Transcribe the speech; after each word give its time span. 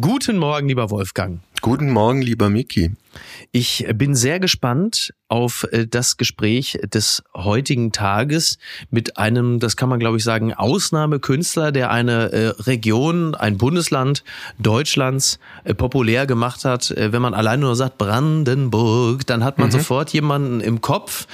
Guten 0.00 0.38
Morgen, 0.38 0.66
lieber 0.66 0.90
Wolfgang. 0.90 1.38
Guten 1.60 1.88
Morgen, 1.88 2.20
lieber 2.20 2.50
Miki. 2.50 2.90
Ich 3.52 3.86
bin 3.94 4.16
sehr 4.16 4.40
gespannt 4.40 5.14
auf 5.28 5.68
äh, 5.70 5.86
das 5.86 6.16
Gespräch 6.16 6.80
des 6.92 7.22
heutigen 7.32 7.92
Tages 7.92 8.58
mit 8.90 9.18
einem, 9.18 9.60
das 9.60 9.76
kann 9.76 9.88
man 9.88 10.00
glaube 10.00 10.16
ich 10.16 10.24
sagen, 10.24 10.52
Ausnahmekünstler, 10.52 11.70
der 11.70 11.92
eine 11.92 12.32
äh, 12.32 12.46
Region, 12.62 13.36
ein 13.36 13.56
Bundesland 13.56 14.24
Deutschlands 14.58 15.38
äh, 15.62 15.74
populär 15.74 16.26
gemacht 16.26 16.64
hat. 16.64 16.92
Wenn 16.96 17.22
man 17.22 17.32
alleine 17.32 17.62
nur 17.62 17.76
sagt 17.76 17.96
Brandenburg, 17.96 19.24
dann 19.26 19.44
hat 19.44 19.58
man 19.58 19.68
mhm. 19.68 19.72
sofort 19.72 20.12
jemanden 20.12 20.60
im 20.60 20.80
Kopf, 20.80 21.28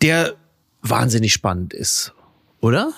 der 0.00 0.34
wahnsinnig 0.80 1.32
spannend 1.32 1.74
ist, 1.74 2.14
oder? 2.60 2.92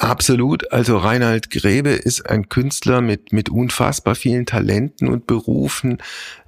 Absolut. 0.00 0.70
Also 0.70 0.96
Reinhard 0.96 1.50
Grebe 1.50 1.90
ist 1.90 2.30
ein 2.30 2.48
Künstler 2.48 3.00
mit, 3.00 3.32
mit 3.32 3.48
unfassbar 3.48 4.14
vielen 4.14 4.46
Talenten 4.46 5.08
und 5.08 5.26
Berufen. 5.26 5.98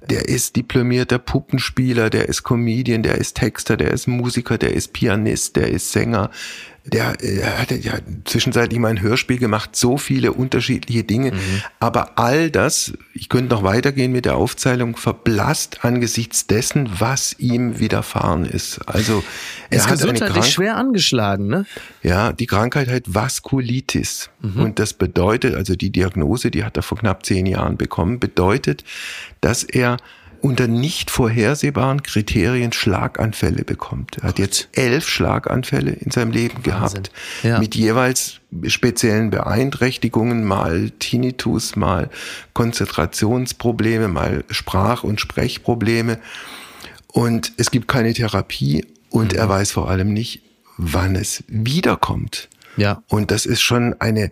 Der 0.09 0.29
ist 0.29 0.55
diplomierter 0.55 1.19
Puppenspieler, 1.19 2.09
der 2.09 2.29
ist 2.29 2.43
Comedian, 2.43 3.03
der 3.03 3.15
ist 3.15 3.35
Texter, 3.35 3.75
der 3.75 3.91
ist 3.91 4.07
Musiker, 4.07 4.57
der 4.57 4.73
ist 4.73 4.93
Pianist, 4.93 5.57
der 5.57 5.67
ist 5.67 5.91
Sänger, 5.91 6.31
der 6.83 7.23
äh, 7.23 7.43
hat 7.43 7.71
ja 7.71 7.93
zwischenzeitlich 8.25 8.79
mal 8.79 8.89
ein 8.89 9.01
Hörspiel 9.01 9.37
gemacht, 9.37 9.75
so 9.75 9.97
viele 9.97 10.33
unterschiedliche 10.33 11.03
Dinge. 11.03 11.31
Mhm. 11.31 11.61
Aber 11.79 12.17
all 12.17 12.49
das, 12.49 12.93
ich 13.13 13.29
könnte 13.29 13.53
noch 13.53 13.63
weitergehen 13.63 14.11
mit 14.11 14.25
der 14.25 14.35
Aufzählung, 14.35 14.97
verblasst 14.97 15.85
angesichts 15.85 16.47
dessen, 16.47 16.89
was 16.99 17.35
ihm 17.37 17.79
widerfahren 17.79 18.45
ist. 18.45 18.79
Also 18.87 19.23
er 19.69 19.77
ist 19.77 19.89
hat 19.89 20.21
eine 20.21 20.43
schwer 20.43 20.75
angeschlagen, 20.75 21.47
ne? 21.47 21.65
Ja, 22.01 22.33
die 22.33 22.47
Krankheit 22.47 22.87
heißt 22.87 23.13
Vaskulitis. 23.13 24.29
Mhm. 24.41 24.61
Und 24.61 24.79
das 24.79 24.93
bedeutet, 24.93 25.55
also 25.55 25.75
die 25.75 25.91
Diagnose, 25.91 26.49
die 26.49 26.63
hat 26.63 26.77
er 26.77 26.83
vor 26.83 26.97
knapp 26.97 27.25
zehn 27.25 27.45
Jahren 27.45 27.77
bekommen, 27.77 28.19
bedeutet, 28.19 28.83
dass 29.39 29.63
er 29.63 29.97
unter 30.41 30.67
nicht 30.67 31.11
vorhersehbaren 31.11 32.03
Kriterien 32.03 32.73
Schlaganfälle 32.73 33.63
bekommt. 33.63 34.17
Er 34.17 34.29
hat 34.29 34.39
jetzt 34.39 34.69
elf 34.73 35.07
Schlaganfälle 35.07 35.91
in 35.91 36.11
seinem 36.11 36.31
Leben 36.31 36.65
Wahnsinn. 36.65 37.03
gehabt, 37.03 37.11
ja. 37.43 37.59
mit 37.59 37.75
jeweils 37.75 38.39
speziellen 38.67 39.29
Beeinträchtigungen, 39.29 40.43
mal 40.43 40.89
Tinnitus, 40.99 41.75
mal 41.75 42.09
Konzentrationsprobleme, 42.53 44.07
mal 44.07 44.43
Sprach- 44.49 45.03
und 45.03 45.21
Sprechprobleme. 45.21 46.19
Und 47.07 47.53
es 47.57 47.71
gibt 47.71 47.87
keine 47.87 48.13
Therapie 48.13 48.85
und 49.09 49.33
mhm. 49.33 49.39
er 49.39 49.49
weiß 49.49 49.71
vor 49.71 49.89
allem 49.89 50.11
nicht, 50.11 50.41
wann 50.77 51.15
es 51.15 51.43
wiederkommt. 51.47 52.49
Ja. 52.77 53.03
Und 53.07 53.31
das 53.31 53.45
ist 53.45 53.61
schon 53.61 53.95
eine, 53.99 54.31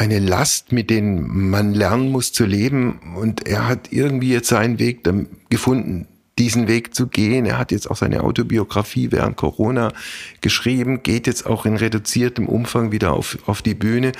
eine 0.00 0.18
Last, 0.18 0.72
mit 0.72 0.88
denen 0.88 1.50
man 1.50 1.74
lernen 1.74 2.08
muss 2.08 2.32
zu 2.32 2.46
leben. 2.46 3.00
Und 3.16 3.46
er 3.46 3.68
hat 3.68 3.92
irgendwie 3.92 4.32
jetzt 4.32 4.48
seinen 4.48 4.78
Weg 4.78 5.06
gefunden, 5.50 6.08
diesen 6.38 6.68
Weg 6.68 6.94
zu 6.94 7.06
gehen. 7.06 7.44
Er 7.44 7.58
hat 7.58 7.70
jetzt 7.70 7.90
auch 7.90 7.96
seine 7.96 8.22
Autobiografie 8.24 9.12
während 9.12 9.36
Corona 9.36 9.92
geschrieben, 10.40 11.02
geht 11.02 11.26
jetzt 11.26 11.44
auch 11.44 11.66
in 11.66 11.76
reduziertem 11.76 12.48
Umfang 12.48 12.92
wieder 12.92 13.12
auf, 13.12 13.36
auf 13.44 13.60
die 13.60 13.74
Bühne. 13.74 14.12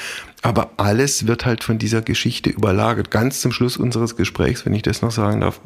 Aber 0.42 0.72
alles 0.76 1.26
wird 1.26 1.46
halt 1.46 1.64
von 1.64 1.78
dieser 1.78 2.02
Geschichte 2.02 2.50
überlagert. 2.50 3.10
Ganz 3.10 3.40
zum 3.40 3.50
Schluss 3.50 3.78
unseres 3.78 4.16
Gesprächs, 4.16 4.66
wenn 4.66 4.74
ich 4.74 4.82
das 4.82 5.00
noch 5.00 5.12
sagen 5.12 5.40
darf, 5.40 5.62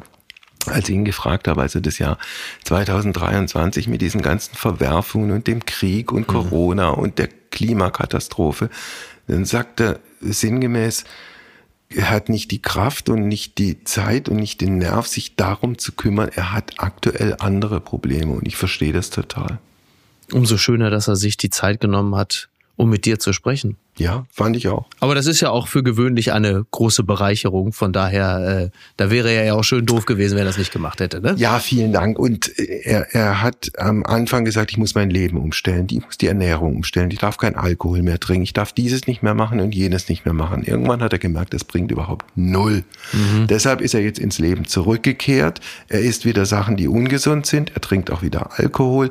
als 0.65 0.87
ich 0.87 0.95
ihn 0.95 1.03
gefragt 1.03 1.49
habe, 1.49 1.61
also 1.61 1.81
das 1.81 1.99
Jahr 1.99 2.17
2023 2.63 3.89
mit 3.89 4.01
diesen 4.01 4.21
ganzen 4.21 4.55
Verwerfungen 4.55 5.31
und 5.31 5.47
dem 5.47 5.65
Krieg 5.65 6.13
und 6.13 6.21
mhm. 6.21 6.31
Corona 6.31 6.93
mhm. 6.93 6.99
und 6.99 7.19
der 7.19 7.27
Klimakatastrophe, 7.51 8.69
dann 9.27 9.45
sagt 9.45 9.79
er 9.81 9.99
sinngemäß, 10.21 11.03
er 11.89 12.09
hat 12.09 12.29
nicht 12.29 12.51
die 12.51 12.61
Kraft 12.61 13.09
und 13.09 13.27
nicht 13.27 13.57
die 13.57 13.83
Zeit 13.83 14.27
und 14.27 14.37
nicht 14.37 14.61
den 14.61 14.77
Nerv, 14.77 15.07
sich 15.07 15.35
darum 15.35 15.77
zu 15.77 15.91
kümmern. 15.91 16.29
Er 16.33 16.51
hat 16.51 16.73
aktuell 16.77 17.35
andere 17.39 17.79
Probleme 17.79 18.33
und 18.33 18.47
ich 18.47 18.57
verstehe 18.57 18.91
das 18.91 19.11
total. 19.11 19.59
Umso 20.31 20.57
schöner, 20.57 20.89
dass 20.89 21.07
er 21.07 21.15
sich 21.15 21.37
die 21.37 21.51
Zeit 21.51 21.79
genommen 21.79 22.15
hat, 22.15 22.49
um 22.75 22.89
mit 22.89 23.05
dir 23.05 23.19
zu 23.19 23.31
sprechen. 23.33 23.77
Ja, 23.97 24.25
fand 24.29 24.57
ich 24.57 24.67
auch. 24.67 24.85
Aber 24.99 25.15
das 25.15 25.25
ist 25.25 25.39
ja 25.39 25.51
auch 25.51 25.67
für 25.67 25.81
gewöhnlich 25.81 26.33
eine 26.33 26.65
große 26.71 27.03
Bereicherung. 27.03 27.71
Von 27.71 27.93
daher, 27.93 28.71
äh, 28.73 28.77
da 28.97 29.09
wäre 29.09 29.31
er 29.31 29.45
ja 29.45 29.53
auch 29.53 29.63
schön 29.63 29.85
doof 29.85 30.05
gewesen, 30.05 30.35
wenn 30.35 30.43
er 30.43 30.47
das 30.47 30.57
nicht 30.57 30.73
gemacht 30.73 30.99
hätte. 30.99 31.21
Ne? 31.21 31.35
Ja, 31.37 31.59
vielen 31.59 31.93
Dank. 31.93 32.19
Und 32.19 32.51
er, 32.59 33.13
er 33.15 33.41
hat 33.41 33.71
am 33.77 34.03
Anfang 34.03 34.43
gesagt, 34.43 34.71
ich 34.71 34.77
muss 34.77 34.95
mein 34.95 35.09
Leben 35.09 35.37
umstellen, 35.37 35.87
ich 35.89 36.03
muss 36.03 36.17
die 36.17 36.27
Ernährung 36.27 36.75
umstellen, 36.75 37.09
ich 37.11 37.19
darf 37.19 37.37
kein 37.37 37.55
Alkohol 37.55 38.01
mehr 38.01 38.19
trinken, 38.19 38.43
ich 38.43 38.53
darf 38.53 38.73
dieses 38.73 39.07
nicht 39.07 39.23
mehr 39.23 39.33
machen 39.33 39.61
und 39.61 39.73
jenes 39.73 40.09
nicht 40.09 40.25
mehr 40.25 40.33
machen. 40.33 40.63
Irgendwann 40.63 41.01
hat 41.01 41.13
er 41.13 41.19
gemerkt, 41.19 41.53
das 41.53 41.63
bringt 41.63 41.89
überhaupt 41.91 42.25
null. 42.35 42.83
Mhm. 43.13 43.47
Deshalb 43.47 43.79
ist 43.79 43.93
er 43.93 44.01
jetzt 44.01 44.19
ins 44.19 44.39
Leben 44.39 44.65
zurückgekehrt. 44.65 45.61
Er 45.87 46.01
isst 46.01 46.25
wieder 46.25 46.45
Sachen, 46.45 46.75
die 46.75 46.89
ungesund 46.89 47.45
sind. 47.45 47.71
Er 47.73 47.81
trinkt 47.81 48.11
auch 48.11 48.21
wieder 48.21 48.59
Alkohol. 48.59 49.09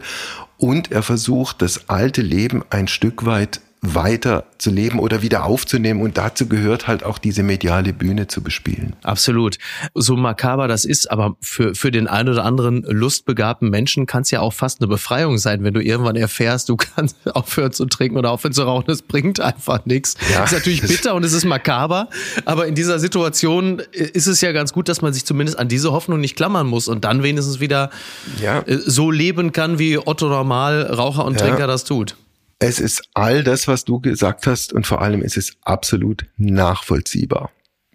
Und 0.58 0.92
er 0.92 1.02
versucht, 1.02 1.62
das 1.62 1.88
alte 1.88 2.22
Leben 2.22 2.62
ein 2.70 2.86
Stück 2.86 3.24
weit 3.24 3.60
weiter 3.92 4.44
zu 4.58 4.70
leben 4.70 4.98
oder 4.98 5.22
wieder 5.22 5.44
aufzunehmen. 5.44 6.00
Und 6.00 6.16
dazu 6.16 6.46
gehört 6.46 6.86
halt 6.86 7.04
auch 7.04 7.18
diese 7.18 7.42
mediale 7.42 7.92
Bühne 7.92 8.26
zu 8.26 8.42
bespielen. 8.42 8.96
Absolut. 9.02 9.58
So 9.94 10.16
makaber 10.16 10.68
das 10.68 10.84
ist, 10.84 11.10
aber 11.10 11.36
für, 11.40 11.74
für 11.74 11.90
den 11.90 12.06
einen 12.06 12.30
oder 12.30 12.44
anderen 12.44 12.82
lustbegabten 12.82 13.68
Menschen 13.68 14.06
kann 14.06 14.22
es 14.22 14.30
ja 14.30 14.40
auch 14.40 14.52
fast 14.52 14.80
eine 14.80 14.88
Befreiung 14.88 15.38
sein, 15.38 15.64
wenn 15.64 15.74
du 15.74 15.82
irgendwann 15.82 16.16
erfährst, 16.16 16.68
du 16.68 16.76
kannst 16.76 17.16
aufhören 17.34 17.72
zu 17.72 17.86
trinken 17.86 18.16
oder 18.16 18.30
aufhören 18.30 18.52
zu 18.52 18.62
rauchen. 18.62 18.84
Das 18.86 19.02
bringt 19.02 19.40
einfach 19.40 19.84
nichts. 19.84 20.16
Ja, 20.32 20.44
ist 20.44 20.52
natürlich 20.52 20.82
bitter 20.86 21.14
und 21.14 21.24
es 21.24 21.32
ist 21.32 21.44
makaber, 21.44 22.08
aber 22.44 22.66
in 22.66 22.74
dieser 22.74 22.98
Situation 22.98 23.82
ist 23.92 24.26
es 24.26 24.40
ja 24.40 24.52
ganz 24.52 24.72
gut, 24.72 24.88
dass 24.88 25.02
man 25.02 25.12
sich 25.12 25.24
zumindest 25.24 25.58
an 25.58 25.68
diese 25.68 25.92
Hoffnung 25.92 26.20
nicht 26.20 26.36
klammern 26.36 26.66
muss 26.66 26.88
und 26.88 27.04
dann 27.04 27.22
wenigstens 27.22 27.60
wieder 27.60 27.90
ja. 28.40 28.60
Äh, 28.60 28.78
so 28.78 29.10
leben 29.10 29.52
kann, 29.52 29.78
wie 29.78 29.98
Otto 29.98 30.28
Normal 30.28 30.82
Raucher 30.82 31.24
und 31.24 31.40
ja. 31.40 31.46
Trinker 31.46 31.66
das 31.66 31.84
tut. 31.84 32.16
Es 32.66 32.80
ist 32.80 33.10
all 33.12 33.44
das, 33.44 33.68
was 33.68 33.84
du 33.84 34.00
gesagt 34.00 34.46
hast 34.46 34.72
und 34.72 34.86
vor 34.86 35.02
allem 35.02 35.20
ist 35.20 35.36
es 35.36 35.58
absolut 35.64 36.24
nachvollziehbar. 36.38 37.50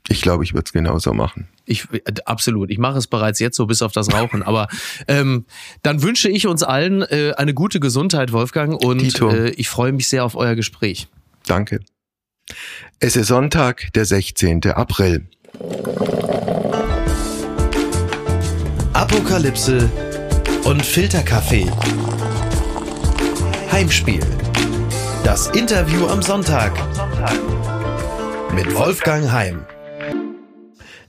Ich 0.10 0.22
glaube, 0.22 0.44
ich 0.44 0.54
würde 0.54 0.66
es 0.68 0.74
genauso 0.74 1.12
machen. 1.12 1.48
Ich 1.66 1.88
absolut. 2.26 2.70
Ich 2.70 2.78
mache 2.78 3.00
es 3.00 3.08
bereits 3.08 3.40
jetzt 3.40 3.58
so 3.58 3.66
bis 3.66 3.82
auf 3.82 3.94
das 3.94 4.14
Rauchen. 4.14 4.44
Aber 4.44 4.68
ähm, 5.08 5.46
dann 5.82 6.04
wünsche 6.04 6.30
ich 6.30 6.46
uns 6.46 6.62
allen 6.62 7.02
äh, 7.02 7.34
eine 7.36 7.56
gute 7.56 7.80
Gesundheit, 7.80 8.32
Wolfgang, 8.32 8.80
und 8.84 9.20
äh, 9.22 9.50
ich 9.50 9.70
freue 9.70 9.92
mich 9.92 10.08
sehr 10.08 10.24
auf 10.24 10.36
euer 10.36 10.54
Gespräch. 10.54 11.08
Danke. 11.48 11.80
Es 13.00 13.16
ist 13.16 13.28
Sonntag, 13.28 13.92
der 13.96 14.06
16. 14.06 14.66
April. 14.66 15.28
Apokalypse 18.94 19.90
und 20.64 20.86
Filterkaffee. 20.86 21.72
Heimspiel. 23.72 24.22
Das 25.30 25.46
Interview 25.50 26.08
am 26.08 26.24
Sonntag 26.24 26.72
mit 28.52 28.74
Wolfgang 28.74 29.32
Heim. 29.32 29.64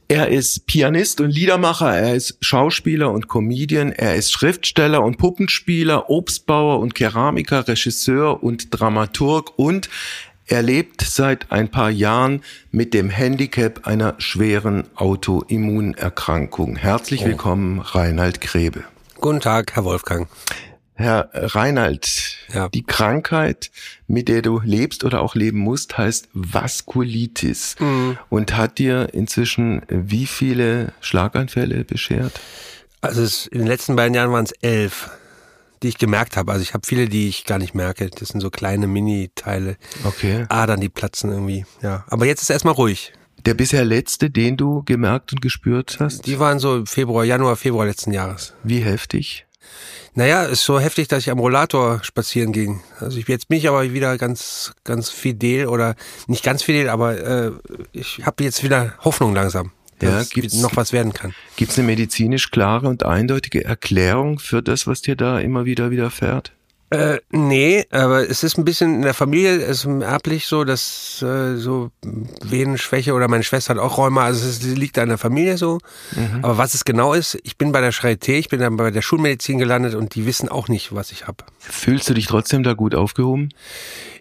Er 0.09 0.29
ist 0.29 0.67
Pianist 0.67 1.23
und 1.23 1.31
Liedermacher, 1.31 1.97
er 1.97 2.15
ist 2.15 2.37
Schauspieler 2.43 3.11
und 3.13 3.29
Comedian, 3.29 3.93
er 3.93 4.17
ist 4.17 4.31
Schriftsteller 4.31 5.03
und 5.03 5.17
Puppenspieler, 5.17 6.11
Obstbauer 6.11 6.81
und 6.81 6.95
Keramiker, 6.95 7.67
Regisseur 7.67 8.43
und 8.43 8.79
Dramaturg 8.79 9.59
und 9.59 9.89
er 10.45 10.61
lebt 10.61 11.01
seit 11.01 11.51
ein 11.51 11.71
paar 11.71 11.89
Jahren 11.89 12.43
mit 12.71 12.93
dem 12.93 13.09
Handicap 13.09 13.87
einer 13.87 14.17
schweren 14.19 14.85
Autoimmunerkrankung. 14.97 16.77
Herzlich 16.77 17.23
oh. 17.23 17.29
willkommen, 17.29 17.79
Reinhard 17.81 18.43
Grebe. 18.43 18.85
Guten 19.19 19.41
Tag, 19.41 19.77
Herr 19.77 19.87
Wolfgang. 19.87 20.29
Herr 21.01 21.31
Reinhold, 21.33 22.37
ja. 22.53 22.69
die 22.69 22.83
Krankheit, 22.83 23.71
mit 24.07 24.29
der 24.29 24.43
du 24.43 24.61
lebst 24.61 25.05
oder 25.05 25.21
auch 25.23 25.35
leben 25.35 25.59
musst, 25.59 25.99
heißt 25.99 26.29
Vaskulitis 26.33 27.77
mhm. 27.79 28.19
und 28.29 28.57
hat 28.57 28.79
dir 28.79 29.13
inzwischen 29.13 29.83
wie 29.89 30.27
viele 30.27 30.93
Schlaganfälle 31.01 31.85
beschert? 31.85 32.41
Also 33.01 33.23
es, 33.23 33.47
in 33.47 33.61
den 33.61 33.67
letzten 33.67 33.97
beiden 33.97 34.15
Jahren 34.15 34.31
waren 34.31 34.45
es 34.45 34.53
elf, 34.61 35.11
die 35.83 35.89
ich 35.89 35.99
gemerkt 35.99 36.37
habe. 36.37 36.53
Also 36.53 36.63
ich 36.63 36.75
habe 36.75 36.87
viele, 36.87 37.09
die 37.09 37.29
ich 37.29 37.45
gar 37.45 37.59
nicht 37.59 37.75
merke. 37.75 38.11
Das 38.11 38.29
sind 38.29 38.41
so 38.41 38.51
kleine 38.51 38.87
Mini-Teile. 38.87 39.77
Okay. 40.05 40.45
Adern, 40.49 40.81
die 40.81 40.91
platzen 40.91 41.31
irgendwie. 41.31 41.65
Ja, 41.83 42.05
aber 42.09 42.27
jetzt 42.27 42.43
ist 42.43 42.51
erstmal 42.51 42.75
ruhig. 42.75 43.13
Der 43.47 43.55
bisher 43.55 43.85
letzte, 43.87 44.29
den 44.29 44.59
du 44.59 44.83
gemerkt 44.83 45.33
und 45.33 45.41
gespürt 45.41 45.97
hast? 45.99 46.27
Die 46.27 46.39
waren 46.39 46.59
so 46.59 46.85
Februar, 46.85 47.25
Januar, 47.25 47.57
Februar 47.57 47.87
letzten 47.87 48.13
Jahres. 48.13 48.53
Wie 48.63 48.81
heftig? 48.81 49.47
Naja, 50.15 50.43
ist 50.45 50.65
so 50.65 50.81
heftig, 50.81 51.09
dass 51.09 51.21
ich 51.21 51.31
am 51.31 51.39
Rollator 51.39 52.03
spazieren 52.03 52.53
ging. 52.53 52.81
Also 52.99 53.19
ich, 53.19 53.29
jetzt 53.29 53.49
bin 53.49 53.59
ich 53.59 53.69
aber 53.69 53.93
wieder 53.93 54.19
ganz, 54.19 54.73
ganz 54.85 55.11
fidel 55.11 55.67
oder 55.67 55.95
nicht 56.27 56.43
ganz 56.43 56.63
fidel, 56.63 56.89
aber 56.89 57.19
äh, 57.19 57.53
ich 57.93 58.23
habe 58.25 58.43
jetzt 58.43 58.65
wieder 58.65 58.95
Hoffnung 59.01 59.35
langsam, 59.35 59.71
dass 60.01 60.35
ja, 60.35 60.43
noch 60.61 60.75
was 60.77 60.93
werden 60.93 61.13
kann. 61.13 61.33
Gibt 61.57 61.73
es 61.73 61.79
eine 61.79 61.87
medizinisch 61.87 62.51
klare 62.51 62.89
und 62.89 63.05
eindeutige 63.05 63.65
Erklärung 63.65 64.41
für 64.41 64.63
das, 64.63 64.87
was 64.87 65.03
dir 65.03 65.15
da 65.15 65.39
immer 65.39 65.65
wieder 65.65 65.91
widerfährt? 65.91 66.53
Äh, 66.91 67.19
nee, 67.31 67.87
aber 67.91 68.29
es 68.29 68.43
ist 68.43 68.59
ein 68.59 68.65
bisschen 68.65 68.97
in 68.97 69.03
der 69.03 69.15
Familie, 69.15 69.63
es 69.63 69.85
ist 69.85 70.03
erblich 70.03 70.47
so, 70.47 70.65
dass 70.65 71.23
äh, 71.23 71.57
so 71.57 71.93
Venenschwäche 72.43 73.15
oder 73.15 73.29
meine 73.29 73.45
Schwester 73.45 73.75
hat 73.75 73.81
auch 73.81 73.97
Rheuma, 73.97 74.25
also 74.25 74.49
es 74.49 74.61
liegt 74.63 74.99
an 74.99 75.09
der 75.09 75.19
Familie 75.19 75.57
so. 75.57 75.79
Mhm. 76.17 76.41
Aber 76.43 76.59
was 76.59 76.75
es 76.75 76.85
genau 76.85 77.15
ist, 77.15 77.39
ich 77.45 77.57
bin 77.57 77.71
bei 77.71 77.81
der 77.81 77.93
Charité, 77.93 78.33
ich 78.33 78.49
bin 78.49 78.59
dann 78.59 78.77
bei 78.77 78.91
der 78.91 79.03
Schulmedizin 79.03 79.59
gelandet 79.59 79.95
und 79.95 80.17
die 80.17 80.27
wissen 80.27 80.49
auch 80.49 80.67
nicht, 80.67 80.93
was 80.93 81.13
ich 81.13 81.29
habe. 81.29 81.45
Fühlst 81.61 82.11
du 82.11 82.15
dich 82.15 82.27
trotzdem 82.27 82.65
da 82.65 82.73
gut 82.73 82.97
aufgehoben? 82.97 83.51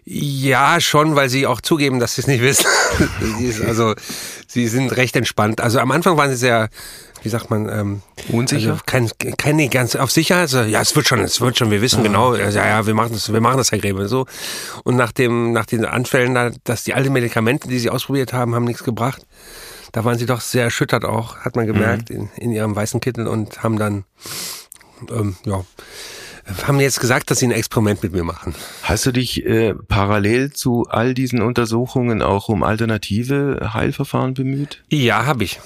Ja, 0.04 0.80
schon, 0.80 1.14
weil 1.14 1.28
sie 1.28 1.46
auch 1.46 1.60
zugeben, 1.60 2.00
dass 2.00 2.14
sie 2.14 2.22
es 2.22 2.26
nicht 2.26 2.42
wissen. 2.42 2.66
also 3.66 3.94
sie 4.46 4.66
sind 4.68 4.96
recht 4.96 5.14
entspannt. 5.16 5.60
Also 5.60 5.78
am 5.78 5.90
Anfang 5.90 6.16
waren 6.16 6.30
sie 6.30 6.36
sehr 6.36 6.70
wie 7.22 7.28
sagt 7.28 7.50
man, 7.50 7.68
ähm, 7.68 8.02
unsicher? 8.28 8.72
Also 8.72 8.82
kein, 8.86 9.10
kein, 9.36 9.56
nee, 9.56 9.68
ganz 9.68 9.96
auf 9.96 10.10
Sicherheit. 10.10 10.42
Also, 10.42 10.62
ja, 10.62 10.80
es 10.80 10.94
wird 10.96 11.06
schon, 11.06 11.20
es 11.20 11.40
wird 11.40 11.58
schon, 11.58 11.70
wir 11.70 11.82
wissen 11.82 12.00
ah, 12.00 12.02
genau, 12.02 12.34
ja, 12.34 12.48
ja, 12.48 12.86
wir 12.86 12.94
machen 12.94 13.12
das, 13.12 13.32
wir 13.32 13.40
machen 13.40 13.58
das, 13.58 13.72
Herr 13.72 13.78
Gräbe, 13.78 14.08
so. 14.08 14.26
Und 14.84 14.96
nach 14.96 15.12
dem, 15.12 15.52
nach 15.52 15.66
den 15.66 15.84
Anfällen, 15.84 16.34
da, 16.34 16.50
dass 16.64 16.84
die 16.84 16.94
alten 16.94 17.12
Medikamente, 17.12 17.68
die 17.68 17.78
sie 17.78 17.90
ausprobiert 17.90 18.32
haben, 18.32 18.54
haben 18.54 18.64
nichts 18.64 18.84
gebracht. 18.84 19.26
Da 19.92 20.04
waren 20.04 20.18
sie 20.18 20.26
doch 20.26 20.40
sehr 20.40 20.64
erschüttert 20.64 21.04
auch, 21.04 21.38
hat 21.38 21.56
man 21.56 21.66
gemerkt, 21.66 22.10
mhm. 22.10 22.16
in, 22.16 22.30
in 22.36 22.52
ihrem 22.52 22.76
weißen 22.76 23.00
Kittel 23.00 23.26
und 23.26 23.62
haben 23.62 23.78
dann, 23.78 24.04
ähm, 25.10 25.36
ja, 25.44 25.64
haben 26.66 26.80
jetzt 26.80 27.00
gesagt, 27.00 27.30
dass 27.30 27.38
sie 27.38 27.46
ein 27.46 27.52
Experiment 27.52 28.02
mit 28.02 28.12
mir 28.12 28.24
machen. 28.24 28.54
Hast 28.82 29.06
du 29.06 29.12
dich 29.12 29.44
äh, 29.44 29.74
parallel 29.74 30.52
zu 30.52 30.86
all 30.88 31.14
diesen 31.14 31.42
Untersuchungen 31.42 32.22
auch 32.22 32.48
um 32.48 32.62
alternative 32.62 33.70
Heilverfahren 33.74 34.34
bemüht? 34.34 34.82
Ja, 34.88 35.26
habe 35.26 35.44
ich. 35.44 35.60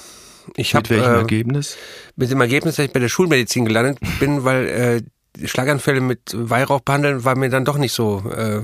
Ich 0.55 0.73
Mit 0.73 0.85
hab, 0.85 0.89
welchem 0.89 1.13
äh, 1.13 1.17
Ergebnis? 1.17 1.77
Mit 2.15 2.31
dem 2.31 2.41
Ergebnis, 2.41 2.75
dass 2.75 2.85
ich 2.85 2.93
bei 2.93 2.99
der 2.99 3.09
Schulmedizin 3.09 3.65
gelandet 3.65 3.99
bin, 4.19 4.43
weil 4.43 4.67
äh, 4.67 5.01
Schlaganfälle 5.47 6.01
mit 6.01 6.31
Weihrauch 6.33 6.81
behandeln 6.81 7.25
war 7.25 7.35
mir 7.35 7.49
dann 7.49 7.65
doch 7.65 7.77
nicht 7.77 7.93
so. 7.93 8.23
Äh, 8.29 8.61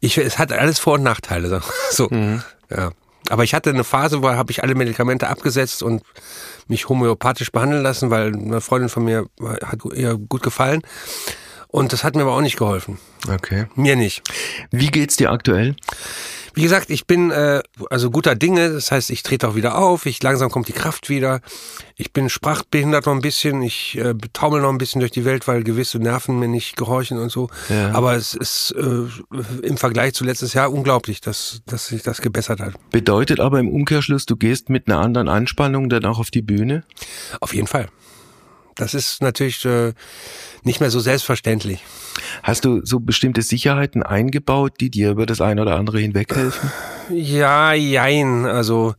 ich, 0.00 0.18
es 0.18 0.38
hat 0.38 0.52
alles 0.52 0.78
Vor- 0.78 0.94
und 0.94 1.02
Nachteile. 1.02 1.62
So, 1.90 2.08
mhm. 2.10 2.42
ja. 2.70 2.90
Aber 3.30 3.44
ich 3.44 3.54
hatte 3.54 3.70
eine 3.70 3.84
Phase, 3.84 4.22
wo 4.22 4.30
habe 4.30 4.50
ich 4.52 4.62
alle 4.62 4.74
Medikamente 4.74 5.28
abgesetzt 5.28 5.82
und 5.82 6.02
mich 6.68 6.88
homöopathisch 6.88 7.52
behandeln 7.52 7.82
lassen, 7.82 8.10
weil 8.10 8.34
eine 8.34 8.60
Freundin 8.60 8.88
von 8.88 9.04
mir 9.04 9.26
hat 9.40 9.80
ihr 9.94 10.16
gut 10.16 10.42
gefallen. 10.42 10.82
Und 11.68 11.92
das 11.92 12.02
hat 12.02 12.16
mir 12.16 12.22
aber 12.22 12.34
auch 12.34 12.40
nicht 12.40 12.56
geholfen. 12.56 12.98
Okay. 13.30 13.66
Mir 13.74 13.94
nicht. 13.94 14.22
Wie 14.70 14.86
geht's 14.86 15.16
dir 15.16 15.30
aktuell? 15.30 15.76
Wie 16.58 16.62
gesagt, 16.62 16.90
ich 16.90 17.06
bin 17.06 17.30
äh, 17.30 17.62
also 17.88 18.10
guter 18.10 18.34
Dinge, 18.34 18.70
das 18.70 18.90
heißt, 18.90 19.10
ich 19.10 19.22
trete 19.22 19.46
auch 19.46 19.54
wieder 19.54 19.78
auf, 19.78 20.06
ich 20.06 20.20
langsam 20.24 20.50
kommt 20.50 20.66
die 20.66 20.72
Kraft 20.72 21.08
wieder. 21.08 21.40
Ich 21.94 22.12
bin 22.12 22.28
sprachbehindert 22.28 23.06
noch 23.06 23.12
ein 23.12 23.20
bisschen, 23.20 23.62
ich 23.62 23.96
äh, 23.96 24.14
taumel 24.32 24.62
noch 24.62 24.70
ein 24.70 24.78
bisschen 24.78 24.98
durch 24.98 25.12
die 25.12 25.24
Welt, 25.24 25.46
weil 25.46 25.62
gewisse 25.62 26.00
Nerven 26.00 26.40
mir 26.40 26.48
nicht 26.48 26.76
gehorchen 26.76 27.16
und 27.18 27.30
so. 27.30 27.48
Ja. 27.68 27.92
Aber 27.92 28.16
es 28.16 28.34
ist 28.34 28.74
äh, 28.76 29.62
im 29.62 29.76
Vergleich 29.76 30.14
zu 30.14 30.24
letztes 30.24 30.52
Jahr 30.52 30.72
unglaublich, 30.72 31.20
dass, 31.20 31.62
dass 31.64 31.86
sich 31.86 32.02
das 32.02 32.22
gebessert 32.22 32.58
hat. 32.58 32.74
Bedeutet 32.90 33.38
aber 33.38 33.60
im 33.60 33.68
Umkehrschluss, 33.68 34.26
du 34.26 34.34
gehst 34.34 34.68
mit 34.68 34.88
einer 34.88 34.98
anderen 34.98 35.28
Anspannung 35.28 35.88
dann 35.88 36.04
auch 36.06 36.18
auf 36.18 36.32
die 36.32 36.42
Bühne? 36.42 36.82
Auf 37.38 37.54
jeden 37.54 37.68
Fall. 37.68 37.88
Das 38.78 38.94
ist 38.94 39.20
natürlich 39.20 39.64
äh, 39.64 39.92
nicht 40.62 40.80
mehr 40.80 40.90
so 40.90 41.00
selbstverständlich. 41.00 41.84
Hast 42.42 42.64
du 42.64 42.80
so 42.84 43.00
bestimmte 43.00 43.42
Sicherheiten 43.42 44.02
eingebaut, 44.02 44.74
die 44.80 44.88
dir 44.88 45.10
über 45.10 45.26
das 45.26 45.40
eine 45.40 45.62
oder 45.62 45.76
andere 45.76 45.98
hinweghelfen? 45.98 46.70
Ja, 47.10 47.72
jein. 47.72 48.46
Also 48.46 48.94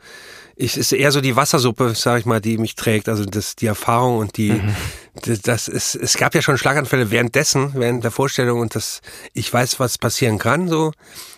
ich 0.62 0.76
ist 0.76 0.92
eher 0.92 1.14
so 1.14 1.22
die 1.22 1.38
Wassersuppe, 1.38 1.94
sag 1.96 2.20
ich 2.20 2.26
mal, 2.26 2.42
die 2.42 2.58
mich 2.58 2.76
trägt. 2.76 3.08
Also 3.08 3.24
das, 3.24 3.56
die 3.56 3.68
Erfahrung 3.68 4.18
und 4.18 4.36
die, 4.36 4.52
mhm. 4.52 4.76
das, 5.24 5.42
das 5.42 5.68
ist, 5.70 5.96
es 5.96 6.18
gab 6.18 6.36
ja 6.36 6.42
schon 6.42 6.58
Schlaganfälle 6.58 7.12
währenddessen, 7.12 7.72
während 7.76 8.04
der 8.04 8.12
Vorstellung 8.12 8.60
und 8.60 8.76
das, 8.76 9.00
ich 9.34 9.52
weiß, 9.52 9.80
was 9.80 9.98
passieren 9.98 10.38
kann, 10.38 10.68
so. 10.68 10.92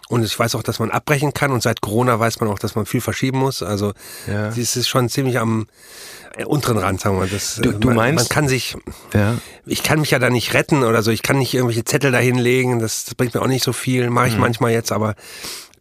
Und 0.10 0.26
ich 0.26 0.38
weiß 0.38 0.56
auch, 0.56 0.64
dass 0.64 0.80
man 0.80 0.90
abbrechen 0.90 1.34
kann 1.34 1.52
und 1.52 1.62
seit 1.62 1.82
Corona 1.82 2.20
weiß 2.20 2.42
man 2.42 2.50
auch, 2.50 2.60
dass 2.60 2.76
man 2.76 2.86
viel 2.86 3.00
verschieben 3.00 3.38
muss. 3.38 3.62
Also, 3.62 3.94
ja. 4.28 4.48
das 4.48 4.58
ist 4.58 4.90
schon 4.90 5.08
ziemlich 5.08 5.40
am, 5.40 5.68
unteren 6.46 6.78
Rand, 6.78 7.02
sagen 7.02 7.20
wir. 7.20 7.28
Das, 7.28 7.56
du, 7.56 7.72
du 7.72 7.88
man, 7.88 7.98
meinst? 7.98 8.30
Man 8.30 8.30
kann 8.30 8.48
sich, 8.48 8.76
ja. 9.14 9.38
ich 9.66 9.84
kann 9.84 10.00
mich 10.00 10.12
ja 10.12 10.20
da 10.20 10.30
nicht 10.30 10.54
retten 10.54 10.84
oder 10.84 11.02
so. 11.04 11.12
Ich 11.12 11.24
kann 11.24 11.38
nicht 11.38 11.54
irgendwelche 11.54 11.86
Zettel 11.86 12.12
dahinlegen. 12.12 12.80
Das, 12.80 13.06
das 13.06 13.16
bringt 13.16 13.34
mir 13.34 13.42
auch 13.42 13.48
nicht 13.48 13.64
so 13.64 13.74
viel. 13.74 14.10
Mache 14.10 14.28
ich 14.28 14.36
mhm. 14.36 14.42
manchmal 14.42 14.72
jetzt, 14.72 14.92
aber 14.92 15.16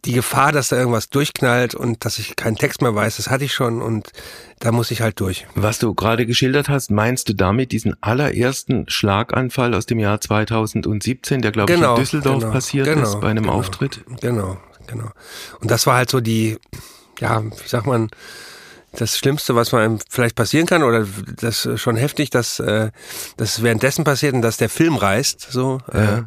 die 0.05 0.13
Gefahr, 0.13 0.51
dass 0.51 0.69
da 0.69 0.77
irgendwas 0.77 1.09
durchknallt 1.09 1.75
und 1.75 2.05
dass 2.05 2.17
ich 2.17 2.35
keinen 2.35 2.55
Text 2.55 2.81
mehr 2.81 2.95
weiß, 2.95 3.17
das 3.17 3.29
hatte 3.29 3.45
ich 3.45 3.53
schon 3.53 3.81
und 3.81 4.11
da 4.59 4.71
muss 4.71 4.89
ich 4.89 5.01
halt 5.01 5.19
durch. 5.19 5.45
Was 5.53 5.79
du 5.79 5.93
gerade 5.93 6.25
geschildert 6.25 6.69
hast, 6.69 6.89
meinst 6.89 7.29
du 7.29 7.33
damit 7.33 7.71
diesen 7.71 7.95
allerersten 8.01 8.89
Schlaganfall 8.89 9.75
aus 9.75 9.85
dem 9.85 9.99
Jahr 9.99 10.19
2017, 10.19 11.41
der 11.41 11.51
glaube 11.51 11.71
genau, 11.71 11.93
ich 11.93 11.99
in 11.99 12.03
Düsseldorf 12.03 12.39
genau, 12.39 12.51
passiert 12.51 12.85
genau, 12.87 13.03
ist 13.03 13.19
bei 13.19 13.29
einem 13.29 13.43
genau, 13.43 13.55
Auftritt? 13.55 14.03
Genau, 14.21 14.57
genau. 14.87 15.11
Und 15.59 15.69
das 15.69 15.85
war 15.85 15.97
halt 15.97 16.09
so 16.09 16.19
die, 16.19 16.57
ja, 17.19 17.43
wie 17.43 17.67
sagt 17.67 17.85
man, 17.85 18.09
das 18.93 19.17
Schlimmste, 19.17 19.55
was 19.55 19.71
man 19.71 19.99
vielleicht 20.09 20.35
passieren 20.35 20.65
kann, 20.65 20.83
oder 20.83 21.07
das 21.37 21.65
ist 21.65 21.81
schon 21.81 21.95
heftig, 21.95 22.29
dass 22.29 22.59
äh, 22.59 22.91
das 23.37 23.63
währenddessen 23.63 24.03
passiert 24.03 24.33
und 24.33 24.41
dass 24.41 24.57
der 24.57 24.69
Film 24.69 24.95
reißt, 24.95 25.47
so. 25.49 25.79
Äh, 25.91 25.97
ja. 25.97 26.17
Äh, 26.17 26.23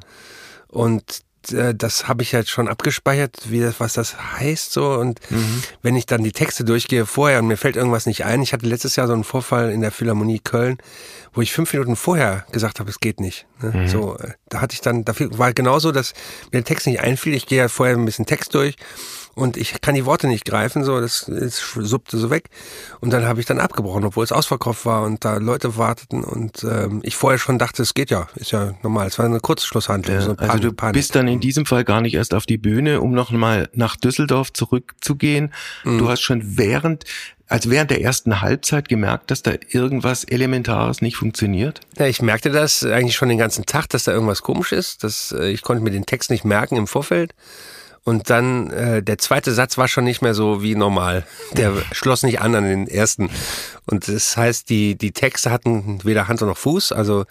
und 0.69 1.23
äh, 1.53 1.75
das 1.75 2.09
habe 2.09 2.23
ich 2.23 2.35
halt 2.35 2.49
schon 2.49 2.69
abgespeichert, 2.69 3.51
wie 3.51 3.61
das, 3.61 3.81
was 3.81 3.93
das 3.93 4.17
heißt 4.39 4.73
so. 4.73 4.93
Und 4.93 5.21
mhm. 5.31 5.63
wenn 5.83 5.97
ich 5.97 6.07
dann 6.07 6.25
die 6.25 6.33
Texte 6.33 6.65
durchgehe 6.65 7.07
vorher 7.07 7.41
und 7.41 7.47
mir 7.47 7.57
fällt 7.57 7.77
irgendwas 7.77 8.07
nicht 8.07 8.25
ein, 8.25 8.43
ich 8.43 8.53
hatte 8.53 8.67
letztes 8.67 8.97
Jahr 8.97 9.07
so 9.07 9.13
einen 9.13 9.25
Vorfall 9.25 9.71
in 9.71 9.81
der 9.81 9.91
Philharmonie 9.91 10.41
Köln, 10.41 10.79
wo 11.33 11.43
ich 11.43 11.53
fünf 11.53 11.73
Minuten 11.73 11.97
vorher 11.97 12.47
gesagt 12.53 12.81
habe, 12.81 12.91
es 12.91 13.01
geht 13.01 13.21
nicht. 13.21 13.47
Ne? 13.61 13.83
Mhm. 13.83 13.89
So, 13.89 14.17
äh, 14.17 14.33
da 14.49 14.61
hatte 14.61 14.75
ich 14.75 14.81
dann, 14.81 15.05
dafür 15.05 15.37
war 15.39 15.53
genauso, 15.53 15.93
dass 15.93 16.15
mir 16.47 16.61
der 16.61 16.65
Text 16.65 16.87
nicht 16.87 17.01
einfiel. 17.01 17.35
Ich 17.35 17.47
gehe 17.47 17.59
ja 17.59 17.69
vorher 17.69 17.97
ein 17.97 18.05
bisschen 18.05 18.27
Text 18.27 18.55
durch 18.55 18.77
und 19.35 19.57
ich 19.57 19.81
kann 19.81 19.95
die 19.95 20.05
Worte 20.05 20.27
nicht 20.27 20.45
greifen, 20.45 20.85
so 20.85 21.01
das, 21.01 21.27
das 21.29 21.59
suppte 21.59 22.19
so 22.19 22.31
weg. 22.31 22.51
Und 23.01 23.13
dann 23.13 23.25
habe 23.25 23.41
ich 23.41 23.47
dann 23.47 23.61
abgebrochen, 23.61 24.05
obwohl 24.05 24.25
es 24.25 24.33
ausverkauft 24.33 24.87
war 24.87 25.03
und 25.03 25.25
da 25.25 25.37
Leute 25.37 25.77
warteten 25.77 26.25
und 26.25 26.65
ähm, 26.65 27.01
ich 27.03 27.17
vorher 27.17 27.39
schon 27.39 27.59
dachte, 27.59 27.83
es 27.83 27.95
geht 27.95 28.11
ja, 28.11 28.29
ist 28.37 28.53
ja 28.53 28.75
normal. 28.83 29.07
Es 29.07 29.19
war 29.19 29.27
eine 29.27 29.41
Kurzschlusshandlung. 29.41 30.17
Ja, 30.17 30.23
so 30.23 30.37
also 30.37 30.59
du 30.59 30.73
Panik. 30.73 30.95
bist 30.95 31.15
dann 31.15 31.29
in 31.29 31.41
diesem 31.41 31.67
Fall 31.67 31.85
gar 31.85 32.01
nicht 32.01 32.15
erst 32.15 32.35
auf 32.35 32.47
die 32.47 32.59
Bühne, 32.59 33.01
um 33.01 33.13
noch 33.13 33.31
mal 33.31 33.69
nach 33.73 33.97
Düsseldorf 33.97 34.53
zurückzugehen. 34.53 35.53
Mhm. 35.85 35.99
Du 35.99 36.09
hast 36.09 36.21
schon 36.21 36.57
während 36.57 37.05
also 37.47 37.71
während 37.71 37.91
der 37.91 38.01
ersten 38.01 38.41
Halbzeit 38.41 38.89
gemerkt, 38.89 39.31
dass 39.31 39.43
da 39.43 39.53
irgendwas 39.69 40.25
Elementares 40.25 41.03
nicht 41.03 41.17
funktioniert? 41.17 41.81
Ja, 41.99 42.07
ich 42.07 42.23
merkte 42.23 42.51
das 42.51 42.83
eigentlich 42.85 43.17
schon 43.17 43.29
den 43.29 43.39
ganzen 43.39 43.67
Tag, 43.67 43.89
dass 43.91 44.05
da 44.05 44.13
irgendwas 44.13 44.43
komisch 44.43 44.73
ist. 44.73 45.05
Dass, 45.05 45.33
äh, 45.33 45.51
ich 45.51 45.63
konnte 45.63 45.83
mir 45.83 45.91
den 45.91 46.07
Text 46.07 46.31
nicht 46.31 46.45
merken 46.45 46.77
im 46.77 46.87
Vorfeld. 46.87 47.35
Und 48.05 48.29
dann 48.29 48.71
äh, 48.71 49.03
der 49.03 49.17
zweite 49.17 49.53
Satz 49.53 49.79
war 49.79 49.89
schon 49.89 50.05
nicht 50.05 50.21
mehr 50.21 50.35
so 50.35 50.63
wie 50.63 50.75
normal. 50.75 51.27
Der 51.53 51.73
schloss 51.93 52.23
nicht 52.23 52.41
an 52.41 52.55
an 52.55 52.65
den 52.65 52.87
ersten. 52.87 53.31
Und 53.87 54.09
das 54.09 54.37
heißt, 54.37 54.69
die, 54.69 54.97
die 54.97 55.13
Texte 55.13 55.51
hatten 55.51 56.05
weder 56.05 56.29
Hand 56.29 56.43
noch 56.43 56.59
Fuß. 56.59 56.93
Also 56.93 57.25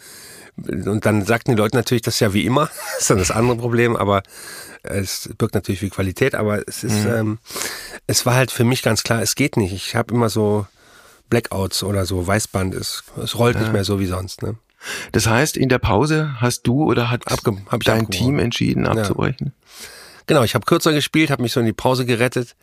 und 0.56 1.06
dann 1.06 1.26
sagten 1.26 1.52
die 1.52 1.58
Leute 1.58 1.76
natürlich, 1.76 2.02
das 2.02 2.16
ist 2.16 2.20
ja 2.20 2.34
wie 2.34 2.46
immer. 2.46 2.70
Das 2.94 3.02
ist 3.02 3.10
dann 3.10 3.18
das 3.18 3.32
andere 3.32 3.58
Problem, 3.58 3.96
aber 3.96 4.24
es 4.84 5.30
birgt 5.38 5.56
natürlich 5.56 5.80
viel 5.80 5.90
Qualität. 5.90 6.36
Aber 6.36 6.68
es 6.68 6.84
ist, 6.84 7.06
mhm. 7.06 7.14
ähm, 7.14 7.40
es 8.08 8.26
war 8.26 8.34
halt 8.36 8.52
für 8.52 8.64
mich 8.64 8.82
ganz 8.82 9.04
klar, 9.04 9.22
es 9.22 9.36
geht 9.36 9.58
nicht. 9.58 9.74
Ich 9.74 9.96
habe 9.96 10.14
immer 10.14 10.30
so 10.30 10.66
Blackouts 11.30 11.84
oder 11.84 12.06
so 12.06 12.26
Weißband. 12.26 12.74
Es, 12.74 13.04
es 13.22 13.38
rollt 13.38 13.56
ja. 13.56 13.62
nicht 13.62 13.74
mehr 13.74 13.84
so 13.84 14.00
wie 14.00 14.06
sonst. 14.06 14.42
Ne? 14.42 14.56
Das 15.12 15.28
heißt, 15.28 15.58
in 15.58 15.70
der 15.70 15.80
Pause 15.80 16.36
hast 16.40 16.64
du 16.64 16.84
oder 16.84 17.10
hat 17.10 17.32
Abge 17.32 17.58
dein 17.86 18.10
Team 18.10 18.40
entschieden 18.40 18.88
abzubrechen? 18.88 19.54
Ja. 19.56 19.90
Genau, 20.28 20.44
ich 20.44 20.56
habe 20.56 20.66
kürzer 20.66 20.94
gespielt, 20.94 21.30
habe 21.30 21.42
mich 21.42 21.54
so 21.54 21.60
in 21.60 21.66
die 21.66 21.74
Pause 21.74 22.06
gerettet. 22.06 22.56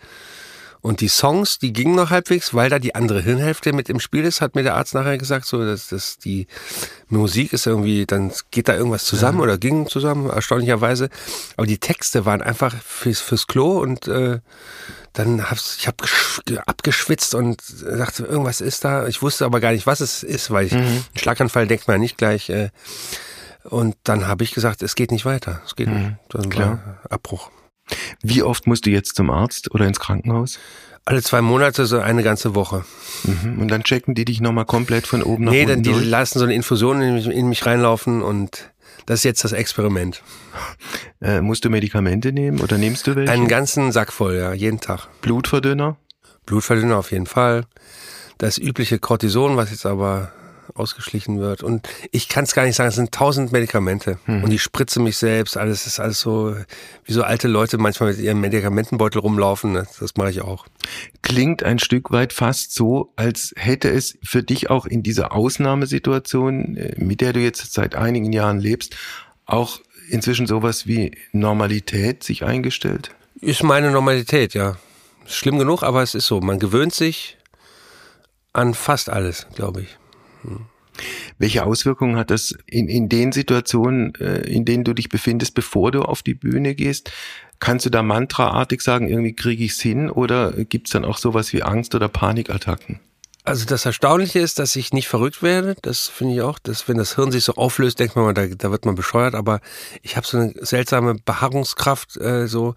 Und 0.83 1.03
die 1.03 1.09
Songs, 1.09 1.59
die 1.59 1.75
gingen 1.75 1.95
noch 1.95 2.09
halbwegs, 2.09 2.55
weil 2.55 2.71
da 2.71 2.79
die 2.79 2.95
andere 2.95 3.21
Hirnhälfte 3.21 3.75
mit 3.75 3.91
im 3.91 4.01
Spiel 4.01 4.25
ist, 4.25 4.41
hat 4.41 4.55
mir 4.55 4.63
der 4.63 4.77
Arzt 4.77 4.95
nachher 4.95 5.19
gesagt, 5.19 5.45
so 5.45 5.63
dass, 5.63 5.89
dass 5.89 6.17
die 6.17 6.47
Musik 7.09 7.53
ist 7.53 7.67
irgendwie, 7.67 8.07
dann 8.07 8.33
geht 8.51 8.69
da 8.69 8.75
irgendwas 8.75 9.05
zusammen 9.05 9.39
ja. 9.39 9.45
oder 9.45 9.59
ging 9.59 9.89
zusammen, 9.89 10.31
erstaunlicherweise. 10.31 11.11
Aber 11.59 11.67
die 11.67 11.79
Texte 11.79 12.25
waren 12.25 12.41
einfach 12.41 12.75
fürs, 12.83 13.21
fürs 13.21 13.47
Klo 13.47 13.79
und 13.79 14.09
äh, 14.09 14.39
dann 15.13 15.51
hab's, 15.51 15.77
ich 15.79 15.87
habe 15.87 16.05
abgeschwitzt 16.65 17.35
und 17.35 17.63
dachte, 17.83 18.25
irgendwas 18.25 18.63
ist 18.63 18.85
da. 18.85 19.07
Ich 19.07 19.21
wusste 19.21 19.45
aber 19.45 19.61
gar 19.61 19.73
nicht, 19.73 19.87
was 19.87 20.01
es 20.01 20.23
ist, 20.23 20.51
weil 20.51 20.67
ich, 20.67 20.73
mhm. 20.73 20.79
einen 20.79 21.05
Schlaganfall 21.15 21.67
denkt 21.67 21.89
man 21.89 22.01
nicht 22.01 22.17
gleich. 22.17 22.49
Äh, 22.49 22.71
und 23.65 23.97
dann 24.05 24.27
habe 24.27 24.45
ich 24.45 24.53
gesagt, 24.53 24.83
es 24.83 24.95
geht 24.95 25.11
nicht 25.11 25.25
weiter. 25.25 25.61
Es 25.65 25.77
geht 25.77 25.89
mhm, 25.89 25.95
nicht. 25.95 26.17
Dann 26.31 26.49
klar. 26.49 26.99
Abbruch. 27.09 27.51
Wie 28.23 28.43
oft 28.43 28.67
musst 28.67 28.87
du 28.87 28.91
jetzt 28.91 29.17
zum 29.17 29.31
Arzt 29.31 29.73
oder 29.75 29.87
ins 29.87 30.01
Krankenhaus? 30.01 30.59
Alle 31.05 31.23
zwei 31.23 31.41
Monate, 31.41 31.87
so 31.87 31.99
eine 31.99 32.23
ganze 32.23 32.55
Woche. 32.55 32.85
Mhm. 33.25 33.61
Und 33.61 33.69
dann 33.69 33.83
checken 33.83 34.15
die 34.15 34.25
dich 34.25 34.41
nochmal 34.41 34.67
komplett 34.67 35.07
von 35.07 35.23
oben 35.23 35.45
nach 35.45 35.53
nee, 35.53 35.63
unten 35.63 35.77
Nee, 35.77 35.83
die 35.83 35.93
durch? 35.93 36.07
lassen 36.07 36.39
so 36.39 36.45
eine 36.45 36.55
Infusion 36.55 37.01
in 37.01 37.15
mich, 37.15 37.27
in 37.27 37.49
mich 37.49 37.67
reinlaufen 37.67 38.23
und 38.23 38.71
das 39.07 39.21
ist 39.21 39.25
jetzt 39.25 39.45
das 39.45 39.53
Experiment. 39.53 40.23
Äh, 41.23 41.43
musst 41.43 41.67
du 41.67 41.69
Medikamente 41.69 42.33
nehmen 42.33 42.63
oder 42.63 42.79
nimmst 42.79 43.07
du 43.07 43.15
welche? 43.15 43.31
Einen 43.31 43.47
ganzen 43.47 43.93
Sack 43.93 44.11
voll, 44.11 44.37
ja, 44.37 44.55
jeden 44.55 44.81
Tag. 44.81 45.07
Blutverdünner? 45.21 45.99
Blutverdünner 46.47 46.97
auf 46.97 47.13
jeden 47.13 47.27
Fall. 47.27 47.67
Das 48.39 48.57
übliche 48.57 48.99
Cortison, 48.99 49.59
was 49.59 49.71
jetzt 49.71 49.85
aber 49.85 50.33
ausgeschlichen 50.75 51.41
wird. 51.41 51.63
Und 51.63 51.89
ich 52.11 52.29
kann 52.29 52.45
es 52.45 52.55
gar 52.55 52.65
nicht 52.65 52.77
sagen, 52.77 52.89
es 52.89 52.97
sind 52.97 53.13
tausend 53.13 53.53
Medikamente. 53.53 54.19
Mhm. 54.27 54.45
Und 54.45 54.53
ich 54.53 54.63
spritze 54.63 55.01
mich 55.01 55.17
selbst, 55.17 55.57
alles 55.57 55.87
ist 55.87 56.01
alles 56.01 56.21
so, 56.21 56.57
wie 57.05 57.13
so 57.13 57.23
alte 57.23 57.49
Leute 57.49 57.79
manchmal 57.79 58.11
mit 58.11 58.21
ihrem 58.21 58.41
Medikamentenbeutel 58.41 59.21
rumlaufen. 59.21 59.75
Das, 59.75 59.99
das 59.99 60.17
mache 60.17 60.31
ich 60.31 60.41
auch. 60.43 60.67
Klingt 61.23 61.63
ein 61.63 61.79
Stück 61.79 62.11
weit 62.11 62.33
fast 62.33 62.75
so, 62.75 63.13
als 63.17 63.53
hätte 63.57 63.91
es 63.91 64.19
für 64.23 64.43
dich 64.43 64.71
auch 64.71 64.87
in 64.87 65.03
dieser 65.03 65.33
Ausnahmesituation, 65.33 66.77
äh, 66.77 66.95
mit 66.97 67.21
der 67.21 67.33
du 67.33 67.41
jetzt 67.41 67.73
seit 67.73 67.95
einigen 67.95 68.33
Jahren 68.33 68.59
lebst, 68.59 68.97
auch 69.47 69.81
inzwischen 70.09 70.47
sowas 70.47 70.87
wie 70.87 71.17
Normalität 71.33 72.25
sich 72.25 72.45
eingestellt? 72.45 73.11
Ist 73.41 73.63
meine 73.63 73.91
Normalität, 73.91 74.55
ja. 74.55 74.77
Schlimm 75.27 75.59
genug, 75.59 75.83
aber 75.83 76.03
es 76.03 76.15
ist 76.15 76.27
so. 76.27 76.41
Man 76.41 76.59
gewöhnt 76.59 76.93
sich 76.93 77.39
an 78.53 78.75
fast 78.75 79.09
alles, 79.09 79.47
glaube 79.55 79.83
ich. 79.83 79.97
Welche 81.39 81.65
Auswirkungen 81.65 82.17
hat 82.17 82.31
das 82.31 82.55
in, 82.67 82.89
in 82.89 83.09
den 83.09 83.33
Situationen, 83.33 84.15
äh, 84.17 84.41
in 84.41 84.65
denen 84.65 84.85
du 84.85 84.93
dich 84.93 85.09
befindest, 85.09 85.55
bevor 85.55 85.93
du 85.93 86.03
auf 86.03 86.23
die 86.23 86.35
Bühne 86.35 86.75
gehst? 86.75 87.11
Kannst 87.59 87.87
du 87.87 87.91
da 87.91 88.03
mantraartig 88.03 88.81
sagen, 88.81 89.09
irgendwie 89.09 89.35
kriege 89.35 89.65
ich 89.65 89.73
es 89.73 89.81
hin 89.81 90.11
oder 90.11 90.53
gibt 90.53 90.89
es 90.89 90.93
dann 90.93 91.05
auch 91.05 91.19
sowas 91.19 91.53
wie 91.53 91.63
Angst 91.63 91.95
oder 91.95 92.09
Panikattacken? 92.09 93.01
Also 93.43 93.65
das 93.65 93.87
Erstaunliche 93.87 94.39
ist, 94.39 94.59
dass 94.59 94.77
ich 94.77 94.93
nicht 94.93 95.09
verrückt 95.09 95.43
werde. 95.43 95.75
Das 95.81 96.09
finde 96.09 96.35
ich 96.35 96.43
auch. 96.43 96.59
Dass, 96.59 96.89
wenn 96.89 96.99
das 96.99 97.15
Hirn 97.15 97.33
sich 97.33 97.45
so 97.45 97.55
auflöst, 97.55 97.99
denkt 97.99 98.15
man, 98.15 98.35
da, 98.35 98.47
da 98.47 98.71
wird 98.71 98.85
man 98.85 98.95
bescheuert. 98.95 99.35
Aber 99.35 99.61
ich 100.03 100.17
habe 100.17 100.27
so 100.27 100.37
eine 100.37 100.55
seltsame 100.61 101.15
Beharrungskraft, 101.15 102.19
äh, 102.19 102.47
so 102.47 102.75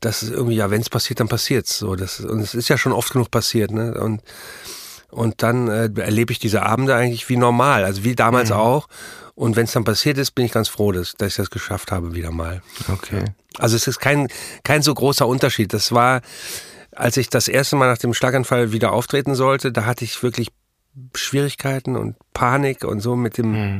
dass 0.00 0.22
es 0.22 0.30
irgendwie, 0.30 0.56
ja, 0.56 0.70
wenn 0.70 0.80
es 0.80 0.90
passiert, 0.90 1.18
dann 1.18 1.28
passiert's. 1.28 1.78
So, 1.78 1.96
das, 1.96 2.20
und 2.20 2.40
es 2.40 2.54
ist 2.54 2.68
ja 2.68 2.78
schon 2.78 2.92
oft 2.92 3.12
genug 3.12 3.30
passiert. 3.30 3.72
Ne? 3.72 3.94
Und 3.94 4.22
und 5.14 5.42
dann 5.42 5.68
äh, 5.68 5.88
erlebe 5.96 6.32
ich 6.32 6.40
diese 6.40 6.62
Abende 6.62 6.94
eigentlich 6.94 7.28
wie 7.28 7.36
normal, 7.36 7.84
also 7.84 8.02
wie 8.02 8.16
damals 8.16 8.50
mhm. 8.50 8.56
auch. 8.56 8.88
Und 9.36 9.56
wenn 9.56 9.64
es 9.64 9.72
dann 9.72 9.84
passiert 9.84 10.18
ist, 10.18 10.32
bin 10.32 10.44
ich 10.44 10.52
ganz 10.52 10.68
froh, 10.68 10.92
dass, 10.92 11.14
dass 11.14 11.28
ich 11.28 11.36
das 11.36 11.50
geschafft 11.50 11.92
habe 11.92 12.14
wieder 12.14 12.30
mal. 12.30 12.62
Okay. 12.92 13.24
Also 13.58 13.76
es 13.76 13.86
ist 13.86 14.00
kein, 14.00 14.28
kein 14.64 14.82
so 14.82 14.92
großer 14.92 15.26
Unterschied. 15.26 15.72
Das 15.72 15.92
war, 15.92 16.20
als 16.92 17.16
ich 17.16 17.30
das 17.30 17.48
erste 17.48 17.76
Mal 17.76 17.88
nach 17.88 17.98
dem 17.98 18.14
Schlaganfall 18.14 18.72
wieder 18.72 18.92
auftreten 18.92 19.34
sollte, 19.34 19.72
da 19.72 19.86
hatte 19.86 20.04
ich 20.04 20.22
wirklich 20.22 20.48
Schwierigkeiten 21.14 21.96
und 21.96 22.16
Panik 22.32 22.84
und 22.84 23.00
so 23.00 23.16
mit 23.16 23.38
dem, 23.38 23.52
mhm. 23.52 23.78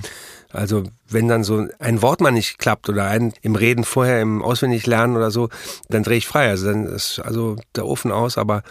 also 0.53 0.85
wenn 1.09 1.29
dann 1.29 1.45
so 1.45 1.67
ein 1.79 2.03
Wort 2.03 2.21
mal 2.21 2.33
nicht 2.33 2.59
klappt 2.59 2.89
oder 2.89 3.07
ein 3.07 3.33
im 3.43 3.57
Reden 3.57 3.85
vorher 3.85 4.21
im 4.21 4.43
Auswendiglernen 4.43 5.17
oder 5.17 5.31
so, 5.31 5.49
dann 5.89 6.05
drehe 6.05 6.19
ich 6.19 6.27
frei. 6.27 6.49
Also 6.49 6.67
dann 6.67 6.87
ist 6.87 7.19
also 7.21 7.57
der 7.75 7.87
Ofen 7.87 8.11
aus, 8.13 8.39
aber 8.39 8.63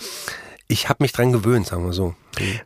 ich 0.74 0.90
habe 0.90 1.04
mich 1.04 1.12
dran 1.12 1.32
gewöhnt, 1.32 1.68
sagen 1.68 1.86
wir 1.86 1.94
so. 1.94 2.16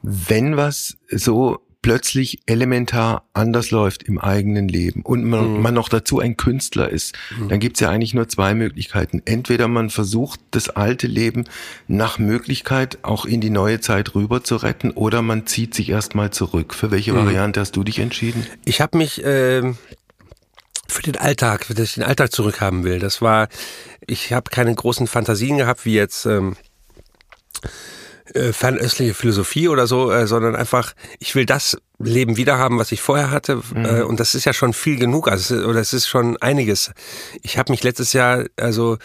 Wenn 0.02 0.56
was 0.56 0.98
so 1.12 1.60
plötzlich 1.82 2.40
elementar 2.46 3.28
anders 3.34 3.70
läuft 3.72 4.04
im 4.04 4.18
eigenen 4.18 4.70
Leben 4.70 5.02
und 5.02 5.26
man, 5.26 5.56
mhm. 5.56 5.62
man 5.62 5.74
noch 5.74 5.90
dazu 5.90 6.20
ein 6.20 6.38
Künstler 6.38 6.90
ist, 6.90 7.16
mhm. 7.38 7.50
dann 7.50 7.60
gibt's 7.60 7.82
ja 7.82 7.90
eigentlich 7.90 8.14
nur 8.14 8.30
zwei 8.30 8.54
Möglichkeiten. 8.54 9.22
Entweder 9.26 9.68
man 9.68 9.90
versucht, 9.90 10.40
das 10.52 10.70
alte 10.70 11.08
Leben 11.08 11.44
nach 11.88 12.18
Möglichkeit 12.18 12.98
auch 13.04 13.26
in 13.26 13.42
die 13.42 13.50
neue 13.50 13.82
Zeit 13.82 14.16
rüber 14.16 14.44
zu 14.44 14.56
retten, 14.56 14.92
oder 14.92 15.22
man 15.22 15.46
zieht 15.46 15.76
sich 15.76 15.90
erstmal 15.90 16.32
zurück. 16.32 16.74
Für 16.74 16.92
welche 16.92 17.12
mhm. 17.12 17.26
Variante 17.26 17.60
hast 17.60 17.76
du 17.76 17.84
dich 17.84 18.00
entschieden? 18.00 18.48
Ich 18.64 18.80
habe 18.80 18.98
mich 18.98 19.24
äh, 19.24 19.74
für 20.88 21.02
den 21.04 21.18
Alltag, 21.18 21.66
für 21.66 21.74
das 21.74 21.90
ich 21.90 21.96
den 21.96 22.04
Alltag 22.04 22.32
zurückhaben 22.32 22.86
will. 22.86 23.00
Das 23.00 23.22
war, 23.22 23.50
ich 24.06 24.32
habe 24.32 24.50
keine 24.50 24.74
großen 24.74 25.08
Fantasien 25.08 25.58
gehabt, 25.58 25.86
wie 25.86 25.94
jetzt 25.94 26.26
ähm, 26.26 26.56
äh, 28.34 28.52
fernöstliche 28.52 29.14
Philosophie 29.14 29.68
oder 29.70 29.88
so, 29.88 30.12
äh, 30.12 30.28
sondern 30.28 30.56
einfach, 30.56 30.94
ich 31.20 31.36
will 31.36 31.46
das 31.46 31.78
Leben 32.00 32.38
wiederhaben, 32.38 32.78
was 32.78 32.92
ich 32.92 33.02
vorher 33.02 33.32
hatte. 33.32 33.62
Mhm. 33.74 33.86
Äh, 33.86 34.02
und 34.02 34.20
das 34.20 34.36
ist 34.36 34.46
ja 34.46 34.54
schon 34.54 34.74
viel 34.74 34.98
genug, 34.98 35.28
also 35.30 35.56
oder 35.66 35.80
es 35.80 35.94
ist 35.94 36.08
schon 36.08 36.38
einiges. 36.38 36.92
Ich 37.42 37.58
habe 37.58 37.72
mich 37.72 37.84
letztes 37.84 38.14
Jahr 38.14 38.46
also 38.58 38.98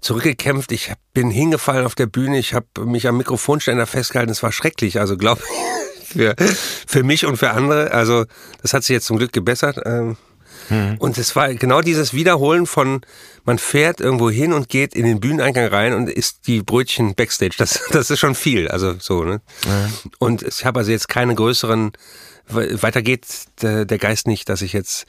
zurückgekämpft, 0.00 0.70
ich 0.70 0.92
bin 1.12 1.30
hingefallen 1.30 1.84
auf 1.84 1.96
der 1.96 2.06
Bühne, 2.06 2.38
ich 2.38 2.54
habe 2.54 2.66
mich 2.84 3.08
am 3.08 3.16
Mikrofonständer 3.16 3.86
festgehalten, 3.86 4.30
es 4.30 4.42
war 4.44 4.52
schrecklich, 4.52 5.00
also 5.00 5.16
glaube 5.16 5.42
für, 6.04 6.36
für 6.86 7.02
mich 7.02 7.26
und 7.26 7.36
für 7.36 7.50
andere. 7.50 7.90
Also 7.90 8.26
das 8.62 8.74
hat 8.74 8.84
sich 8.84 8.94
jetzt 8.94 9.06
zum 9.06 9.18
Glück 9.18 9.32
gebessert. 9.32 9.80
Ähm, 9.84 10.16
Mhm. 10.70 10.96
Und 10.98 11.18
es 11.18 11.34
war 11.36 11.54
genau 11.54 11.80
dieses 11.80 12.12
Wiederholen 12.12 12.66
von, 12.66 13.00
man 13.44 13.58
fährt 13.58 14.00
irgendwo 14.00 14.30
hin 14.30 14.52
und 14.52 14.68
geht 14.68 14.94
in 14.94 15.04
den 15.04 15.20
Bühneneingang 15.20 15.66
rein 15.66 15.94
und 15.94 16.08
isst 16.08 16.46
die 16.46 16.62
Brötchen 16.62 17.14
Backstage. 17.14 17.54
Das, 17.58 17.80
das 17.90 18.10
ist 18.10 18.18
schon 18.18 18.34
viel. 18.34 18.68
Also 18.68 18.94
so, 18.98 19.24
ne? 19.24 19.40
Mhm. 19.64 20.10
Und 20.18 20.42
ich 20.42 20.64
habe 20.64 20.80
also 20.80 20.90
jetzt 20.90 21.08
keine 21.08 21.34
größeren, 21.34 21.92
weiter 22.48 23.02
geht 23.02 23.26
der, 23.62 23.84
der 23.84 23.98
Geist 23.98 24.26
nicht, 24.26 24.48
dass 24.48 24.62
ich 24.62 24.72
jetzt 24.72 25.06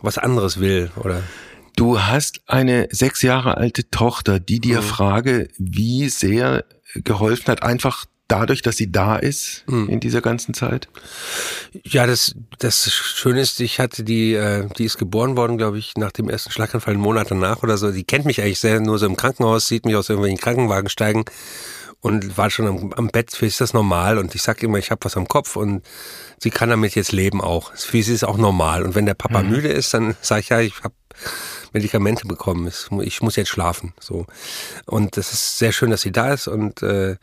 was 0.00 0.18
anderes 0.18 0.58
will, 0.58 0.90
oder? 0.96 1.22
Du 1.76 2.00
hast 2.00 2.40
eine 2.46 2.88
sechs 2.90 3.22
Jahre 3.22 3.56
alte 3.56 3.88
Tochter, 3.88 4.40
die 4.40 4.60
dir 4.60 4.80
mhm. 4.80 4.86
frage, 4.86 5.48
wie 5.58 6.08
sehr 6.08 6.64
geholfen 6.94 7.46
hat, 7.46 7.62
einfach 7.62 8.04
dadurch, 8.28 8.62
dass 8.62 8.76
sie 8.76 8.90
da 8.90 9.16
ist 9.16 9.64
mhm. 9.66 9.88
in 9.88 10.00
dieser 10.00 10.20
ganzen 10.20 10.54
Zeit? 10.54 10.88
Ja, 11.84 12.06
das, 12.06 12.34
das 12.58 12.90
Schöne 12.92 13.40
ist, 13.40 13.60
ich 13.60 13.78
hatte 13.78 14.04
die, 14.04 14.34
äh, 14.34 14.68
die 14.78 14.84
ist 14.84 14.98
geboren 14.98 15.36
worden, 15.36 15.58
glaube 15.58 15.78
ich, 15.78 15.94
nach 15.96 16.12
dem 16.12 16.28
ersten 16.28 16.50
Schlaganfall 16.50 16.94
einen 16.94 17.02
Monat 17.02 17.30
danach 17.30 17.62
oder 17.62 17.76
so. 17.76 17.90
Die 17.90 18.04
kennt 18.04 18.24
mich 18.24 18.40
eigentlich 18.40 18.60
sehr, 18.60 18.80
nur 18.80 18.98
so 18.98 19.06
im 19.06 19.16
Krankenhaus, 19.16 19.68
sieht 19.68 19.84
mich 19.84 19.96
aus 19.96 20.08
irgendwelchen 20.08 20.40
Krankenwagen 20.40 20.88
steigen 20.88 21.24
und 22.02 22.36
war 22.36 22.50
schon 22.50 22.66
am, 22.66 22.92
am 22.94 23.08
Bett, 23.08 23.30
für 23.30 23.44
sie 23.44 23.48
ist 23.48 23.60
das 23.60 23.72
normal 23.74 24.18
und 24.18 24.34
ich 24.34 24.42
sag 24.42 24.62
immer, 24.62 24.78
ich 24.78 24.90
habe 24.90 25.04
was 25.04 25.16
am 25.16 25.28
Kopf 25.28 25.56
und 25.56 25.82
sie 26.38 26.50
kann 26.50 26.68
damit 26.68 26.94
jetzt 26.94 27.12
leben 27.12 27.40
auch. 27.40 27.72
Für 27.74 28.02
sie 28.02 28.12
ist 28.12 28.24
auch 28.24 28.36
normal 28.36 28.82
und 28.82 28.94
wenn 28.94 29.06
der 29.06 29.14
Papa 29.14 29.42
mhm. 29.42 29.50
müde 29.50 29.68
ist, 29.68 29.94
dann 29.94 30.16
sage 30.20 30.40
ich 30.40 30.48
ja, 30.48 30.60
ich 30.60 30.74
habe 30.82 30.94
Medikamente 31.72 32.26
bekommen, 32.26 32.70
ich 33.02 33.22
muss 33.22 33.36
jetzt 33.36 33.48
schlafen, 33.48 33.94
so 34.00 34.26
und 34.86 35.16
das 35.16 35.32
ist 35.32 35.58
sehr 35.58 35.72
schön, 35.72 35.90
dass 35.90 36.02
sie 36.02 36.12
da 36.12 36.32
ist 36.32 36.48
und 36.48 36.82
äh, 36.82 37.16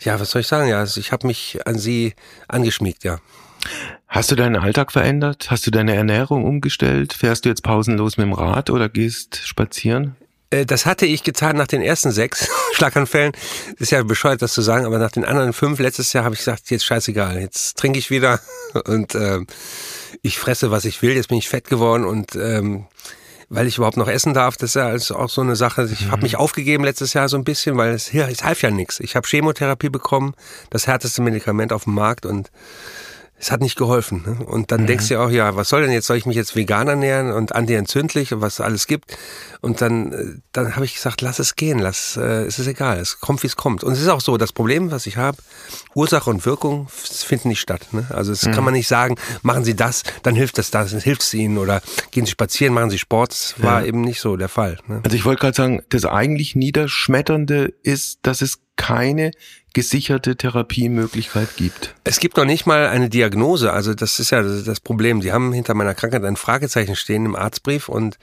ja, 0.00 0.18
was 0.20 0.30
soll 0.30 0.40
ich 0.40 0.46
sagen? 0.46 0.68
Ja, 0.68 0.78
also 0.78 1.00
ich 1.00 1.12
habe 1.12 1.26
mich 1.26 1.58
an 1.66 1.78
sie 1.78 2.14
angeschmiegt, 2.48 3.04
ja. 3.04 3.18
Hast 4.06 4.30
du 4.30 4.36
deinen 4.36 4.56
Alltag 4.56 4.92
verändert? 4.92 5.50
Hast 5.50 5.66
du 5.66 5.70
deine 5.70 5.94
Ernährung 5.94 6.44
umgestellt? 6.44 7.12
Fährst 7.12 7.44
du 7.44 7.48
jetzt 7.48 7.62
pausenlos 7.62 8.16
mit 8.16 8.26
dem 8.26 8.32
Rad 8.32 8.70
oder 8.70 8.88
gehst 8.88 9.40
spazieren? 9.44 10.16
Äh, 10.50 10.64
das 10.64 10.86
hatte 10.86 11.06
ich 11.06 11.22
getan 11.22 11.56
nach 11.56 11.66
den 11.66 11.82
ersten 11.82 12.10
sechs 12.10 12.48
Schlaganfällen. 12.72 13.32
Ist 13.78 13.92
ja 13.92 14.02
bescheuert, 14.02 14.42
das 14.42 14.54
zu 14.54 14.62
sagen, 14.62 14.86
aber 14.86 14.98
nach 14.98 15.10
den 15.10 15.24
anderen 15.24 15.52
fünf 15.52 15.78
letztes 15.78 16.12
Jahr 16.12 16.24
habe 16.24 16.34
ich 16.34 16.40
gesagt, 16.40 16.70
jetzt 16.70 16.84
scheißegal, 16.84 17.38
jetzt 17.38 17.76
trinke 17.76 17.98
ich 17.98 18.10
wieder 18.10 18.40
und 18.86 19.14
äh, 19.14 19.40
ich 20.22 20.38
fresse, 20.38 20.70
was 20.70 20.84
ich 20.84 21.02
will. 21.02 21.12
Jetzt 21.12 21.28
bin 21.28 21.38
ich 21.38 21.48
fett 21.48 21.68
geworden 21.68 22.04
und 22.04 22.34
ähm, 22.34 22.86
weil 23.48 23.66
ich 23.66 23.76
überhaupt 23.78 23.96
noch 23.96 24.08
essen 24.08 24.34
darf. 24.34 24.56
Das 24.56 24.76
ist 24.76 25.08
ja 25.10 25.16
auch 25.16 25.30
so 25.30 25.40
eine 25.40 25.56
Sache. 25.56 25.88
Ich 25.90 26.06
mhm. 26.06 26.10
habe 26.10 26.22
mich 26.22 26.36
aufgegeben 26.36 26.84
letztes 26.84 27.14
Jahr 27.14 27.28
so 27.28 27.36
ein 27.36 27.44
bisschen, 27.44 27.76
weil 27.76 27.92
es, 27.92 28.12
ja, 28.12 28.28
es 28.28 28.44
half 28.44 28.62
ja 28.62 28.70
nichts. 28.70 29.00
Ich 29.00 29.16
habe 29.16 29.26
Chemotherapie 29.26 29.88
bekommen, 29.88 30.34
das 30.70 30.86
härteste 30.86 31.22
Medikament 31.22 31.72
auf 31.72 31.84
dem 31.84 31.94
Markt 31.94 32.26
und 32.26 32.50
es 33.40 33.52
hat 33.52 33.60
nicht 33.60 33.76
geholfen. 33.76 34.22
Ne? 34.26 34.44
Und 34.44 34.72
dann 34.72 34.82
mhm. 34.82 34.86
denkst 34.86 35.08
du 35.08 35.20
auch, 35.20 35.30
ja, 35.30 35.54
was 35.54 35.68
soll 35.68 35.82
denn 35.82 35.92
jetzt? 35.92 36.06
Soll 36.06 36.16
ich 36.16 36.26
mich 36.26 36.36
jetzt 36.36 36.56
vegan 36.56 36.88
ernähren 36.88 37.30
und 37.32 37.54
antientzündlich 37.54 38.32
und 38.34 38.40
was 38.40 38.54
es 38.54 38.60
alles 38.60 38.86
gibt? 38.86 39.16
Und 39.60 39.80
dann, 39.80 40.12
äh, 40.12 40.24
dann 40.52 40.74
habe 40.74 40.84
ich 40.84 40.94
gesagt, 40.94 41.20
lass 41.20 41.38
es 41.38 41.54
gehen, 41.56 41.78
lass, 41.78 42.16
äh, 42.16 42.44
es 42.44 42.58
ist 42.58 42.66
egal, 42.66 42.98
es 42.98 43.20
kommt, 43.20 43.42
wie 43.42 43.46
es 43.46 43.56
kommt. 43.56 43.84
Und 43.84 43.92
es 43.92 44.00
ist 44.00 44.08
auch 44.08 44.20
so, 44.20 44.36
das 44.36 44.52
Problem, 44.52 44.90
was 44.90 45.06
ich 45.06 45.16
habe, 45.16 45.38
Ursache 45.94 46.28
und 46.30 46.44
Wirkung 46.46 46.88
finden 46.88 47.48
nicht 47.48 47.60
statt. 47.60 47.88
Ne? 47.92 48.06
Also 48.10 48.32
es 48.32 48.44
mhm. 48.44 48.52
kann 48.52 48.64
man 48.64 48.74
nicht 48.74 48.88
sagen, 48.88 49.16
machen 49.42 49.64
Sie 49.64 49.76
das, 49.76 50.02
dann 50.22 50.34
hilft 50.34 50.58
das, 50.58 50.70
das 50.70 50.90
hilft 50.90 51.22
es 51.22 51.34
Ihnen 51.34 51.58
oder 51.58 51.80
gehen 52.10 52.26
Sie 52.26 52.32
spazieren, 52.32 52.74
machen 52.74 52.90
Sie 52.90 52.98
Sport. 52.98 53.32
Das 53.32 53.54
war 53.58 53.80
ja. 53.82 53.86
eben 53.86 54.00
nicht 54.00 54.20
so 54.20 54.36
der 54.36 54.48
Fall. 54.48 54.78
Ne? 54.86 55.00
Also 55.04 55.16
ich 55.16 55.24
wollte 55.24 55.40
gerade 55.40 55.56
sagen, 55.56 55.82
das 55.90 56.04
eigentlich 56.04 56.56
Niederschmetternde 56.56 57.72
ist, 57.82 58.20
dass 58.22 58.42
es 58.42 58.60
keine 58.76 59.32
gesicherte 59.78 60.34
Therapiemöglichkeit 60.34 61.56
gibt. 61.56 61.94
Es 62.02 62.18
gibt 62.18 62.36
noch 62.36 62.44
nicht 62.44 62.66
mal 62.66 62.88
eine 62.88 63.08
Diagnose. 63.08 63.72
Also 63.72 63.94
das 63.94 64.18
ist 64.18 64.30
ja 64.30 64.42
das 64.42 64.80
Problem. 64.80 65.22
Sie 65.22 65.32
haben 65.32 65.52
hinter 65.52 65.74
meiner 65.74 65.94
Krankheit 65.94 66.24
ein 66.24 66.34
Fragezeichen 66.34 66.96
stehen 66.96 67.24
im 67.24 67.36
Arztbrief 67.36 67.88
und 67.88 68.18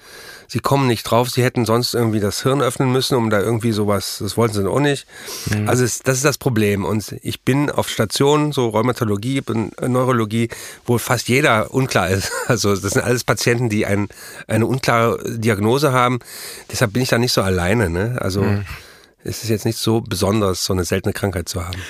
sie 0.49 0.59
kommen 0.59 0.85
nicht 0.87 1.03
drauf. 1.03 1.29
Sie 1.29 1.43
hätten 1.43 1.63
sonst 1.63 1.93
irgendwie 1.93 2.19
das 2.19 2.43
Hirn 2.43 2.61
öffnen 2.61 2.91
müssen, 2.91 3.15
um 3.15 3.29
da 3.29 3.39
irgendwie 3.39 3.71
sowas, 3.71 4.17
das 4.19 4.35
wollten 4.35 4.53
sie 4.55 4.69
auch 4.69 4.81
nicht. 4.81 5.07
Mhm. 5.45 5.69
Also 5.69 5.85
es, 5.85 5.99
das 5.99 6.17
ist 6.17 6.25
das 6.25 6.37
Problem. 6.37 6.83
Und 6.83 7.15
ich 7.21 7.43
bin 7.43 7.71
auf 7.71 7.87
Stationen, 7.87 8.51
so 8.51 8.67
Rheumatologie, 8.67 9.41
Neurologie, 9.79 10.49
wo 10.85 10.97
fast 10.97 11.29
jeder 11.29 11.73
unklar 11.73 12.09
ist. 12.09 12.31
Also 12.47 12.75
das 12.75 12.93
sind 12.93 13.01
alles 13.01 13.23
Patienten, 13.23 13.69
die 13.69 13.85
ein, 13.85 14.07
eine 14.47 14.67
unklare 14.67 15.19
Diagnose 15.25 15.91
haben. 15.93 16.19
Deshalb 16.71 16.93
bin 16.93 17.01
ich 17.01 17.09
da 17.09 17.17
nicht 17.17 17.33
so 17.33 17.41
alleine. 17.41 17.89
Ne? 17.89 18.17
Also 18.19 18.41
mhm 18.41 18.65
es 19.25 19.43
ist 19.43 19.49
jetzt 19.49 19.65
nicht 19.65 19.77
so 19.77 20.01
besonders, 20.01 20.65
so 20.65 20.73
eine 20.73 20.85
seltene 20.85 21.13
Krankheit 21.13 21.49
zu 21.49 21.65
haben. 21.65 21.81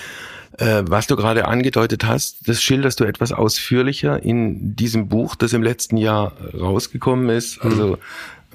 Äh, 0.57 0.83
was 0.87 1.05
du 1.07 1.17
gerade 1.17 1.47
angedeutet 1.47 2.05
hast, 2.05 2.47
das 2.47 2.63
schilderst 2.63 3.01
du 3.01 3.03
etwas 3.03 3.33
ausführlicher 3.33 4.23
in 4.23 4.75
diesem 4.75 5.09
Buch, 5.09 5.35
das 5.35 5.51
im 5.51 5.61
letzten 5.61 5.97
Jahr 5.97 6.31
rausgekommen 6.53 7.29
ist. 7.29 7.61
Also 7.61 7.97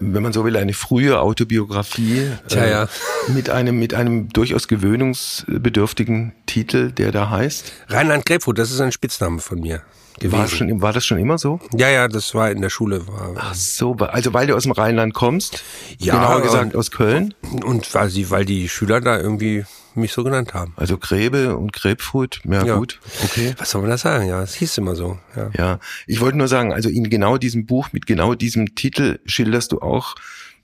wenn 0.00 0.22
man 0.22 0.32
so 0.32 0.44
will, 0.44 0.56
eine 0.56 0.72
frühe 0.72 1.20
Autobiografie 1.20 2.30
Tja, 2.48 2.64
äh, 2.64 2.70
ja. 2.70 2.88
mit 3.28 3.50
einem 3.50 3.78
mit 3.78 3.94
einem 3.94 4.28
durchaus 4.30 4.66
gewöhnungsbedürftigen 4.66 6.32
Titel, 6.46 6.90
der 6.90 7.12
da 7.12 7.30
heißt. 7.30 7.72
Rheinland 7.88 8.26
Grapefruit, 8.26 8.58
das 8.58 8.70
ist 8.70 8.80
ein 8.80 8.92
Spitzname 8.92 9.40
von 9.40 9.60
mir 9.60 9.82
gewesen. 10.18 10.38
War, 10.38 10.48
schon, 10.48 10.82
war 10.82 10.92
das 10.92 11.04
schon 11.04 11.18
immer 11.18 11.38
so? 11.38 11.60
Ja, 11.76 11.88
ja, 11.88 12.08
das 12.08 12.34
war 12.34 12.50
in 12.50 12.60
der 12.60 12.70
Schule. 12.70 13.06
War, 13.06 13.34
Ach 13.36 13.54
so, 13.54 13.94
also 13.94 14.32
weil 14.32 14.46
du 14.46 14.56
aus 14.56 14.64
dem 14.64 14.72
Rheinland 14.72 15.14
kommst, 15.14 15.62
Ja, 15.98 16.14
genauer 16.14 16.42
gesagt 16.42 16.74
aus 16.74 16.90
Köln, 16.90 17.34
und 17.64 17.92
weil, 17.94 18.10
sie, 18.10 18.30
weil 18.30 18.44
die 18.44 18.68
Schüler 18.68 19.00
da 19.00 19.18
irgendwie 19.18 19.64
mich 19.94 20.12
so 20.12 20.22
genannt 20.24 20.54
haben. 20.54 20.72
also 20.76 20.96
Gräbe 20.98 21.56
und 21.56 21.72
Grapefruit, 21.72 22.40
ja, 22.44 22.64
Ja. 22.64 22.76
gut, 22.76 23.00
okay. 23.24 23.54
Was 23.58 23.70
soll 23.70 23.80
man 23.82 23.90
da 23.90 23.98
sagen? 23.98 24.26
Ja, 24.28 24.42
es 24.42 24.54
hieß 24.54 24.78
immer 24.78 24.94
so. 24.96 25.18
Ja. 25.36 25.50
Ja, 25.56 25.78
ich 26.06 26.20
wollte 26.20 26.38
nur 26.38 26.48
sagen, 26.48 26.72
also 26.72 26.88
in 26.88 27.08
genau 27.10 27.38
diesem 27.38 27.66
Buch 27.66 27.88
mit 27.92 28.06
genau 28.06 28.34
diesem 28.34 28.74
Titel 28.74 29.18
schilderst 29.26 29.72
du 29.72 29.80
auch 29.80 30.14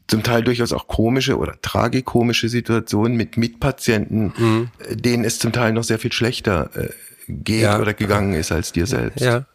zum 0.08 0.22
Teil 0.22 0.42
durchaus 0.44 0.72
auch 0.72 0.86
komische 0.86 1.36
oder 1.36 1.60
tragikomische 1.60 2.48
Situationen 2.48 3.16
mit 3.16 3.36
Mitpatienten, 3.36 4.32
Mhm. 4.36 4.68
äh, 4.78 4.94
denen 4.96 5.24
es 5.24 5.38
zum 5.40 5.52
Teil 5.52 5.72
noch 5.72 5.82
sehr 5.84 5.98
viel 5.98 6.12
schlechter 6.12 6.70
äh, 6.76 6.88
geht 7.28 7.62
Ja. 7.62 7.80
oder 7.80 7.92
gegangen 7.92 8.34
ist 8.34 8.52
als 8.52 8.70
dir 8.72 8.86
selbst. 8.86 9.20
Ja. 9.20 9.46